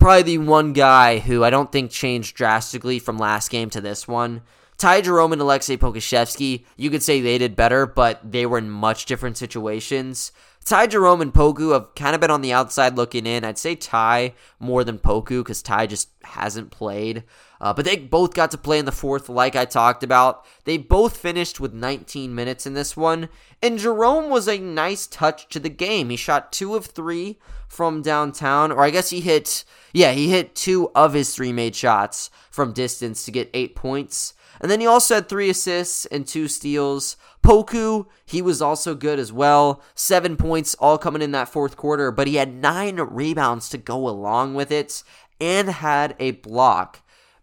probably 0.00 0.22
the 0.22 0.38
one 0.38 0.72
guy 0.72 1.18
who 1.18 1.44
I 1.44 1.50
don't 1.50 1.70
think 1.70 1.90
changed 1.90 2.34
drastically 2.36 2.98
from 2.98 3.18
last 3.18 3.50
game 3.50 3.68
to 3.70 3.80
this 3.80 4.08
one. 4.08 4.42
Ty 4.78 5.02
Jerome 5.02 5.32
and 5.32 5.42
Aleksej 5.42 5.76
Pokusevski, 5.76 6.64
you 6.76 6.90
could 6.90 7.02
say 7.02 7.20
they 7.20 7.38
did 7.38 7.54
better, 7.54 7.86
but 7.86 8.20
they 8.28 8.46
were 8.46 8.58
in 8.58 8.70
much 8.70 9.04
different 9.04 9.36
situations. 9.36 10.32
Ty 10.64 10.86
Jerome 10.86 11.20
and 11.20 11.34
Poku 11.34 11.72
have 11.72 11.94
kind 11.94 12.14
of 12.14 12.20
been 12.20 12.30
on 12.30 12.40
the 12.40 12.52
outside 12.52 12.96
looking 12.96 13.26
in. 13.26 13.44
I'd 13.44 13.58
say 13.58 13.74
Ty 13.74 14.34
more 14.60 14.84
than 14.84 14.98
Poku 14.98 15.40
because 15.40 15.60
Ty 15.60 15.86
just 15.88 16.08
hasn't 16.22 16.70
played. 16.70 17.24
Uh, 17.60 17.72
but 17.72 17.84
they 17.84 17.96
both 17.96 18.34
got 18.34 18.50
to 18.52 18.58
play 18.58 18.78
in 18.78 18.84
the 18.84 18.92
fourth, 18.92 19.28
like 19.28 19.56
I 19.56 19.64
talked 19.64 20.02
about. 20.02 20.44
They 20.64 20.78
both 20.78 21.16
finished 21.16 21.60
with 21.60 21.72
19 21.72 22.34
minutes 22.34 22.66
in 22.66 22.74
this 22.74 22.96
one. 22.96 23.28
And 23.60 23.78
Jerome 23.78 24.30
was 24.30 24.48
a 24.48 24.58
nice 24.58 25.06
touch 25.06 25.48
to 25.50 25.60
the 25.60 25.68
game. 25.68 26.10
He 26.10 26.16
shot 26.16 26.52
two 26.52 26.74
of 26.74 26.86
three 26.86 27.38
from 27.68 28.02
downtown, 28.02 28.70
or 28.70 28.82
I 28.82 28.90
guess 28.90 29.10
he 29.10 29.20
hit, 29.20 29.64
yeah, 29.92 30.12
he 30.12 30.28
hit 30.28 30.54
two 30.54 30.90
of 30.94 31.14
his 31.14 31.34
three 31.34 31.52
made 31.52 31.74
shots 31.74 32.30
from 32.50 32.72
distance 32.72 33.24
to 33.24 33.30
get 33.30 33.50
eight 33.54 33.74
points. 33.74 34.34
And 34.62 34.70
then 34.70 34.80
he 34.80 34.86
also 34.86 35.16
had 35.16 35.28
three 35.28 35.50
assists 35.50 36.06
and 36.06 36.26
two 36.26 36.46
steals. 36.46 37.16
Poku, 37.42 38.06
he 38.24 38.40
was 38.40 38.62
also 38.62 38.94
good 38.94 39.18
as 39.18 39.32
well. 39.32 39.82
Seven 39.96 40.36
points 40.36 40.76
all 40.78 40.96
coming 40.96 41.20
in 41.20 41.32
that 41.32 41.48
fourth 41.48 41.76
quarter, 41.76 42.12
but 42.12 42.28
he 42.28 42.36
had 42.36 42.54
nine 42.54 42.96
rebounds 42.96 43.68
to 43.70 43.78
go 43.78 44.08
along 44.08 44.54
with 44.54 44.70
it 44.70 45.02
and 45.40 45.68
had 45.68 46.14
a 46.20 46.30
block. 46.30 47.00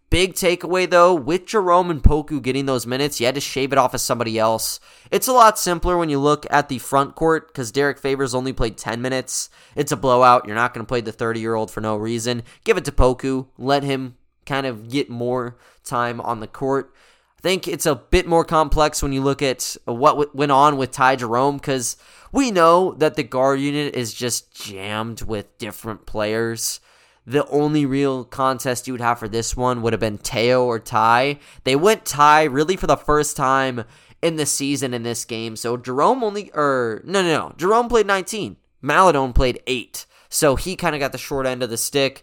Big 0.08 0.34
takeaway 0.34 0.90
though, 0.90 1.14
with 1.14 1.46
Jerome 1.46 1.88
and 1.88 2.02
Poku 2.02 2.42
getting 2.42 2.66
those 2.66 2.84
minutes, 2.84 3.20
you 3.20 3.26
had 3.26 3.36
to 3.36 3.40
shave 3.40 3.70
it 3.70 3.78
off 3.78 3.94
of 3.94 4.00
somebody 4.00 4.40
else. 4.40 4.80
It's 5.12 5.28
a 5.28 5.32
lot 5.32 5.56
simpler 5.56 5.96
when 5.96 6.08
you 6.08 6.18
look 6.18 6.46
at 6.50 6.68
the 6.68 6.78
front 6.78 7.14
court 7.14 7.46
because 7.46 7.70
Derek 7.70 7.96
Favors 7.96 8.34
only 8.34 8.52
played 8.52 8.76
10 8.76 9.00
minutes. 9.00 9.50
It's 9.76 9.92
a 9.92 9.96
blowout. 9.96 10.46
You're 10.46 10.56
not 10.56 10.74
going 10.74 10.84
to 10.84 10.88
play 10.88 11.00
the 11.00 11.12
30 11.12 11.38
year 11.38 11.54
old 11.54 11.70
for 11.70 11.80
no 11.80 11.94
reason. 11.96 12.42
Give 12.64 12.76
it 12.76 12.84
to 12.86 12.92
Poku. 12.92 13.46
Let 13.56 13.84
him 13.84 14.16
kind 14.46 14.66
of 14.66 14.88
get 14.88 15.10
more 15.10 15.56
time 15.84 16.20
on 16.20 16.40
the 16.40 16.48
court. 16.48 16.92
I 17.40 17.42
think 17.42 17.66
it's 17.66 17.86
a 17.86 17.94
bit 17.94 18.26
more 18.26 18.44
complex 18.44 19.02
when 19.02 19.14
you 19.14 19.22
look 19.22 19.40
at 19.40 19.74
what 19.86 20.36
went 20.36 20.52
on 20.52 20.76
with 20.76 20.90
Ty 20.90 21.16
Jerome 21.16 21.56
because 21.56 21.96
we 22.32 22.50
know 22.50 22.92
that 22.98 23.14
the 23.14 23.22
guard 23.22 23.60
unit 23.60 23.94
is 23.94 24.12
just 24.12 24.52
jammed 24.52 25.22
with 25.22 25.56
different 25.56 26.04
players. 26.04 26.80
The 27.26 27.46
only 27.46 27.86
real 27.86 28.24
contest 28.24 28.86
you 28.86 28.92
would 28.92 29.00
have 29.00 29.18
for 29.18 29.26
this 29.26 29.56
one 29.56 29.80
would 29.80 29.94
have 29.94 30.00
been 30.00 30.18
Teo 30.18 30.66
or 30.66 30.78
Ty. 30.78 31.38
They 31.64 31.76
went 31.76 32.04
Ty 32.04 32.44
really 32.44 32.76
for 32.76 32.86
the 32.86 32.98
first 32.98 33.38
time 33.38 33.84
in 34.20 34.36
the 34.36 34.44
season 34.44 34.92
in 34.92 35.02
this 35.02 35.24
game. 35.24 35.56
So 35.56 35.78
Jerome 35.78 36.22
only, 36.22 36.50
or 36.52 37.00
no, 37.06 37.22
no, 37.22 37.28
no. 37.28 37.54
Jerome 37.56 37.88
played 37.88 38.06
19. 38.06 38.58
Maledon 38.82 39.32
played 39.32 39.62
8. 39.66 40.04
So 40.28 40.56
he 40.56 40.76
kind 40.76 40.94
of 40.94 41.00
got 41.00 41.12
the 41.12 41.16
short 41.16 41.46
end 41.46 41.62
of 41.62 41.70
the 41.70 41.78
stick. 41.78 42.22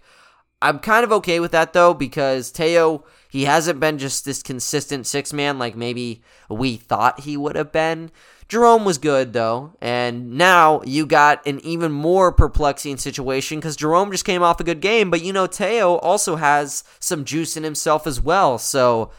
I'm 0.61 0.77
kind 0.77 1.03
of 1.03 1.11
okay 1.11 1.39
with 1.39 1.53
that 1.53 1.73
though 1.73 1.95
because 1.95 2.51
Teo 2.51 3.03
he 3.29 3.45
hasn't 3.45 3.79
been 3.79 3.97
just 3.97 4.25
this 4.25 4.41
consistent 4.41 5.07
six 5.07 5.33
man 5.33 5.59
like 5.59 5.75
maybe 5.75 6.21
we 6.49 6.77
thought 6.77 7.21
he 7.21 7.37
would 7.37 7.55
have 7.55 7.71
been. 7.71 8.11
Jerome 8.47 8.85
was 8.85 8.97
good 8.97 9.33
though, 9.33 9.73
and 9.81 10.37
now 10.37 10.81
you 10.85 11.05
got 11.05 11.45
an 11.45 11.59
even 11.61 11.91
more 11.91 12.31
perplexing 12.31 12.97
situation 12.97 13.59
because 13.59 13.75
Jerome 13.75 14.11
just 14.11 14.23
came 14.23 14.41
off 14.41 14.61
a 14.61 14.63
good 14.63 14.79
game, 14.79 15.09
but 15.09 15.21
you 15.21 15.33
know 15.33 15.47
Teo 15.47 15.95
also 15.95 16.37
has 16.37 16.85
some 16.99 17.25
juice 17.25 17.57
in 17.57 17.63
himself 17.63 18.07
as 18.07 18.21
well, 18.21 18.57
so 18.57 19.11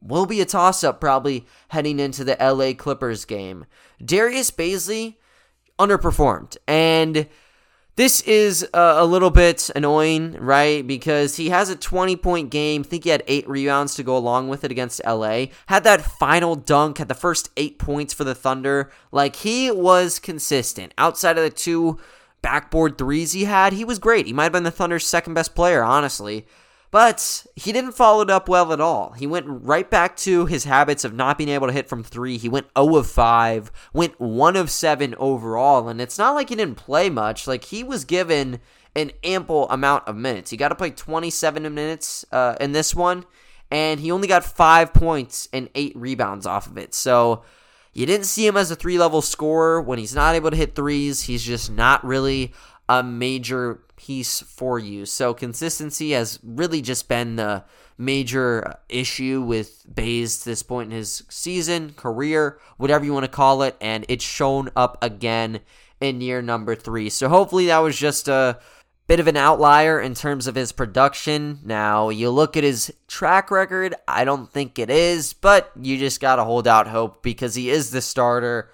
will 0.00 0.26
be 0.26 0.40
a 0.40 0.44
toss 0.44 0.82
up 0.82 1.00
probably 1.00 1.46
heading 1.68 2.00
into 2.00 2.24
the 2.24 2.36
LA 2.40 2.72
Clippers 2.74 3.24
game. 3.24 3.66
Darius 4.04 4.50
Bazley 4.50 5.14
underperformed, 5.78 6.56
and 6.66 7.28
this 8.02 8.20
is 8.22 8.66
uh, 8.74 8.94
a 8.96 9.06
little 9.06 9.30
bit 9.30 9.70
annoying, 9.76 10.32
right? 10.40 10.84
Because 10.84 11.36
he 11.36 11.50
has 11.50 11.68
a 11.68 11.76
20 11.76 12.16
point 12.16 12.50
game. 12.50 12.80
I 12.80 12.84
think 12.84 13.04
he 13.04 13.10
had 13.10 13.22
eight 13.28 13.48
rebounds 13.48 13.94
to 13.94 14.02
go 14.02 14.16
along 14.16 14.48
with 14.48 14.64
it 14.64 14.72
against 14.72 15.00
LA. 15.06 15.46
Had 15.66 15.84
that 15.84 16.00
final 16.00 16.56
dunk, 16.56 16.98
had 16.98 17.06
the 17.06 17.14
first 17.14 17.50
eight 17.56 17.78
points 17.78 18.12
for 18.12 18.24
the 18.24 18.34
Thunder. 18.34 18.90
Like, 19.12 19.36
he 19.36 19.70
was 19.70 20.18
consistent. 20.18 20.92
Outside 20.98 21.38
of 21.38 21.44
the 21.44 21.50
two 21.50 22.00
backboard 22.42 22.98
threes 22.98 23.34
he 23.34 23.44
had, 23.44 23.72
he 23.72 23.84
was 23.84 24.00
great. 24.00 24.26
He 24.26 24.32
might 24.32 24.44
have 24.44 24.52
been 24.52 24.64
the 24.64 24.72
Thunder's 24.72 25.06
second 25.06 25.34
best 25.34 25.54
player, 25.54 25.84
honestly. 25.84 26.44
But 26.92 27.46
he 27.56 27.72
didn't 27.72 27.92
follow 27.92 28.20
it 28.20 28.28
up 28.28 28.50
well 28.50 28.70
at 28.70 28.80
all. 28.80 29.12
He 29.12 29.26
went 29.26 29.46
right 29.48 29.88
back 29.88 30.14
to 30.18 30.44
his 30.44 30.64
habits 30.64 31.04
of 31.04 31.14
not 31.14 31.38
being 31.38 31.48
able 31.48 31.66
to 31.66 31.72
hit 31.72 31.88
from 31.88 32.04
three. 32.04 32.36
He 32.36 32.50
went 32.50 32.66
0 32.78 32.96
of 32.96 33.06
5, 33.10 33.72
went 33.94 34.20
1 34.20 34.56
of 34.56 34.70
7 34.70 35.14
overall, 35.18 35.88
and 35.88 36.02
it's 36.02 36.18
not 36.18 36.34
like 36.34 36.50
he 36.50 36.54
didn't 36.54 36.76
play 36.76 37.08
much. 37.08 37.46
Like 37.46 37.64
he 37.64 37.82
was 37.82 38.04
given 38.04 38.60
an 38.94 39.10
ample 39.24 39.70
amount 39.70 40.06
of 40.06 40.16
minutes. 40.16 40.50
He 40.50 40.58
got 40.58 40.68
to 40.68 40.74
play 40.74 40.90
27 40.90 41.62
minutes 41.74 42.26
uh, 42.30 42.56
in 42.60 42.72
this 42.72 42.94
one, 42.94 43.24
and 43.70 43.98
he 43.98 44.12
only 44.12 44.28
got 44.28 44.44
five 44.44 44.92
points 44.92 45.48
and 45.50 45.70
eight 45.74 45.96
rebounds 45.96 46.44
off 46.44 46.66
of 46.66 46.76
it. 46.76 46.92
So 46.92 47.42
you 47.94 48.04
didn't 48.04 48.26
see 48.26 48.46
him 48.46 48.58
as 48.58 48.70
a 48.70 48.76
three 48.76 48.98
level 48.98 49.22
scorer. 49.22 49.80
When 49.80 49.98
he's 49.98 50.14
not 50.14 50.34
able 50.34 50.50
to 50.50 50.56
hit 50.58 50.74
threes, 50.74 51.22
he's 51.22 51.42
just 51.42 51.70
not 51.70 52.04
really 52.04 52.52
a 52.86 53.02
major 53.02 53.80
piece 54.02 54.40
for 54.40 54.80
you. 54.80 55.06
So 55.06 55.32
consistency 55.32 56.10
has 56.10 56.40
really 56.42 56.82
just 56.82 57.08
been 57.08 57.36
the 57.36 57.64
major 57.96 58.78
issue 58.88 59.40
with 59.40 59.86
Bays 59.94 60.40
to 60.40 60.44
this 60.46 60.64
point 60.64 60.90
in 60.90 60.98
his 60.98 61.22
season, 61.28 61.92
career, 61.92 62.58
whatever 62.78 63.04
you 63.04 63.12
want 63.12 63.24
to 63.24 63.30
call 63.30 63.62
it, 63.62 63.76
and 63.80 64.04
it's 64.08 64.24
shown 64.24 64.70
up 64.74 64.98
again 65.02 65.60
in 66.00 66.20
year 66.20 66.42
number 66.42 66.74
three. 66.74 67.10
So 67.10 67.28
hopefully 67.28 67.66
that 67.66 67.78
was 67.78 67.96
just 67.96 68.26
a 68.26 68.58
bit 69.06 69.20
of 69.20 69.28
an 69.28 69.36
outlier 69.36 70.00
in 70.00 70.14
terms 70.14 70.48
of 70.48 70.56
his 70.56 70.72
production. 70.72 71.60
Now, 71.62 72.08
you 72.08 72.30
look 72.30 72.56
at 72.56 72.64
his 72.64 72.92
track 73.06 73.52
record, 73.52 73.94
I 74.08 74.24
don't 74.24 74.50
think 74.50 74.80
it 74.80 74.90
is, 74.90 75.32
but 75.32 75.70
you 75.80 75.96
just 75.96 76.20
got 76.20 76.36
to 76.36 76.44
hold 76.44 76.66
out 76.66 76.88
hope 76.88 77.22
because 77.22 77.54
he 77.54 77.70
is 77.70 77.92
the 77.92 78.00
starter. 78.00 78.68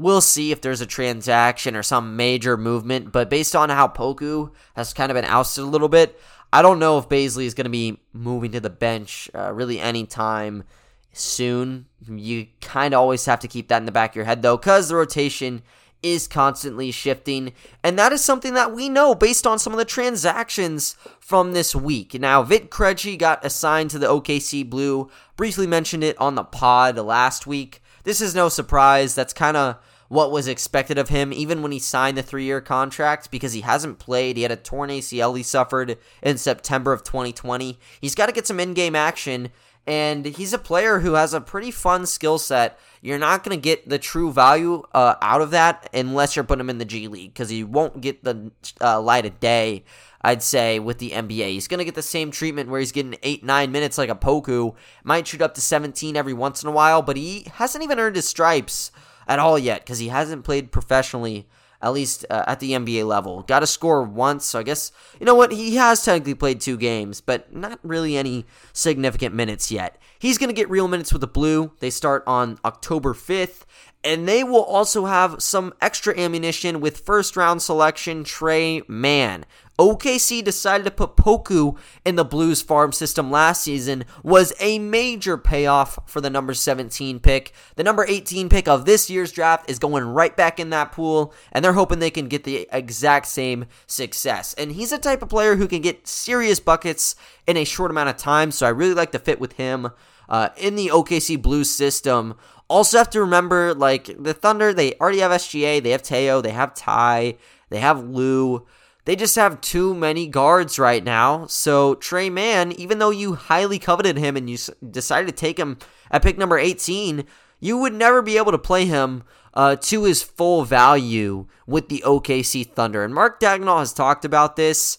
We'll 0.00 0.22
see 0.22 0.50
if 0.50 0.62
there's 0.62 0.80
a 0.80 0.86
transaction 0.86 1.76
or 1.76 1.82
some 1.82 2.16
major 2.16 2.56
movement, 2.56 3.12
but 3.12 3.28
based 3.28 3.54
on 3.54 3.68
how 3.68 3.86
Poku 3.86 4.50
has 4.74 4.94
kind 4.94 5.12
of 5.12 5.14
been 5.14 5.26
ousted 5.26 5.62
a 5.62 5.66
little 5.66 5.90
bit, 5.90 6.18
I 6.50 6.62
don't 6.62 6.78
know 6.78 6.96
if 6.96 7.10
Bazley 7.10 7.44
is 7.44 7.52
going 7.52 7.66
to 7.66 7.70
be 7.70 7.98
moving 8.14 8.52
to 8.52 8.60
the 8.60 8.70
bench 8.70 9.28
uh, 9.34 9.52
really 9.52 9.78
anytime 9.78 10.64
soon. 11.12 11.84
You 12.08 12.46
kind 12.62 12.94
of 12.94 13.00
always 13.00 13.26
have 13.26 13.40
to 13.40 13.48
keep 13.48 13.68
that 13.68 13.76
in 13.76 13.84
the 13.84 13.92
back 13.92 14.12
of 14.12 14.16
your 14.16 14.24
head, 14.24 14.40
though, 14.40 14.56
because 14.56 14.88
the 14.88 14.96
rotation 14.96 15.60
is 16.02 16.26
constantly 16.26 16.90
shifting. 16.90 17.52
And 17.84 17.98
that 17.98 18.10
is 18.10 18.24
something 18.24 18.54
that 18.54 18.72
we 18.72 18.88
know 18.88 19.14
based 19.14 19.46
on 19.46 19.58
some 19.58 19.74
of 19.74 19.78
the 19.78 19.84
transactions 19.84 20.96
from 21.20 21.52
this 21.52 21.74
week. 21.74 22.14
Now, 22.14 22.42
Vit 22.42 22.70
Krejci 22.70 23.18
got 23.18 23.44
assigned 23.44 23.90
to 23.90 23.98
the 23.98 24.06
OKC 24.06 24.68
Blue. 24.70 25.10
Briefly 25.36 25.66
mentioned 25.66 26.04
it 26.04 26.18
on 26.18 26.36
the 26.36 26.44
pod 26.44 26.96
last 26.96 27.46
week. 27.46 27.82
This 28.04 28.22
is 28.22 28.34
no 28.34 28.48
surprise. 28.48 29.14
That's 29.14 29.34
kind 29.34 29.58
of 29.58 29.76
what 30.10 30.30
was 30.30 30.46
expected 30.46 30.98
of 30.98 31.08
him, 31.08 31.32
even 31.32 31.62
when 31.62 31.72
he 31.72 31.78
signed 31.78 32.18
the 32.18 32.22
three 32.22 32.44
year 32.44 32.60
contract, 32.60 33.30
because 33.30 33.54
he 33.54 33.62
hasn't 33.62 33.98
played. 33.98 34.36
He 34.36 34.42
had 34.42 34.52
a 34.52 34.56
torn 34.56 34.90
ACL 34.90 35.34
he 35.36 35.42
suffered 35.42 35.96
in 36.22 36.36
September 36.36 36.92
of 36.92 37.02
2020. 37.02 37.78
He's 38.00 38.14
got 38.14 38.26
to 38.26 38.32
get 38.32 38.46
some 38.46 38.60
in 38.60 38.74
game 38.74 38.94
action, 38.94 39.50
and 39.86 40.26
he's 40.26 40.52
a 40.52 40.58
player 40.58 40.98
who 40.98 41.14
has 41.14 41.32
a 41.32 41.40
pretty 41.40 41.70
fun 41.70 42.04
skill 42.04 42.38
set 42.38 42.78
you're 43.02 43.18
not 43.18 43.44
going 43.44 43.56
to 43.56 43.60
get 43.60 43.88
the 43.88 43.98
true 43.98 44.32
value 44.32 44.82
uh, 44.92 45.14
out 45.22 45.40
of 45.40 45.52
that 45.52 45.88
unless 45.94 46.36
you're 46.36 46.44
putting 46.44 46.60
him 46.60 46.70
in 46.70 46.78
the 46.78 46.84
G 46.84 47.08
League 47.08 47.32
because 47.32 47.48
he 47.48 47.64
won't 47.64 48.00
get 48.00 48.24
the 48.24 48.50
uh, 48.80 49.00
light 49.00 49.26
of 49.26 49.40
day. 49.40 49.84
I'd 50.22 50.42
say 50.42 50.78
with 50.78 50.98
the 50.98 51.12
NBA, 51.12 51.52
he's 51.52 51.66
going 51.66 51.78
to 51.78 51.84
get 51.84 51.94
the 51.94 52.02
same 52.02 52.30
treatment 52.30 52.68
where 52.68 52.78
he's 52.78 52.92
getting 52.92 53.16
eight, 53.22 53.42
nine 53.42 53.72
minutes 53.72 53.96
like 53.96 54.10
a 54.10 54.14
Poku. 54.14 54.74
Might 55.02 55.26
shoot 55.26 55.40
up 55.40 55.54
to 55.54 55.62
17 55.62 56.14
every 56.14 56.34
once 56.34 56.62
in 56.62 56.68
a 56.68 56.72
while, 56.72 57.00
but 57.00 57.16
he 57.16 57.46
hasn't 57.54 57.82
even 57.82 57.98
earned 57.98 58.16
his 58.16 58.28
stripes 58.28 58.92
at 59.30 59.38
all 59.38 59.58
yet 59.58 59.80
because 59.80 60.00
he 60.00 60.08
hasn't 60.08 60.44
played 60.44 60.72
professionally 60.72 61.46
at 61.80 61.94
least 61.94 62.26
uh, 62.28 62.44
at 62.46 62.60
the 62.60 62.72
NBA 62.72 63.06
level. 63.06 63.42
Got 63.42 63.60
to 63.60 63.66
score 63.66 64.02
once, 64.02 64.44
so 64.44 64.58
I 64.58 64.62
guess, 64.62 64.92
you 65.18 65.24
know 65.24 65.34
what, 65.34 65.52
he 65.52 65.76
has 65.76 66.04
technically 66.04 66.34
played 66.34 66.60
two 66.60 66.76
games, 66.76 67.22
but 67.22 67.54
not 67.54 67.78
really 67.82 68.16
any 68.16 68.44
significant 68.74 69.34
minutes 69.34 69.70
yet. 69.70 69.96
He's 70.18 70.36
going 70.36 70.50
to 70.50 70.54
get 70.54 70.68
real 70.68 70.88
minutes 70.88 71.12
with 71.12 71.20
the 71.20 71.26
Blue. 71.26 71.72
They 71.78 71.88
start 71.88 72.22
on 72.26 72.58
October 72.66 73.14
5th, 73.14 73.62
and 74.02 74.26
they 74.26 74.42
will 74.42 74.62
also 74.62 75.06
have 75.06 75.42
some 75.42 75.74
extra 75.80 76.18
ammunition 76.18 76.80
with 76.80 77.00
first 77.00 77.36
round 77.36 77.62
selection 77.62 78.24
Tre 78.24 78.82
Mann. 78.88 79.44
OKC 79.80 80.44
decided 80.44 80.84
to 80.84 80.90
put 80.90 81.16
Poku 81.16 81.74
in 82.04 82.16
the 82.16 82.24
Blues 82.24 82.60
farm 82.60 82.92
system 82.92 83.30
last 83.30 83.62
season 83.62 84.04
was 84.22 84.52
a 84.60 84.78
major 84.78 85.38
payoff 85.38 85.98
for 86.04 86.20
the 86.20 86.28
number 86.28 86.52
17 86.52 87.18
pick. 87.18 87.54
The 87.76 87.82
number 87.82 88.04
18 88.06 88.50
pick 88.50 88.68
of 88.68 88.84
this 88.84 89.08
year's 89.08 89.32
draft 89.32 89.70
is 89.70 89.78
going 89.78 90.04
right 90.04 90.36
back 90.36 90.60
in 90.60 90.68
that 90.68 90.92
pool, 90.92 91.32
and 91.50 91.64
they're 91.64 91.72
hoping 91.72 91.98
they 91.98 92.10
can 92.10 92.28
get 92.28 92.44
the 92.44 92.68
exact 92.70 93.26
same 93.26 93.64
success. 93.86 94.52
And 94.54 94.72
he's 94.72 94.92
a 94.92 94.98
type 94.98 95.22
of 95.22 95.30
player 95.30 95.56
who 95.56 95.66
can 95.66 95.80
get 95.80 96.06
serious 96.06 96.60
buckets 96.60 97.16
in 97.46 97.56
a 97.56 97.64
short 97.64 97.90
amount 97.90 98.10
of 98.10 98.18
time, 98.18 98.50
so 98.50 98.66
I 98.66 98.70
really 98.70 98.94
like 98.94 99.12
the 99.12 99.18
fit 99.18 99.40
with 99.40 99.54
him. 99.54 99.90
Uh, 100.28 100.50
in 100.58 100.76
the 100.76 100.88
OKC 100.88 101.40
Blues 101.40 101.74
system, 101.74 102.36
also 102.70 102.96
have 102.98 103.10
to 103.10 103.20
remember 103.20 103.74
like 103.74 104.04
the 104.18 104.32
Thunder, 104.32 104.72
they 104.72 104.94
already 104.94 105.18
have 105.18 105.32
SGA, 105.32 105.82
they 105.82 105.90
have 105.90 106.02
Teo, 106.02 106.40
they 106.40 106.52
have 106.52 106.74
Ty, 106.74 107.36
they 107.68 107.80
have 107.80 108.04
Lou. 108.04 108.66
They 109.06 109.16
just 109.16 109.34
have 109.36 109.60
too 109.60 109.94
many 109.94 110.26
guards 110.28 110.78
right 110.78 111.02
now. 111.02 111.46
So 111.46 111.96
Tre 111.96 112.30
Mann, 112.30 112.72
even 112.72 112.98
though 112.98 113.10
you 113.10 113.34
highly 113.34 113.78
coveted 113.78 114.16
him 114.16 114.36
and 114.36 114.48
you 114.48 114.56
decided 114.88 115.26
to 115.26 115.32
take 115.32 115.58
him 115.58 115.78
at 116.10 116.22
pick 116.22 116.38
number 116.38 116.58
18, 116.58 117.24
you 117.58 117.76
would 117.78 117.94
never 117.94 118.22
be 118.22 118.36
able 118.36 118.52
to 118.52 118.58
play 118.58 118.84
him 118.86 119.24
uh, 119.52 119.76
to 119.76 120.04
his 120.04 120.22
full 120.22 120.64
value 120.64 121.46
with 121.66 121.88
the 121.88 122.04
OKC 122.06 122.70
Thunder. 122.70 123.02
And 123.02 123.14
Mark 123.14 123.40
Daigneault 123.40 123.80
has 123.80 123.92
talked 123.92 124.24
about 124.24 124.56
this. 124.56 124.98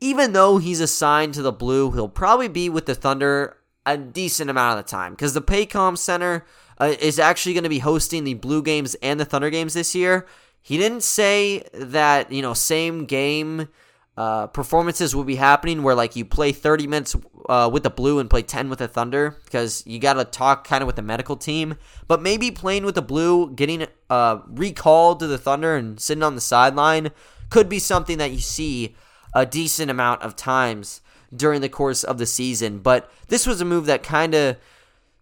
Even 0.00 0.32
though 0.32 0.56
he's 0.56 0.80
assigned 0.80 1.34
to 1.34 1.42
the 1.42 1.52
Blue, 1.52 1.90
he'll 1.90 2.08
probably 2.08 2.48
be 2.48 2.70
with 2.70 2.86
the 2.86 2.94
Thunder 2.94 3.58
a 3.84 3.96
decent 3.96 4.48
amount 4.48 4.78
of 4.78 4.84
the 4.84 4.90
time 4.90 5.12
because 5.12 5.34
the 5.34 5.42
Paycom 5.42 5.98
Center 5.98 6.46
uh, 6.80 6.94
is 6.98 7.18
actually 7.18 7.52
going 7.52 7.64
to 7.64 7.70
be 7.70 7.78
hosting 7.78 8.24
the 8.24 8.34
Blue 8.34 8.62
games 8.62 8.96
and 8.96 9.20
the 9.20 9.24
Thunder 9.24 9.50
games 9.50 9.74
this 9.74 9.94
year. 9.94 10.26
He 10.62 10.78
didn't 10.78 11.02
say 11.02 11.62
that, 11.74 12.32
you 12.32 12.42
know, 12.42 12.54
same 12.54 13.04
game 13.04 13.68
uh, 14.16 14.46
performances 14.48 15.14
will 15.14 15.24
be 15.24 15.36
happening 15.36 15.82
where, 15.82 15.94
like, 15.94 16.16
you 16.16 16.24
play 16.24 16.52
30 16.52 16.86
minutes 16.86 17.16
uh, 17.48 17.68
with 17.72 17.82
the 17.82 17.90
Blue 17.90 18.18
and 18.18 18.28
play 18.28 18.42
10 18.42 18.68
with 18.68 18.78
the 18.78 18.88
Thunder 18.88 19.36
because 19.44 19.82
you 19.86 19.98
got 19.98 20.14
to 20.14 20.24
talk 20.24 20.66
kind 20.66 20.82
of 20.82 20.86
with 20.86 20.96
the 20.96 21.02
medical 21.02 21.36
team. 21.36 21.76
But 22.08 22.22
maybe 22.22 22.50
playing 22.50 22.84
with 22.84 22.94
the 22.94 23.02
Blue, 23.02 23.50
getting 23.50 23.86
uh, 24.08 24.40
recalled 24.48 25.20
to 25.20 25.26
the 25.26 25.38
Thunder 25.38 25.76
and 25.76 26.00
sitting 26.00 26.22
on 26.22 26.34
the 26.34 26.40
sideline 26.40 27.10
could 27.50 27.68
be 27.68 27.78
something 27.78 28.18
that 28.18 28.30
you 28.30 28.40
see 28.40 28.94
a 29.34 29.44
decent 29.44 29.90
amount 29.90 30.22
of 30.22 30.36
times 30.36 31.00
during 31.34 31.60
the 31.60 31.68
course 31.68 32.04
of 32.04 32.18
the 32.18 32.26
season. 32.26 32.78
But 32.78 33.10
this 33.28 33.46
was 33.46 33.60
a 33.60 33.64
move 33.64 33.86
that 33.86 34.02
kind 34.02 34.34
of 34.34 34.56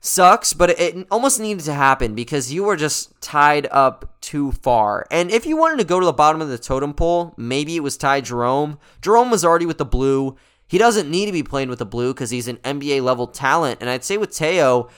sucks, 0.09 0.53
but 0.53 0.71
it 0.71 1.07
almost 1.11 1.39
needed 1.39 1.65
to 1.65 1.75
happen 1.75 2.15
because 2.15 2.53
you 2.53 2.65
were 2.65 2.77
just 2.77 3.21
tied 3.21 3.67
up 3.71 4.21
too 4.21 4.53
far. 4.53 5.07
And 5.11 5.31
if 5.31 5.47
you 5.47 5.57
wanted 5.57 5.79
to 5.79 5.85
go 5.85 6.01
to 6.01 6.07
the 6.07 6.13
bottom 6.13 6.41
of 6.41 6.49
the 6.49 6.59
totem 6.59 6.95
pole, 6.95 7.35
maybe 7.37 7.77
it 7.77 7.83
was 7.83 7.97
Ty 7.97 8.23
Jerome. 8.23 8.79
Jerome 9.03 9.31
was 9.31 9.45
already 9.45 9.67
with 9.67 9.79
the 9.79 9.85
blue. 9.85 10.37
He 10.67 10.79
doesn't 10.79 11.11
need 11.11 11.27
to 11.27 11.33
be 11.33 11.43
playing 11.43 11.69
with 11.69 11.79
the 11.79 11.87
blue 11.87 12.13
because 12.13 12.31
he's 12.31 12.49
an 12.49 12.57
NBA 12.59 13.03
level 13.03 13.27
talent. 13.27 13.79
And 13.81 13.89
I'd 13.89 14.05
say 14.05 14.17
with 14.17 14.35
Teo, 14.35 14.89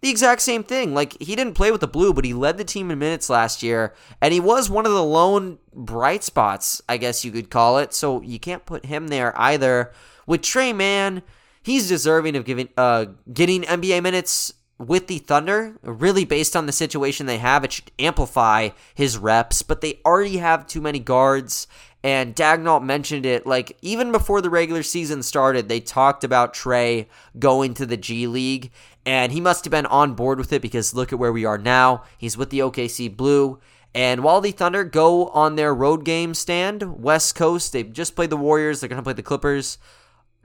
the 0.00 0.10
exact 0.10 0.40
same 0.40 0.64
thing. 0.64 0.94
Like 0.94 1.20
he 1.20 1.36
didn't 1.36 1.54
play 1.54 1.70
with 1.70 1.80
the 1.80 1.88
blue, 1.88 2.12
but 2.12 2.24
he 2.24 2.32
led 2.32 2.56
the 2.56 2.64
team 2.64 2.90
in 2.90 2.98
minutes 2.98 3.28
last 3.28 3.62
year, 3.62 3.94
and 4.20 4.32
he 4.32 4.40
was 4.40 4.70
one 4.70 4.86
of 4.86 4.92
the 4.92 5.04
lone 5.04 5.58
bright 5.74 6.24
spots, 6.24 6.80
I 6.88 6.96
guess 6.96 7.24
you 7.24 7.30
could 7.32 7.50
call 7.50 7.78
it. 7.78 7.92
So 7.92 8.22
you 8.22 8.38
can't 8.38 8.64
put 8.64 8.86
him 8.86 9.08
there 9.08 9.38
either. 9.38 9.92
With 10.26 10.42
Tre 10.42 10.72
Mann, 10.72 11.22
he's 11.62 11.88
deserving 11.88 12.36
of 12.36 12.44
giving 12.44 12.68
uh 12.76 13.06
getting 13.32 13.62
NBA 13.62 14.02
minutes 14.02 14.54
with 14.80 15.08
the 15.08 15.18
Thunder, 15.18 15.76
really 15.82 16.24
based 16.24 16.56
on 16.56 16.64
the 16.64 16.72
situation 16.72 17.26
they 17.26 17.38
have, 17.38 17.64
it 17.64 17.72
should 17.72 17.90
amplify 17.98 18.70
his 18.94 19.18
reps, 19.18 19.60
but 19.62 19.82
they 19.82 20.00
already 20.06 20.38
have 20.38 20.66
too 20.66 20.80
many 20.80 20.98
guards. 20.98 21.66
And 22.02 22.34
Daigneault 22.34 22.82
mentioned 22.82 23.26
it, 23.26 23.46
like, 23.46 23.76
even 23.82 24.10
before 24.10 24.40
the 24.40 24.48
regular 24.48 24.82
season 24.82 25.22
started, 25.22 25.68
they 25.68 25.80
talked 25.80 26.24
about 26.24 26.54
Tre 26.54 27.08
going 27.38 27.74
to 27.74 27.84
the 27.84 27.98
G 27.98 28.26
League, 28.26 28.70
and 29.04 29.32
he 29.32 29.40
must 29.40 29.66
have 29.66 29.70
been 29.70 29.84
on 29.84 30.14
board 30.14 30.38
with 30.38 30.50
it 30.52 30.62
because 30.62 30.94
look 30.94 31.12
at 31.12 31.18
where 31.18 31.32
we 31.32 31.44
are 31.44 31.58
now. 31.58 32.04
He's 32.16 32.38
with 32.38 32.48
the 32.48 32.60
OKC 32.60 33.14
Blue. 33.14 33.60
And 33.94 34.24
while 34.24 34.40
the 34.40 34.52
Thunder 34.52 34.84
go 34.84 35.26
on 35.28 35.56
their 35.56 35.74
road 35.74 36.06
game 36.06 36.32
stand, 36.32 37.02
West 37.02 37.34
Coast, 37.34 37.74
they've 37.74 37.92
just 37.92 38.16
played 38.16 38.30
the 38.30 38.36
Warriors, 38.36 38.80
they're 38.80 38.88
going 38.88 38.98
to 38.98 39.02
play 39.02 39.12
the 39.12 39.22
Clippers. 39.22 39.76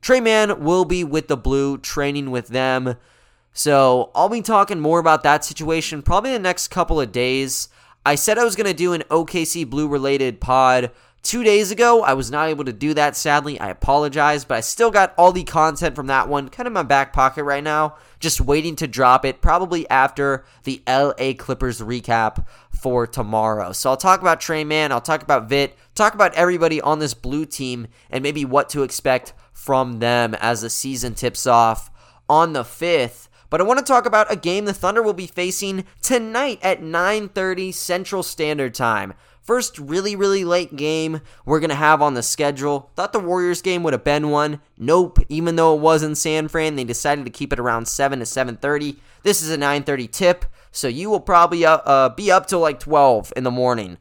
Tre 0.01 0.19
Mann 0.19 0.61
will 0.61 0.83
be 0.83 1.05
with 1.05 1.29
the 1.29 1.37
Blue, 1.37 1.77
training 1.77 2.31
with 2.31 2.49
them. 2.49 2.95
So 3.57 4.11
I'll 4.13 4.27
be 4.27 4.41
talking 4.41 4.81
more 4.81 4.99
about 4.99 5.23
that 5.23 5.45
situation 5.45 6.01
probably 6.01 6.33
the 6.33 6.39
next 6.39 6.67
couple 6.67 6.99
of 6.99 7.13
days. 7.13 7.69
I 8.05 8.15
said 8.15 8.37
I 8.37 8.43
was 8.43 8.57
going 8.57 8.67
to 8.67 8.73
do 8.73 8.91
an 8.91 9.03
OKC 9.09 9.67
Blue 9.67 9.87
related 9.87 10.41
pod 10.41 10.91
two 11.23 11.41
days 11.41 11.71
ago. 11.71 12.03
I 12.03 12.15
was 12.15 12.29
not 12.29 12.49
able 12.49 12.65
to 12.65 12.73
do 12.73 12.93
that, 12.95 13.15
sadly. 13.15 13.57
I 13.57 13.69
apologize, 13.69 14.43
but 14.43 14.57
I 14.57 14.59
still 14.59 14.91
got 14.91 15.13
all 15.17 15.31
the 15.31 15.45
content 15.45 15.95
from 15.95 16.07
that 16.07 16.27
one 16.27 16.49
kind 16.49 16.67
of 16.67 16.71
in 16.71 16.73
my 16.73 16.83
back 16.83 17.13
pocket 17.13 17.45
right 17.45 17.63
now. 17.63 17.95
Just 18.19 18.41
waiting 18.41 18.75
to 18.75 18.89
drop 18.89 19.23
it 19.23 19.39
probably 19.39 19.89
after 19.89 20.43
the 20.65 20.83
LA 20.85 21.31
Clippers 21.37 21.79
recap 21.79 22.45
for 22.71 23.07
tomorrow. 23.07 23.71
So 23.71 23.89
I'll 23.89 23.95
talk 23.95 24.19
about 24.19 24.41
Tre 24.41 24.65
Mann, 24.65 24.91
I'll 24.91 24.99
talk 24.99 25.23
about 25.23 25.47
Vit, 25.47 25.77
talk 25.95 26.13
about 26.13 26.35
everybody 26.35 26.81
on 26.81 26.99
this 26.99 27.13
blue 27.13 27.45
team, 27.45 27.87
and 28.09 28.21
maybe 28.21 28.43
what 28.43 28.67
to 28.71 28.83
expect 28.83 29.31
from 29.53 29.99
them 29.99 30.35
as 30.41 30.61
the 30.61 30.69
season 30.69 31.13
tips 31.13 31.47
off 31.47 31.89
on 32.27 32.51
the 32.51 32.63
5th. 32.63 33.29
But 33.55 33.61
I 33.61 33.63
want 33.63 33.79
to 33.79 33.85
talk 33.85 34.05
about 34.05 34.29
a 34.29 34.35
game 34.35 34.65
the 34.65 34.73
Thunder 34.73 35.01
will 35.01 35.13
be 35.13 35.27
facing 35.27 35.85
tonight 36.01 36.59
at 36.61 36.81
9:30 36.81 37.73
Central 37.73 38.21
Standard 38.21 38.75
Time. 38.75 39.13
First 39.41 39.79
really 39.79 40.13
really 40.13 40.43
late 40.43 40.75
game 40.75 41.21
we're 41.45 41.61
going 41.61 41.69
to 41.69 41.75
have 41.77 42.01
on 42.01 42.15
the 42.15 42.21
schedule. 42.21 42.89
Thought 42.97 43.13
the 43.13 43.19
Warriors 43.21 43.61
game 43.61 43.81
would 43.83 43.93
have 43.93 44.03
been 44.03 44.29
one. 44.29 44.59
Nope, 44.77 45.19
even 45.29 45.55
though 45.55 45.73
it 45.73 45.79
was 45.79 46.03
in 46.03 46.15
San 46.15 46.49
Fran, 46.49 46.75
they 46.75 46.83
decided 46.83 47.23
to 47.23 47.31
keep 47.31 47.53
it 47.53 47.59
around 47.59 47.87
7 47.87 48.19
to 48.19 48.25
7:30. 48.25 48.97
This 49.23 49.41
is 49.41 49.49
a 49.49 49.57
9:30 49.57 50.11
tip, 50.11 50.43
so 50.73 50.89
you 50.89 51.09
will 51.09 51.21
probably 51.21 51.65
uh, 51.65 51.77
uh, 51.77 52.09
be 52.09 52.29
up 52.29 52.47
till 52.47 52.59
like 52.59 52.81
12 52.81 53.31
in 53.37 53.45
the 53.45 53.51
morning 53.51 53.99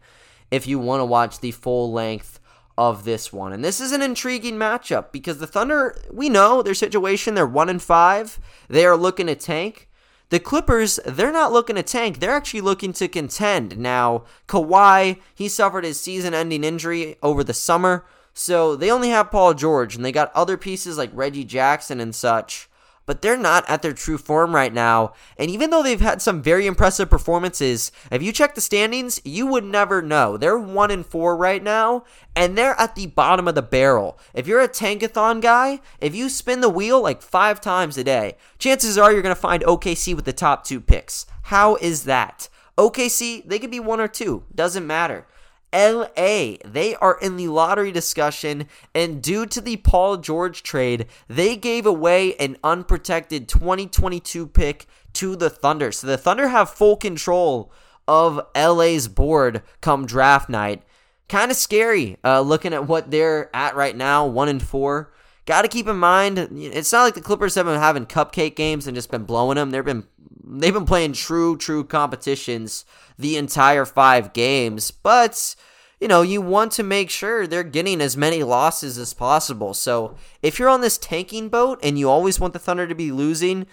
if 0.51 0.67
you 0.67 0.81
want 0.81 0.99
to 0.99 1.05
watch 1.05 1.38
the 1.38 1.53
full 1.53 1.93
length 1.93 2.34
of 2.77 3.05
this 3.05 3.33
one. 3.33 3.53
And 3.53 3.65
this 3.65 3.81
is 3.81 3.93
an 3.93 4.03
intriguing 4.03 4.57
matchup 4.57 5.13
because 5.13 5.39
the 5.39 5.47
Thunder, 5.47 5.97
we 6.11 6.29
know 6.29 6.63
their 6.63 6.75
situation. 6.75 7.35
They're 7.35 7.47
one 7.47 7.69
and 7.69 7.83
five. 7.83 8.39
They 8.69 8.85
are 8.85 8.97
looking 8.97 9.27
to 9.29 9.35
tank. 9.35 9.89
The 10.31 10.41
Clippers, 10.41 10.99
they're 11.05 11.31
not 11.31 11.53
looking 11.53 11.77
to 11.77 11.83
tank. 11.83 12.19
They're 12.19 12.33
actually 12.33 12.63
looking 12.63 12.93
to 12.95 13.09
contend. 13.09 13.79
Now, 13.79 14.25
Kawhi, 14.49 15.21
he 15.35 15.49
suffered 15.49 15.85
his 15.85 16.01
season 16.01 16.35
ending 16.35 16.65
injury 16.65 17.17
over 17.23 17.45
the 17.45 17.55
summer. 17.55 18.05
So 18.33 18.75
they 18.75 18.91
only 18.91 19.11
have 19.11 19.31
Paul 19.31 19.55
George, 19.55 19.95
and 19.95 20.05
they 20.05 20.11
got 20.11 20.35
other 20.35 20.57
pieces 20.57 20.99
like 20.99 21.11
Reggie 21.13 21.45
Jackson 21.45 22.01
and 22.01 22.15
such 22.15 22.69
but 23.07 23.23
they're 23.23 23.37
not 23.37 23.69
at 23.69 23.83
their 23.83 23.93
true 23.93 24.19
form 24.19 24.55
right 24.55 24.73
now. 24.73 25.12
And 25.38 25.51
even 25.51 25.71
though 25.71 25.83
they've 25.83 26.01
had 26.01 26.23
some 26.23 26.43
very 26.43 26.67
impressive 26.67 27.11
performances, 27.11 27.93
if 28.11 28.23
you 28.23 28.33
check 28.33 28.55
the 28.55 28.61
standings, 28.61 29.21
you 29.25 29.47
would 29.47 29.64
never 29.64 30.03
know. 30.03 30.37
They're 30.37 30.59
1 30.59 30.90
and 30.90 31.05
4 31.05 31.37
right 31.37 31.62
now, 31.62 32.05
and 32.35 32.57
they're 32.57 32.79
at 32.81 32.95
the 32.95 33.07
bottom 33.07 33.47
of 33.49 33.55
the 33.55 33.62
barrel. 33.62 34.19
If 34.33 34.47
you're 34.47 34.61
a 34.61 34.69
tankathon 34.69 35.40
guy, 35.40 35.81
if 36.01 36.14
you 36.14 36.29
spin 36.29 36.61
the 36.61 36.69
wheel 36.69 37.03
like 37.03 37.23
5 37.23 37.61
times 37.61 37.99
a 37.99 38.05
day, 38.05 38.37
chances 38.59 38.99
are 38.99 39.12
you're 39.12 39.23
going 39.23 39.35
to 39.35 39.40
find 39.40 39.62
OKC 39.62 40.14
with 40.14 40.25
the 40.25 40.33
top 40.33 40.64
2 40.64 40.81
picks. 40.81 41.27
How 41.43 41.77
is 41.77 42.05
that? 42.05 42.49
OKC, 42.77 43.47
they 43.47 43.59
could 43.59 43.71
be 43.71 43.81
1 43.81 44.01
or 44.01 44.09
2, 44.09 44.45
doesn't 44.55 44.87
matter. 44.87 45.27
LA. 45.75 46.57
They 46.65 46.97
are 47.01 47.19
in 47.21 47.37
the 47.37 47.49
lottery 47.49 47.91
discussion, 47.91 48.69
and 48.95 49.21
due 49.21 49.45
to 49.47 49.61
the 49.61 49.77
Paul 49.79 50.19
George 50.19 50.63
trade, 50.63 51.07
they 51.29 51.57
gave 51.57 51.85
away 51.85 52.35
an 52.37 52.57
unprotected 52.63 53.49
2022 53.49 54.47
pick 54.47 54.87
to 55.15 55.37
the 55.37 55.51
Thunder. 55.51 55.91
So 55.91 56.07
the 56.07 56.17
Thunder 56.17 56.49
have 56.49 56.71
full 56.71 56.97
control 56.97 57.73
of 58.07 58.41
LA's 58.57 59.09
board 59.09 59.63
come 59.81 60.07
draft 60.07 60.49
night. 60.49 60.83
Kind 61.29 61.51
of 61.51 61.57
scary 61.57 62.19
uh, 62.23 62.41
looking 62.43 62.75
at 62.75 62.87
what 62.87 63.11
they're 63.11 63.55
at 63.57 63.75
right 63.75 63.97
now, 63.97 64.27
one 64.27 64.49
and 64.49 64.63
four. 64.63 65.13
Got 65.47 65.63
to 65.63 65.69
keep 65.69 65.89
in 65.89 65.97
mind, 65.97 66.39
it's 66.39 66.93
not 66.93 67.03
like 67.03 67.15
the 67.15 67.21
Clippers 67.21 67.55
have 67.55 67.67
been 67.67 67.79
having 67.79 68.07
cupcake 68.07 68.57
games 68.57 68.87
and 68.87 68.95
just 68.95 69.11
been 69.11 69.25
blowing 69.25 69.57
them. 69.57 69.71
They've 69.71 69.85
been 69.85 70.07
they've 70.47 70.75
been 70.75 70.85
playing 70.85 71.13
true, 71.13 71.57
true 71.57 71.85
competitions 71.85 72.85
the 73.19 73.37
entire 73.37 73.85
five 73.85 74.33
games, 74.33 74.91
but 74.91 75.57
you 76.01 76.09
know, 76.09 76.23
you 76.23 76.43
want 76.43 76.73
to 76.73 76.83
make 76.83 77.09
sure 77.09 77.47
they're 77.47 77.63
getting 77.63 78.01
as 78.01 78.17
many 78.17 78.43
losses 78.43 78.99
as 78.99 79.15
possible. 79.15 79.73
So 79.73 80.17
if 80.43 80.59
you're 80.59 80.69
on 80.69 80.81
this 80.81 80.99
tanking 80.99 81.49
boat 81.49 81.79
and 81.83 81.99
you 81.99 82.11
always 82.11 82.39
want 82.39 82.53
the 82.53 82.59
Thunder 82.59 82.87
to 82.87 82.95
be 82.95 83.11
losing, 83.11 83.67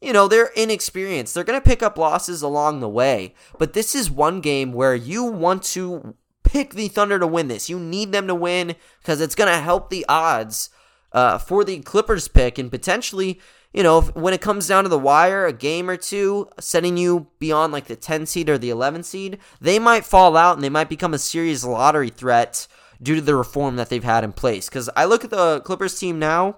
you 0.00 0.12
know, 0.12 0.28
they're 0.28 0.50
inexperienced. 0.56 1.34
They're 1.34 1.44
going 1.44 1.60
to 1.60 1.64
pick 1.68 1.82
up 1.82 1.98
losses 1.98 2.42
along 2.42 2.80
the 2.80 2.88
way. 2.88 3.34
But 3.58 3.74
this 3.74 3.94
is 3.94 4.10
one 4.10 4.40
game 4.40 4.72
where 4.72 4.94
you 4.94 5.24
want 5.24 5.62
to 5.64 6.14
pick 6.42 6.74
the 6.74 6.88
Thunder 6.88 7.18
to 7.18 7.26
win 7.26 7.48
this. 7.48 7.68
You 7.68 7.78
need 7.78 8.12
them 8.12 8.26
to 8.26 8.34
win 8.34 8.74
because 9.00 9.20
it's 9.20 9.34
going 9.34 9.50
to 9.50 9.60
help 9.60 9.90
the 9.90 10.06
odds 10.08 10.70
uh, 11.12 11.38
for 11.38 11.64
the 11.64 11.78
Clippers 11.80 12.28
pick 12.28 12.58
and 12.58 12.70
potentially 12.70 13.40
you 13.78 13.84
know, 13.84 13.98
if, 13.98 14.16
when 14.16 14.34
it 14.34 14.40
comes 14.40 14.66
down 14.66 14.82
to 14.82 14.88
the 14.88 14.98
wire, 14.98 15.46
a 15.46 15.52
game 15.52 15.88
or 15.88 15.96
two, 15.96 16.48
setting 16.58 16.96
you 16.96 17.28
beyond 17.38 17.72
like 17.72 17.84
the 17.84 17.94
10 17.94 18.26
seed 18.26 18.50
or 18.50 18.58
the 18.58 18.70
11 18.70 19.04
seed, 19.04 19.38
they 19.60 19.78
might 19.78 20.04
fall 20.04 20.36
out 20.36 20.56
and 20.56 20.64
they 20.64 20.68
might 20.68 20.88
become 20.88 21.14
a 21.14 21.18
serious 21.18 21.62
lottery 21.62 22.08
threat 22.08 22.66
due 23.00 23.14
to 23.14 23.20
the 23.20 23.36
reform 23.36 23.76
that 23.76 23.88
they've 23.88 24.02
had 24.02 24.24
in 24.24 24.32
place. 24.32 24.68
Because 24.68 24.90
I 24.96 25.04
look 25.04 25.22
at 25.22 25.30
the 25.30 25.60
Clippers 25.60 25.96
team 25.96 26.18
now, 26.18 26.56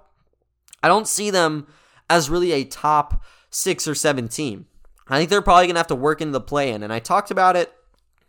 I 0.82 0.88
don't 0.88 1.06
see 1.06 1.28
them 1.28 1.66
as 2.08 2.30
really 2.30 2.52
a 2.52 2.64
top 2.64 3.22
six 3.50 3.86
or 3.86 3.94
seven 3.94 4.26
team. 4.26 4.64
I 5.06 5.18
think 5.18 5.28
they're 5.28 5.42
probably 5.42 5.66
going 5.66 5.74
to 5.74 5.80
have 5.80 5.88
to 5.88 5.94
work 5.94 6.22
into 6.22 6.32
the 6.32 6.40
play 6.40 6.70
in. 6.70 6.82
And 6.82 6.90
I 6.90 7.00
talked 7.00 7.30
about 7.30 7.54
it 7.54 7.70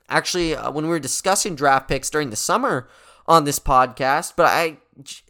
actually 0.10 0.54
uh, 0.54 0.70
when 0.70 0.84
we 0.84 0.90
were 0.90 1.00
discussing 1.00 1.56
draft 1.56 1.88
picks 1.88 2.10
during 2.10 2.30
the 2.30 2.36
summer 2.36 2.90
on 3.26 3.46
this 3.46 3.58
podcast, 3.58 4.34
but 4.36 4.48
I 4.48 4.80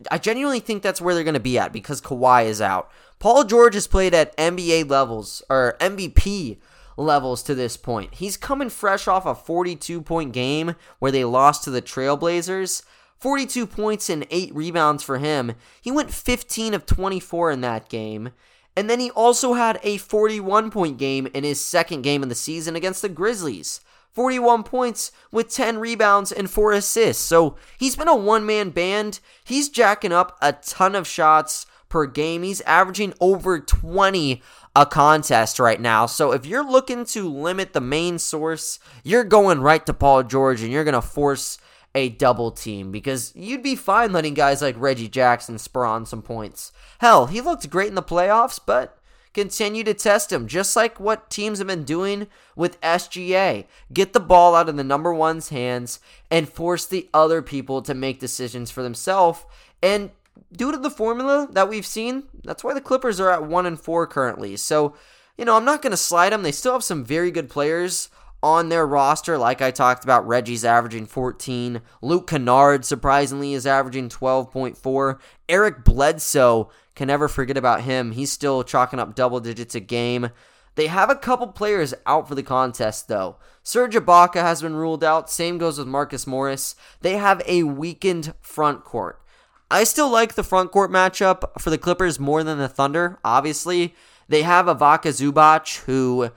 I 0.09 0.17
genuinely 0.17 0.59
think 0.59 0.81
that's 0.81 1.01
where 1.01 1.13
they're 1.13 1.23
going 1.23 1.33
to 1.35 1.39
be 1.39 1.57
at 1.57 1.71
because 1.71 2.01
Kawhi 2.01 2.45
is 2.45 2.61
out. 2.61 2.89
Paul 3.19 3.43
George 3.43 3.75
has 3.75 3.87
played 3.87 4.13
at 4.13 4.35
NBA 4.37 4.89
levels 4.89 5.43
or 5.49 5.77
MVP 5.79 6.57
levels 6.97 7.43
to 7.43 7.55
this 7.55 7.77
point. 7.77 8.15
He's 8.15 8.37
coming 8.37 8.69
fresh 8.69 9.07
off 9.07 9.25
a 9.25 9.35
42 9.35 10.01
point 10.01 10.33
game 10.33 10.75
where 10.99 11.11
they 11.11 11.23
lost 11.23 11.63
to 11.63 11.69
the 11.69 11.81
Trailblazers. 11.81 12.83
42 13.17 13.67
points 13.67 14.09
and 14.09 14.25
8 14.31 14.55
rebounds 14.55 15.03
for 15.03 15.19
him. 15.19 15.53
He 15.79 15.91
went 15.91 16.11
15 16.11 16.73
of 16.73 16.87
24 16.87 17.51
in 17.51 17.61
that 17.61 17.87
game. 17.87 18.31
And 18.75 18.89
then 18.89 18.99
he 18.99 19.11
also 19.11 19.53
had 19.53 19.79
a 19.83 19.97
41 19.97 20.71
point 20.71 20.97
game 20.97 21.27
in 21.33 21.43
his 21.43 21.63
second 21.63 22.01
game 22.01 22.23
of 22.23 22.29
the 22.29 22.35
season 22.35 22.75
against 22.75 23.03
the 23.03 23.09
Grizzlies. 23.09 23.81
41 24.13 24.63
points 24.63 25.11
with 25.31 25.49
10 25.49 25.77
rebounds 25.77 26.31
and 26.31 26.49
4 26.49 26.73
assists. 26.73 27.23
So 27.23 27.55
he's 27.77 27.95
been 27.95 28.07
a 28.07 28.15
one 28.15 28.45
man 28.45 28.69
band. 28.69 29.19
He's 29.43 29.69
jacking 29.69 30.11
up 30.11 30.37
a 30.41 30.53
ton 30.53 30.95
of 30.95 31.07
shots 31.07 31.65
per 31.89 32.05
game. 32.05 32.43
He's 32.43 32.61
averaging 32.61 33.13
over 33.19 33.59
20 33.59 34.41
a 34.75 34.85
contest 34.85 35.59
right 35.59 35.79
now. 35.79 36.05
So 36.05 36.31
if 36.31 36.45
you're 36.45 36.69
looking 36.69 37.05
to 37.05 37.29
limit 37.29 37.73
the 37.73 37.81
main 37.81 38.17
source, 38.19 38.79
you're 39.03 39.23
going 39.23 39.61
right 39.61 39.85
to 39.85 39.93
Paul 39.93 40.23
George 40.23 40.61
and 40.61 40.71
you're 40.71 40.85
going 40.85 40.93
to 40.93 41.01
force 41.01 41.57
a 41.93 42.09
double 42.09 42.51
team 42.51 42.91
because 42.91 43.33
you'd 43.35 43.63
be 43.63 43.75
fine 43.75 44.13
letting 44.13 44.33
guys 44.33 44.61
like 44.61 44.75
Reggie 44.77 45.09
Jackson 45.09 45.57
spur 45.57 45.83
on 45.85 46.05
some 46.05 46.21
points. 46.21 46.71
Hell, 46.99 47.25
he 47.25 47.41
looked 47.41 47.69
great 47.69 47.89
in 47.89 47.95
the 47.95 48.01
playoffs, 48.01 48.59
but 48.65 48.97
continue 49.33 49.83
to 49.83 49.93
test 49.93 50.31
him, 50.31 50.47
just 50.47 50.75
like 50.75 50.99
what 50.99 51.29
teams 51.29 51.59
have 51.59 51.67
been 51.67 51.83
doing 51.83 52.27
with 52.55 52.79
SGA. 52.81 53.65
Get 53.93 54.13
the 54.13 54.19
ball 54.19 54.55
out 54.55 54.69
of 54.69 54.77
the 54.77 54.83
number 54.83 55.13
one's 55.13 55.49
hands 55.49 55.99
and 56.29 56.49
force 56.49 56.85
the 56.85 57.09
other 57.13 57.41
people 57.41 57.81
to 57.83 57.93
make 57.93 58.19
decisions 58.19 58.71
for 58.71 58.83
themselves. 58.83 59.45
And 59.81 60.11
due 60.51 60.71
to 60.71 60.77
the 60.77 60.89
formula 60.89 61.47
that 61.51 61.69
we've 61.69 61.85
seen, 61.85 62.23
that's 62.43 62.63
why 62.63 62.73
the 62.73 62.81
Clippers 62.81 63.19
are 63.19 63.31
at 63.31 63.45
one 63.45 63.65
and 63.65 63.79
four 63.79 64.05
currently. 64.07 64.57
So, 64.57 64.95
you 65.37 65.45
know, 65.45 65.55
I'm 65.55 65.65
not 65.65 65.81
going 65.81 65.91
to 65.91 65.97
slide 65.97 66.31
them. 66.31 66.43
They 66.43 66.51
still 66.51 66.73
have 66.73 66.83
some 66.83 67.05
very 67.05 67.31
good 67.31 67.49
players 67.49 68.09
on 68.43 68.69
their 68.69 68.85
roster. 68.85 69.37
Like 69.37 69.61
I 69.61 69.71
talked 69.71 70.03
about, 70.03 70.27
Reggie's 70.27 70.65
averaging 70.65 71.05
14. 71.05 71.81
Luke 72.01 72.27
Kennard, 72.27 72.85
surprisingly, 72.85 73.53
is 73.53 73.67
averaging 73.67 74.09
12.4. 74.09 75.19
Eric 75.47 75.83
Bledsoe, 75.83 76.69
can 76.95 77.07
never 77.07 77.27
forget 77.27 77.57
about 77.57 77.81
him. 77.81 78.11
He's 78.11 78.31
still 78.31 78.63
chalking 78.63 78.99
up 78.99 79.15
double 79.15 79.39
digits 79.39 79.75
a 79.75 79.79
game. 79.79 80.29
They 80.75 80.87
have 80.87 81.09
a 81.09 81.15
couple 81.15 81.47
players 81.47 81.93
out 82.05 82.27
for 82.27 82.35
the 82.35 82.43
contest, 82.43 83.07
though. 83.07 83.37
Serge 83.61 83.95
Ibaka 83.95 84.41
has 84.41 84.61
been 84.61 84.75
ruled 84.75 85.03
out. 85.03 85.29
Same 85.29 85.57
goes 85.57 85.77
with 85.77 85.87
Marcus 85.87 86.25
Morris. 86.25 86.75
They 87.01 87.17
have 87.17 87.41
a 87.45 87.63
weakened 87.63 88.33
front 88.41 88.83
court. 88.83 89.21
I 89.69 89.83
still 89.83 90.09
like 90.09 90.35
the 90.35 90.43
front 90.43 90.71
court 90.71 90.91
matchup 90.91 91.59
for 91.59 91.69
the 91.69 91.77
Clippers 91.77 92.19
more 92.19 92.43
than 92.43 92.57
the 92.57 92.67
Thunder. 92.67 93.19
Obviously, 93.23 93.95
they 94.27 94.41
have 94.43 94.67
Ivica 94.67 95.09
Zubac, 95.09 95.83
who 95.85 96.31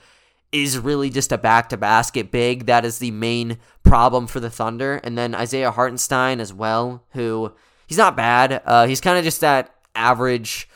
is 0.52 0.78
really 0.78 1.10
just 1.10 1.32
a 1.32 1.38
back 1.38 1.68
to 1.68 1.76
basket 1.76 2.30
big. 2.30 2.66
That 2.66 2.84
is 2.84 2.98
the 2.98 3.10
main 3.10 3.58
problem 3.82 4.28
for 4.28 4.38
the 4.38 4.50
Thunder. 4.50 5.00
And 5.02 5.18
then 5.18 5.34
Isaiah 5.34 5.72
Hartenstein 5.72 6.38
as 6.40 6.52
well, 6.52 7.04
who 7.10 7.52
he's 7.86 7.98
not 7.98 8.16
bad. 8.16 8.62
Uh, 8.64 8.86
he's 8.86 9.00
kind 9.00 9.18
of 9.18 9.24
just 9.24 9.40
that 9.40 9.73
average, 9.94 10.68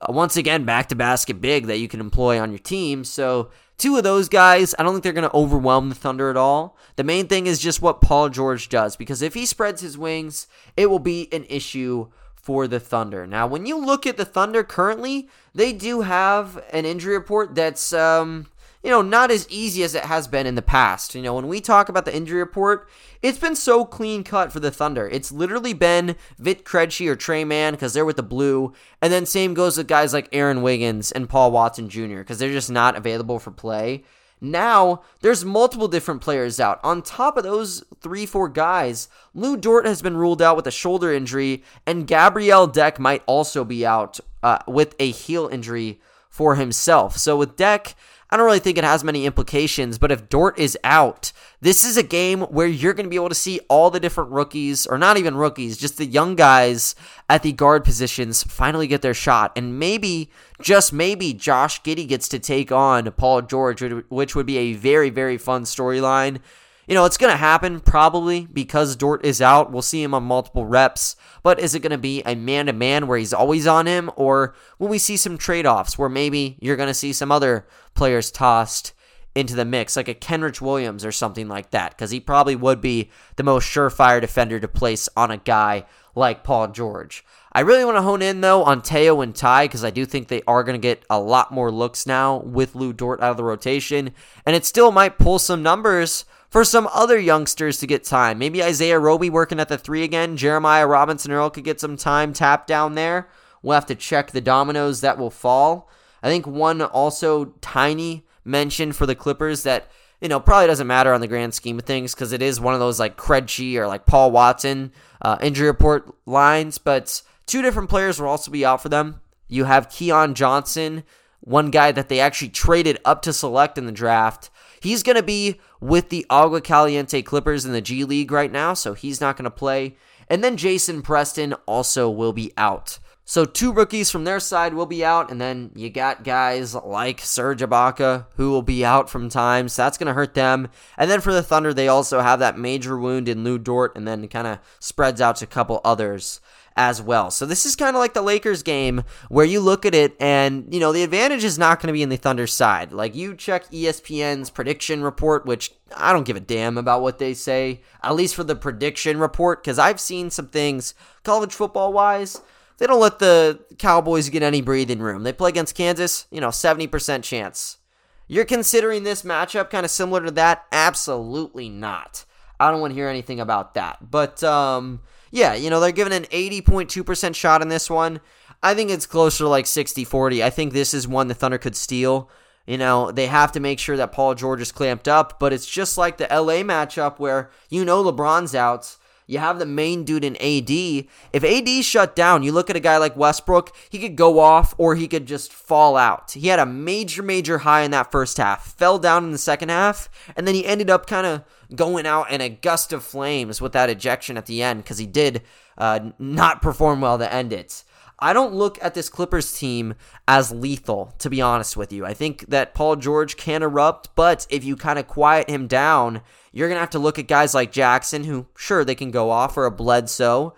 uh, 0.00 0.12
once 0.12 0.36
again, 0.36 0.64
back 0.64 0.88
to 0.88 0.94
basket 0.94 1.40
big 1.40 1.66
that 1.66 1.78
you 1.78 1.88
can 1.88 2.00
employ 2.00 2.40
on 2.40 2.50
your 2.50 2.58
team. 2.58 3.04
So 3.04 3.50
Two 3.76 3.96
of 3.96 4.04
those 4.04 4.28
guys, 4.28 4.74
I 4.78 4.82
don't 4.82 4.92
think 4.92 5.02
they're 5.02 5.12
going 5.12 5.28
to 5.28 5.36
overwhelm 5.36 5.88
the 5.88 5.94
Thunder 5.94 6.30
at 6.30 6.36
all. 6.36 6.76
The 6.96 7.04
main 7.04 7.26
thing 7.26 7.46
is 7.46 7.58
just 7.58 7.82
what 7.82 8.00
Paul 8.00 8.28
George 8.28 8.68
does, 8.68 8.96
because 8.96 9.20
if 9.20 9.34
he 9.34 9.46
spreads 9.46 9.80
his 9.80 9.98
wings, 9.98 10.46
it 10.76 10.86
will 10.86 11.00
be 11.00 11.28
an 11.32 11.44
issue 11.48 12.08
for 12.34 12.68
the 12.68 12.78
Thunder. 12.78 13.26
Now, 13.26 13.46
when 13.46 13.66
you 13.66 13.76
look 13.76 14.06
at 14.06 14.16
the 14.16 14.24
Thunder 14.24 14.62
currently, 14.62 15.28
they 15.54 15.72
do 15.72 16.02
have 16.02 16.62
an 16.72 16.84
injury 16.84 17.14
report 17.14 17.54
that's 17.54 17.92
um, 17.92 18.46
you 18.84 18.90
know, 18.90 19.00
not 19.00 19.30
as 19.30 19.48
easy 19.48 19.82
as 19.82 19.94
it 19.94 20.04
has 20.04 20.28
been 20.28 20.46
in 20.46 20.56
the 20.56 20.62
past. 20.62 21.14
You 21.14 21.22
know, 21.22 21.34
when 21.34 21.48
we 21.48 21.62
talk 21.62 21.88
about 21.88 22.04
the 22.04 22.14
injury 22.14 22.38
report, 22.38 22.86
it's 23.22 23.38
been 23.38 23.56
so 23.56 23.86
clean 23.86 24.22
cut 24.22 24.52
for 24.52 24.60
the 24.60 24.70
Thunder. 24.70 25.08
It's 25.08 25.32
literally 25.32 25.72
been 25.72 26.16
Vit 26.38 26.66
Krejci 26.66 27.08
or 27.08 27.16
Tre 27.16 27.44
Mann 27.44 27.72
because 27.72 27.94
they're 27.94 28.04
with 28.04 28.16
the 28.16 28.22
blue, 28.22 28.74
and 29.00 29.10
then 29.10 29.24
same 29.24 29.54
goes 29.54 29.78
with 29.78 29.88
guys 29.88 30.12
like 30.12 30.28
Aaron 30.32 30.60
Wiggins 30.60 31.10
and 31.10 31.30
Paul 31.30 31.50
Watson 31.50 31.88
Jr. 31.88 32.18
because 32.18 32.38
they're 32.38 32.52
just 32.52 32.70
not 32.70 32.94
available 32.94 33.38
for 33.38 33.50
play. 33.50 34.04
Now, 34.38 35.00
there's 35.22 35.42
multiple 35.42 35.88
different 35.88 36.20
players 36.20 36.60
out. 36.60 36.78
On 36.84 37.00
top 37.00 37.38
of 37.38 37.44
those 37.44 37.82
three, 38.02 38.26
four 38.26 38.50
guys, 38.50 39.08
Lu 39.32 39.56
Dort 39.56 39.86
has 39.86 40.02
been 40.02 40.18
ruled 40.18 40.42
out 40.42 40.56
with 40.56 40.66
a 40.66 40.70
shoulder 40.70 41.10
injury, 41.10 41.62
and 41.86 42.06
Gabriel 42.06 42.66
Deck 42.66 43.00
might 43.00 43.22
also 43.24 43.64
be 43.64 43.86
out 43.86 44.20
uh, 44.42 44.58
with 44.68 44.94
a 44.98 45.10
heel 45.10 45.48
injury 45.48 46.02
for 46.28 46.56
himself. 46.56 47.16
So 47.16 47.38
with 47.38 47.56
Deck, 47.56 47.94
I 48.34 48.36
don't 48.36 48.46
really 48.46 48.58
think 48.58 48.78
it 48.78 48.82
has 48.82 49.04
many 49.04 49.26
implications, 49.26 49.96
but 49.96 50.10
if 50.10 50.28
Dort 50.28 50.58
is 50.58 50.76
out, 50.82 51.30
this 51.60 51.84
is 51.84 51.96
a 51.96 52.02
game 52.02 52.40
where 52.40 52.66
you're 52.66 52.92
going 52.92 53.06
to 53.06 53.10
be 53.10 53.14
able 53.14 53.28
to 53.28 53.34
see 53.36 53.60
all 53.68 53.92
the 53.92 54.00
different 54.00 54.32
rookies, 54.32 54.86
or 54.86 54.98
not 54.98 55.16
even 55.16 55.36
rookies, 55.36 55.76
just 55.76 55.98
the 55.98 56.04
young 56.04 56.34
guys 56.34 56.96
at 57.30 57.44
the 57.44 57.52
guard 57.52 57.84
positions 57.84 58.42
finally 58.42 58.88
get 58.88 59.02
their 59.02 59.14
shot. 59.14 59.52
And 59.54 59.78
maybe, 59.78 60.32
just 60.60 60.92
maybe, 60.92 61.32
Josh 61.32 61.80
Giddey 61.82 62.08
gets 62.08 62.28
to 62.30 62.40
take 62.40 62.72
on 62.72 63.08
Paul 63.12 63.42
George, 63.42 63.84
which 64.08 64.34
would 64.34 64.46
be 64.46 64.58
a 64.58 64.72
very, 64.72 65.10
very 65.10 65.38
fun 65.38 65.62
storyline. 65.62 66.40
You 66.86 66.94
know, 66.94 67.04
it's 67.04 67.16
going 67.16 67.32
to 67.32 67.38
happen 67.38 67.80
probably 67.80 68.46
because 68.46 68.96
Dort 68.96 69.24
is 69.24 69.40
out. 69.40 69.72
We'll 69.72 69.82
see 69.82 70.02
him 70.02 70.14
on 70.14 70.24
multiple 70.24 70.66
reps. 70.66 71.16
But 71.42 71.58
is 71.58 71.74
it 71.74 71.80
going 71.80 71.92
to 71.92 71.98
be 71.98 72.22
a 72.22 72.34
man 72.34 72.66
to 72.66 72.72
man 72.72 73.06
where 73.06 73.18
he's 73.18 73.32
always 73.32 73.66
on 73.66 73.86
him? 73.86 74.10
Or 74.16 74.54
will 74.78 74.88
we 74.88 74.98
see 74.98 75.16
some 75.16 75.38
trade 75.38 75.66
offs 75.66 75.98
where 75.98 76.08
maybe 76.08 76.56
you're 76.60 76.76
going 76.76 76.88
to 76.88 76.94
see 76.94 77.12
some 77.12 77.32
other 77.32 77.66
players 77.94 78.30
tossed 78.30 78.92
into 79.34 79.56
the 79.56 79.64
mix, 79.64 79.96
like 79.96 80.08
a 80.08 80.14
Kenrich 80.14 80.60
Williams 80.60 81.04
or 81.04 81.12
something 81.12 81.48
like 81.48 81.70
that? 81.70 81.92
Because 81.92 82.10
he 82.10 82.20
probably 82.20 82.56
would 82.56 82.80
be 82.80 83.10
the 83.36 83.42
most 83.42 83.66
surefire 83.66 84.20
defender 84.20 84.60
to 84.60 84.68
place 84.68 85.08
on 85.16 85.30
a 85.30 85.38
guy 85.38 85.86
like 86.14 86.44
Paul 86.44 86.68
George. 86.68 87.24
I 87.52 87.60
really 87.60 87.84
want 87.84 87.96
to 87.96 88.02
hone 88.02 88.22
in 88.22 88.40
though 88.40 88.64
on 88.64 88.82
Théo 88.82 89.22
and 89.22 89.34
Ty 89.34 89.66
because 89.66 89.84
I 89.84 89.90
do 89.90 90.04
think 90.04 90.28
they 90.28 90.42
are 90.46 90.64
going 90.64 90.80
to 90.80 90.82
get 90.82 91.04
a 91.08 91.20
lot 91.20 91.52
more 91.52 91.70
looks 91.70 92.06
now 92.06 92.38
with 92.38 92.74
Lu 92.74 92.92
Dort 92.92 93.20
out 93.20 93.32
of 93.32 93.36
the 93.36 93.44
rotation, 93.44 94.12
and 94.44 94.56
it 94.56 94.64
still 94.64 94.90
might 94.90 95.18
pull 95.18 95.38
some 95.38 95.62
numbers 95.62 96.24
for 96.54 96.64
some 96.64 96.88
other 96.94 97.18
youngsters 97.18 97.80
to 97.80 97.86
get 97.88 98.04
time. 98.04 98.38
Maybe 98.38 98.62
Isaiah 98.62 99.00
Roby 99.00 99.28
working 99.28 99.58
at 99.58 99.68
the 99.68 99.76
three 99.76 100.04
again. 100.04 100.36
Jeremiah 100.36 100.86
Robinson 100.86 101.32
Earl 101.32 101.50
could 101.50 101.64
get 101.64 101.80
some 101.80 101.96
time 101.96 102.32
tapped 102.32 102.68
down 102.68 102.94
there. 102.94 103.28
We'll 103.60 103.74
have 103.74 103.86
to 103.86 103.96
check 103.96 104.30
the 104.30 104.40
dominoes 104.40 105.00
that 105.00 105.18
will 105.18 105.32
fall. 105.32 105.90
I 106.22 106.28
think 106.28 106.46
one 106.46 106.80
also 106.80 107.46
tiny 107.60 108.24
mention 108.44 108.92
for 108.92 109.04
the 109.04 109.16
Clippers 109.16 109.64
that 109.64 109.90
you 110.20 110.28
know 110.28 110.38
probably 110.38 110.68
doesn't 110.68 110.86
matter 110.86 111.12
on 111.12 111.20
the 111.20 111.26
grand 111.26 111.54
scheme 111.54 111.80
of 111.80 111.86
things 111.86 112.14
because 112.14 112.32
it 112.32 112.40
is 112.40 112.60
one 112.60 112.72
of 112.72 112.78
those 112.78 113.00
like 113.00 113.16
Krejci 113.16 113.74
or 113.74 113.88
like 113.88 114.06
Paul 114.06 114.30
Watson 114.30 114.92
uh, 115.22 115.36
injury 115.40 115.66
report 115.66 116.14
lines, 116.24 116.78
but 116.78 117.20
two 117.46 117.62
different 117.62 117.90
players 117.90 118.20
will 118.20 118.28
also 118.28 118.52
be 118.52 118.64
out 118.64 118.80
for 118.80 118.90
them. 118.90 119.20
You 119.48 119.64
have 119.64 119.90
Keon 119.90 120.34
Johnson, 120.34 121.02
one 121.40 121.72
guy 121.72 121.90
that 121.90 122.08
they 122.08 122.20
actually 122.20 122.50
traded 122.50 123.00
up 123.04 123.22
to 123.22 123.32
select 123.32 123.76
in 123.76 123.86
the 123.86 123.92
draft. 123.92 124.50
He's 124.80 125.02
going 125.02 125.16
to 125.16 125.22
be 125.22 125.58
with 125.84 126.08
the 126.08 126.24
Agua 126.30 126.62
Caliente 126.62 127.20
Clippers 127.20 127.66
in 127.66 127.72
the 127.72 127.82
G 127.82 128.04
League 128.04 128.32
right 128.32 128.50
now, 128.50 128.72
so 128.72 128.94
he's 128.94 129.20
not 129.20 129.36
going 129.36 129.44
to 129.44 129.50
play. 129.50 129.96
And 130.28 130.42
then 130.42 130.56
Jason 130.56 131.02
Preston 131.02 131.52
also 131.66 132.08
will 132.08 132.32
be 132.32 132.54
out. 132.56 132.98
So 133.26 133.44
two 133.44 133.70
rookies 133.70 134.10
from 134.10 134.24
their 134.24 134.40
side 134.40 134.72
will 134.72 134.86
be 134.86 135.04
out, 135.04 135.30
and 135.30 135.38
then 135.38 135.72
you 135.74 135.90
got 135.90 136.24
guys 136.24 136.74
like 136.74 137.20
Serge 137.20 137.60
Ibaka 137.60 138.26
who 138.36 138.50
will 138.50 138.62
be 138.62 138.82
out 138.82 139.10
from 139.10 139.28
time, 139.28 139.68
so 139.68 139.82
that's 139.82 139.98
going 139.98 140.06
to 140.06 140.14
hurt 140.14 140.32
them. 140.32 140.68
And 140.96 141.10
then 141.10 141.20
for 141.20 141.34
the 141.34 141.42
Thunder, 141.42 141.74
they 141.74 141.88
also 141.88 142.20
have 142.20 142.38
that 142.38 142.58
major 142.58 142.98
wound 142.98 143.28
in 143.28 143.44
Lu 143.44 143.58
Dort, 143.58 143.94
and 143.94 144.08
then 144.08 144.26
kind 144.28 144.46
of 144.46 144.60
spreads 144.78 145.20
out 145.20 145.36
to 145.36 145.44
a 145.44 145.48
couple 145.48 145.82
others 145.84 146.40
as 146.76 147.00
well. 147.00 147.30
So 147.30 147.46
this 147.46 147.64
is 147.64 147.76
kind 147.76 147.94
of 147.94 148.00
like 148.00 148.14
the 148.14 148.22
Lakers 148.22 148.62
game 148.62 149.04
where 149.28 149.44
you 149.44 149.60
look 149.60 149.86
at 149.86 149.94
it 149.94 150.16
and, 150.20 150.72
you 150.72 150.80
know, 150.80 150.92
the 150.92 151.04
advantage 151.04 151.44
is 151.44 151.58
not 151.58 151.80
going 151.80 151.88
to 151.88 151.92
be 151.92 152.02
in 152.02 152.08
the 152.08 152.16
Thunder 152.16 152.46
side. 152.46 152.92
Like 152.92 153.14
you 153.14 153.34
check 153.34 153.70
ESPN's 153.70 154.50
prediction 154.50 155.02
report, 155.02 155.46
which 155.46 155.72
I 155.96 156.12
don't 156.12 156.26
give 156.26 156.36
a 156.36 156.40
damn 156.40 156.76
about 156.76 157.02
what 157.02 157.18
they 157.18 157.34
say, 157.34 157.82
at 158.02 158.14
least 158.14 158.34
for 158.34 158.44
the 158.44 158.56
prediction 158.56 159.18
report, 159.18 159.62
because 159.62 159.78
I've 159.78 160.00
seen 160.00 160.30
some 160.30 160.48
things 160.48 160.94
college 161.22 161.54
football 161.54 161.92
wise. 161.92 162.40
They 162.78 162.86
don't 162.86 163.00
let 163.00 163.20
the 163.20 163.60
Cowboys 163.78 164.28
get 164.30 164.42
any 164.42 164.60
breathing 164.60 164.98
room. 164.98 165.22
They 165.22 165.32
play 165.32 165.50
against 165.50 165.76
Kansas, 165.76 166.26
you 166.32 166.40
know, 166.40 166.48
70% 166.48 167.22
chance. 167.22 167.78
You're 168.26 168.44
considering 168.44 169.04
this 169.04 169.22
matchup 169.22 169.70
kind 169.70 169.84
of 169.84 169.92
similar 169.92 170.24
to 170.24 170.30
that? 170.32 170.64
Absolutely 170.72 171.68
not. 171.68 172.24
I 172.58 172.70
don't 172.70 172.80
want 172.80 172.92
to 172.92 172.96
hear 172.96 173.08
anything 173.08 173.38
about 173.38 173.74
that. 173.74 174.10
But 174.10 174.42
um 174.42 175.00
yeah, 175.34 175.54
you 175.54 175.68
know, 175.68 175.80
they're 175.80 175.90
giving 175.90 176.12
an 176.12 176.26
80.2% 176.26 177.34
shot 177.34 177.60
in 177.60 177.68
this 177.68 177.90
one. 177.90 178.20
I 178.62 178.72
think 178.72 178.88
it's 178.90 179.04
closer 179.04 179.42
to 179.42 179.48
like 179.48 179.66
60 179.66 180.04
40. 180.04 180.44
I 180.44 180.48
think 180.48 180.72
this 180.72 180.94
is 180.94 181.08
one 181.08 181.26
the 181.26 181.34
Thunder 181.34 181.58
could 181.58 181.74
steal. 181.74 182.30
You 182.68 182.78
know, 182.78 183.10
they 183.10 183.26
have 183.26 183.50
to 183.52 183.60
make 183.60 183.80
sure 183.80 183.96
that 183.96 184.12
Paul 184.12 184.36
George 184.36 184.60
is 184.60 184.70
clamped 184.70 185.08
up, 185.08 185.40
but 185.40 185.52
it's 185.52 185.66
just 185.66 185.98
like 185.98 186.18
the 186.18 186.28
LA 186.30 186.62
matchup 186.62 187.18
where 187.18 187.50
you 187.68 187.84
know 187.84 188.04
LeBron's 188.04 188.54
out. 188.54 188.96
You 189.26 189.38
have 189.38 189.58
the 189.58 189.66
main 189.66 190.04
dude 190.04 190.24
in 190.24 190.36
AD. 190.36 190.70
If 190.70 191.44
AD 191.44 191.84
shut 191.84 192.14
down, 192.14 192.42
you 192.42 192.52
look 192.52 192.68
at 192.68 192.76
a 192.76 192.80
guy 192.80 192.98
like 192.98 193.16
Westbrook, 193.16 193.74
he 193.88 193.98
could 193.98 194.16
go 194.16 194.38
off 194.38 194.74
or 194.76 194.94
he 194.94 195.08
could 195.08 195.26
just 195.26 195.52
fall 195.52 195.96
out. 195.96 196.32
He 196.32 196.48
had 196.48 196.58
a 196.58 196.66
major, 196.66 197.22
major 197.22 197.58
high 197.58 197.82
in 197.82 197.90
that 197.92 198.12
first 198.12 198.36
half, 198.36 198.74
fell 198.74 198.98
down 198.98 199.24
in 199.24 199.32
the 199.32 199.38
second 199.38 199.70
half, 199.70 200.10
and 200.36 200.46
then 200.46 200.54
he 200.54 200.66
ended 200.66 200.90
up 200.90 201.06
kind 201.06 201.26
of 201.26 201.44
going 201.74 202.06
out 202.06 202.30
in 202.30 202.40
a 202.40 202.48
gust 202.48 202.92
of 202.92 203.02
flames 203.02 203.60
with 203.60 203.72
that 203.72 203.90
ejection 203.90 204.36
at 204.36 204.46
the 204.46 204.62
end 204.62 204.82
because 204.82 204.98
he 204.98 205.06
did 205.06 205.42
uh, 205.78 206.10
not 206.18 206.60
perform 206.60 207.00
well 207.00 207.18
to 207.18 207.32
end 207.32 207.52
it. 207.52 207.82
I 208.18 208.32
don't 208.32 208.54
look 208.54 208.78
at 208.82 208.94
this 208.94 209.08
Clippers 209.08 209.58
team 209.58 209.94
as 210.28 210.52
lethal, 210.52 211.14
to 211.18 211.28
be 211.28 211.42
honest 211.42 211.76
with 211.76 211.92
you. 211.92 212.06
I 212.06 212.14
think 212.14 212.46
that 212.48 212.74
Paul 212.74 212.96
George 212.96 213.36
can 213.36 213.62
erupt, 213.62 214.10
but 214.14 214.46
if 214.50 214.64
you 214.64 214.76
kind 214.76 214.98
of 214.98 215.08
quiet 215.08 215.50
him 215.50 215.66
down, 215.66 216.22
you're 216.52 216.68
going 216.68 216.76
to 216.76 216.80
have 216.80 216.90
to 216.90 216.98
look 216.98 217.18
at 217.18 217.26
guys 217.26 217.54
like 217.54 217.72
Jackson, 217.72 218.24
who, 218.24 218.46
sure, 218.56 218.84
they 218.84 218.94
can 218.94 219.10
go 219.10 219.30
off, 219.30 219.56
or 219.56 219.66
a 219.66 219.70
Bledsoe. 219.70 220.54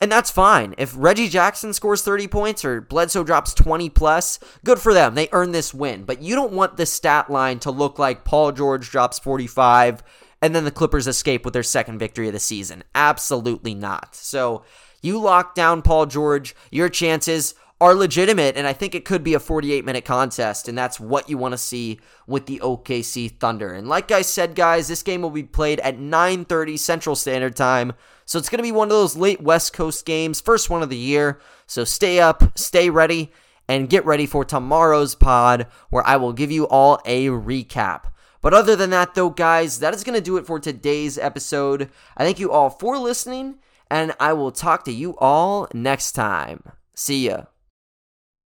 And 0.00 0.10
that's 0.10 0.30
fine. 0.32 0.74
If 0.78 0.94
Reggie 0.96 1.28
Jackson 1.28 1.72
scores 1.72 2.02
30 2.02 2.26
points 2.26 2.64
or 2.64 2.80
Bledsoe 2.80 3.22
drops 3.22 3.54
20 3.54 3.88
plus, 3.90 4.40
good 4.64 4.80
for 4.80 4.92
them. 4.92 5.14
They 5.14 5.28
earn 5.30 5.52
this 5.52 5.72
win. 5.72 6.02
But 6.04 6.20
you 6.20 6.34
don't 6.34 6.52
want 6.52 6.76
the 6.76 6.86
stat 6.86 7.30
line 7.30 7.60
to 7.60 7.70
look 7.70 8.00
like 8.00 8.24
Paul 8.24 8.50
George 8.50 8.90
drops 8.90 9.20
45, 9.20 10.02
and 10.40 10.56
then 10.56 10.64
the 10.64 10.72
Clippers 10.72 11.06
escape 11.06 11.44
with 11.44 11.54
their 11.54 11.62
second 11.62 12.00
victory 12.00 12.26
of 12.26 12.32
the 12.32 12.40
season. 12.40 12.82
Absolutely 12.96 13.74
not. 13.74 14.16
So 14.16 14.64
you 15.02 15.20
lock 15.20 15.54
down 15.54 15.82
Paul 15.82 16.06
George, 16.06 16.54
your 16.70 16.88
chances 16.88 17.54
are 17.80 17.94
legitimate, 17.94 18.56
and 18.56 18.64
I 18.64 18.72
think 18.72 18.94
it 18.94 19.04
could 19.04 19.24
be 19.24 19.34
a 19.34 19.40
48 19.40 19.84
minute 19.84 20.04
contest, 20.04 20.68
and 20.68 20.78
that's 20.78 21.00
what 21.00 21.28
you 21.28 21.36
want 21.36 21.50
to 21.52 21.58
see 21.58 21.98
with 22.28 22.46
the 22.46 22.60
OKC 22.60 23.28
Thunder. 23.40 23.72
And 23.72 23.88
like 23.88 24.12
I 24.12 24.22
said, 24.22 24.54
guys, 24.54 24.86
this 24.86 25.02
game 25.02 25.20
will 25.20 25.30
be 25.30 25.42
played 25.42 25.80
at 25.80 25.98
9:30 25.98 26.78
Central 26.78 27.16
Standard 27.16 27.56
Time, 27.56 27.94
so 28.24 28.38
it's 28.38 28.48
going 28.48 28.60
to 28.60 28.62
be 28.62 28.70
one 28.70 28.86
of 28.86 28.96
those 28.96 29.16
late 29.16 29.40
West 29.40 29.72
Coast 29.72 30.06
games, 30.06 30.40
first 30.40 30.70
one 30.70 30.82
of 30.82 30.90
the 30.90 30.96
year. 30.96 31.40
So 31.66 31.82
stay 31.82 32.20
up, 32.20 32.56
stay 32.56 32.88
ready, 32.88 33.32
and 33.68 33.90
get 33.90 34.06
ready 34.06 34.26
for 34.26 34.44
tomorrow's 34.44 35.16
pod, 35.16 35.66
where 35.90 36.06
I 36.06 36.16
will 36.16 36.32
give 36.32 36.52
you 36.52 36.68
all 36.68 37.00
a 37.04 37.26
recap. 37.26 38.04
But 38.40 38.54
other 38.54 38.76
than 38.76 38.90
that, 38.90 39.14
though, 39.14 39.30
guys, 39.30 39.80
that 39.80 39.94
is 39.94 40.04
going 40.04 40.16
to 40.16 40.20
do 40.20 40.36
it 40.36 40.46
for 40.46 40.60
today's 40.60 41.18
episode. 41.18 41.90
I 42.16 42.24
thank 42.24 42.38
you 42.38 42.52
all 42.52 42.70
for 42.70 42.96
listening, 42.98 43.56
and 43.92 44.14
I 44.18 44.32
will 44.32 44.52
talk 44.52 44.86
to 44.86 44.90
you 44.90 45.14
all 45.18 45.68
next 45.74 46.12
time. 46.12 46.72
See 46.94 47.28
ya. 47.28 47.51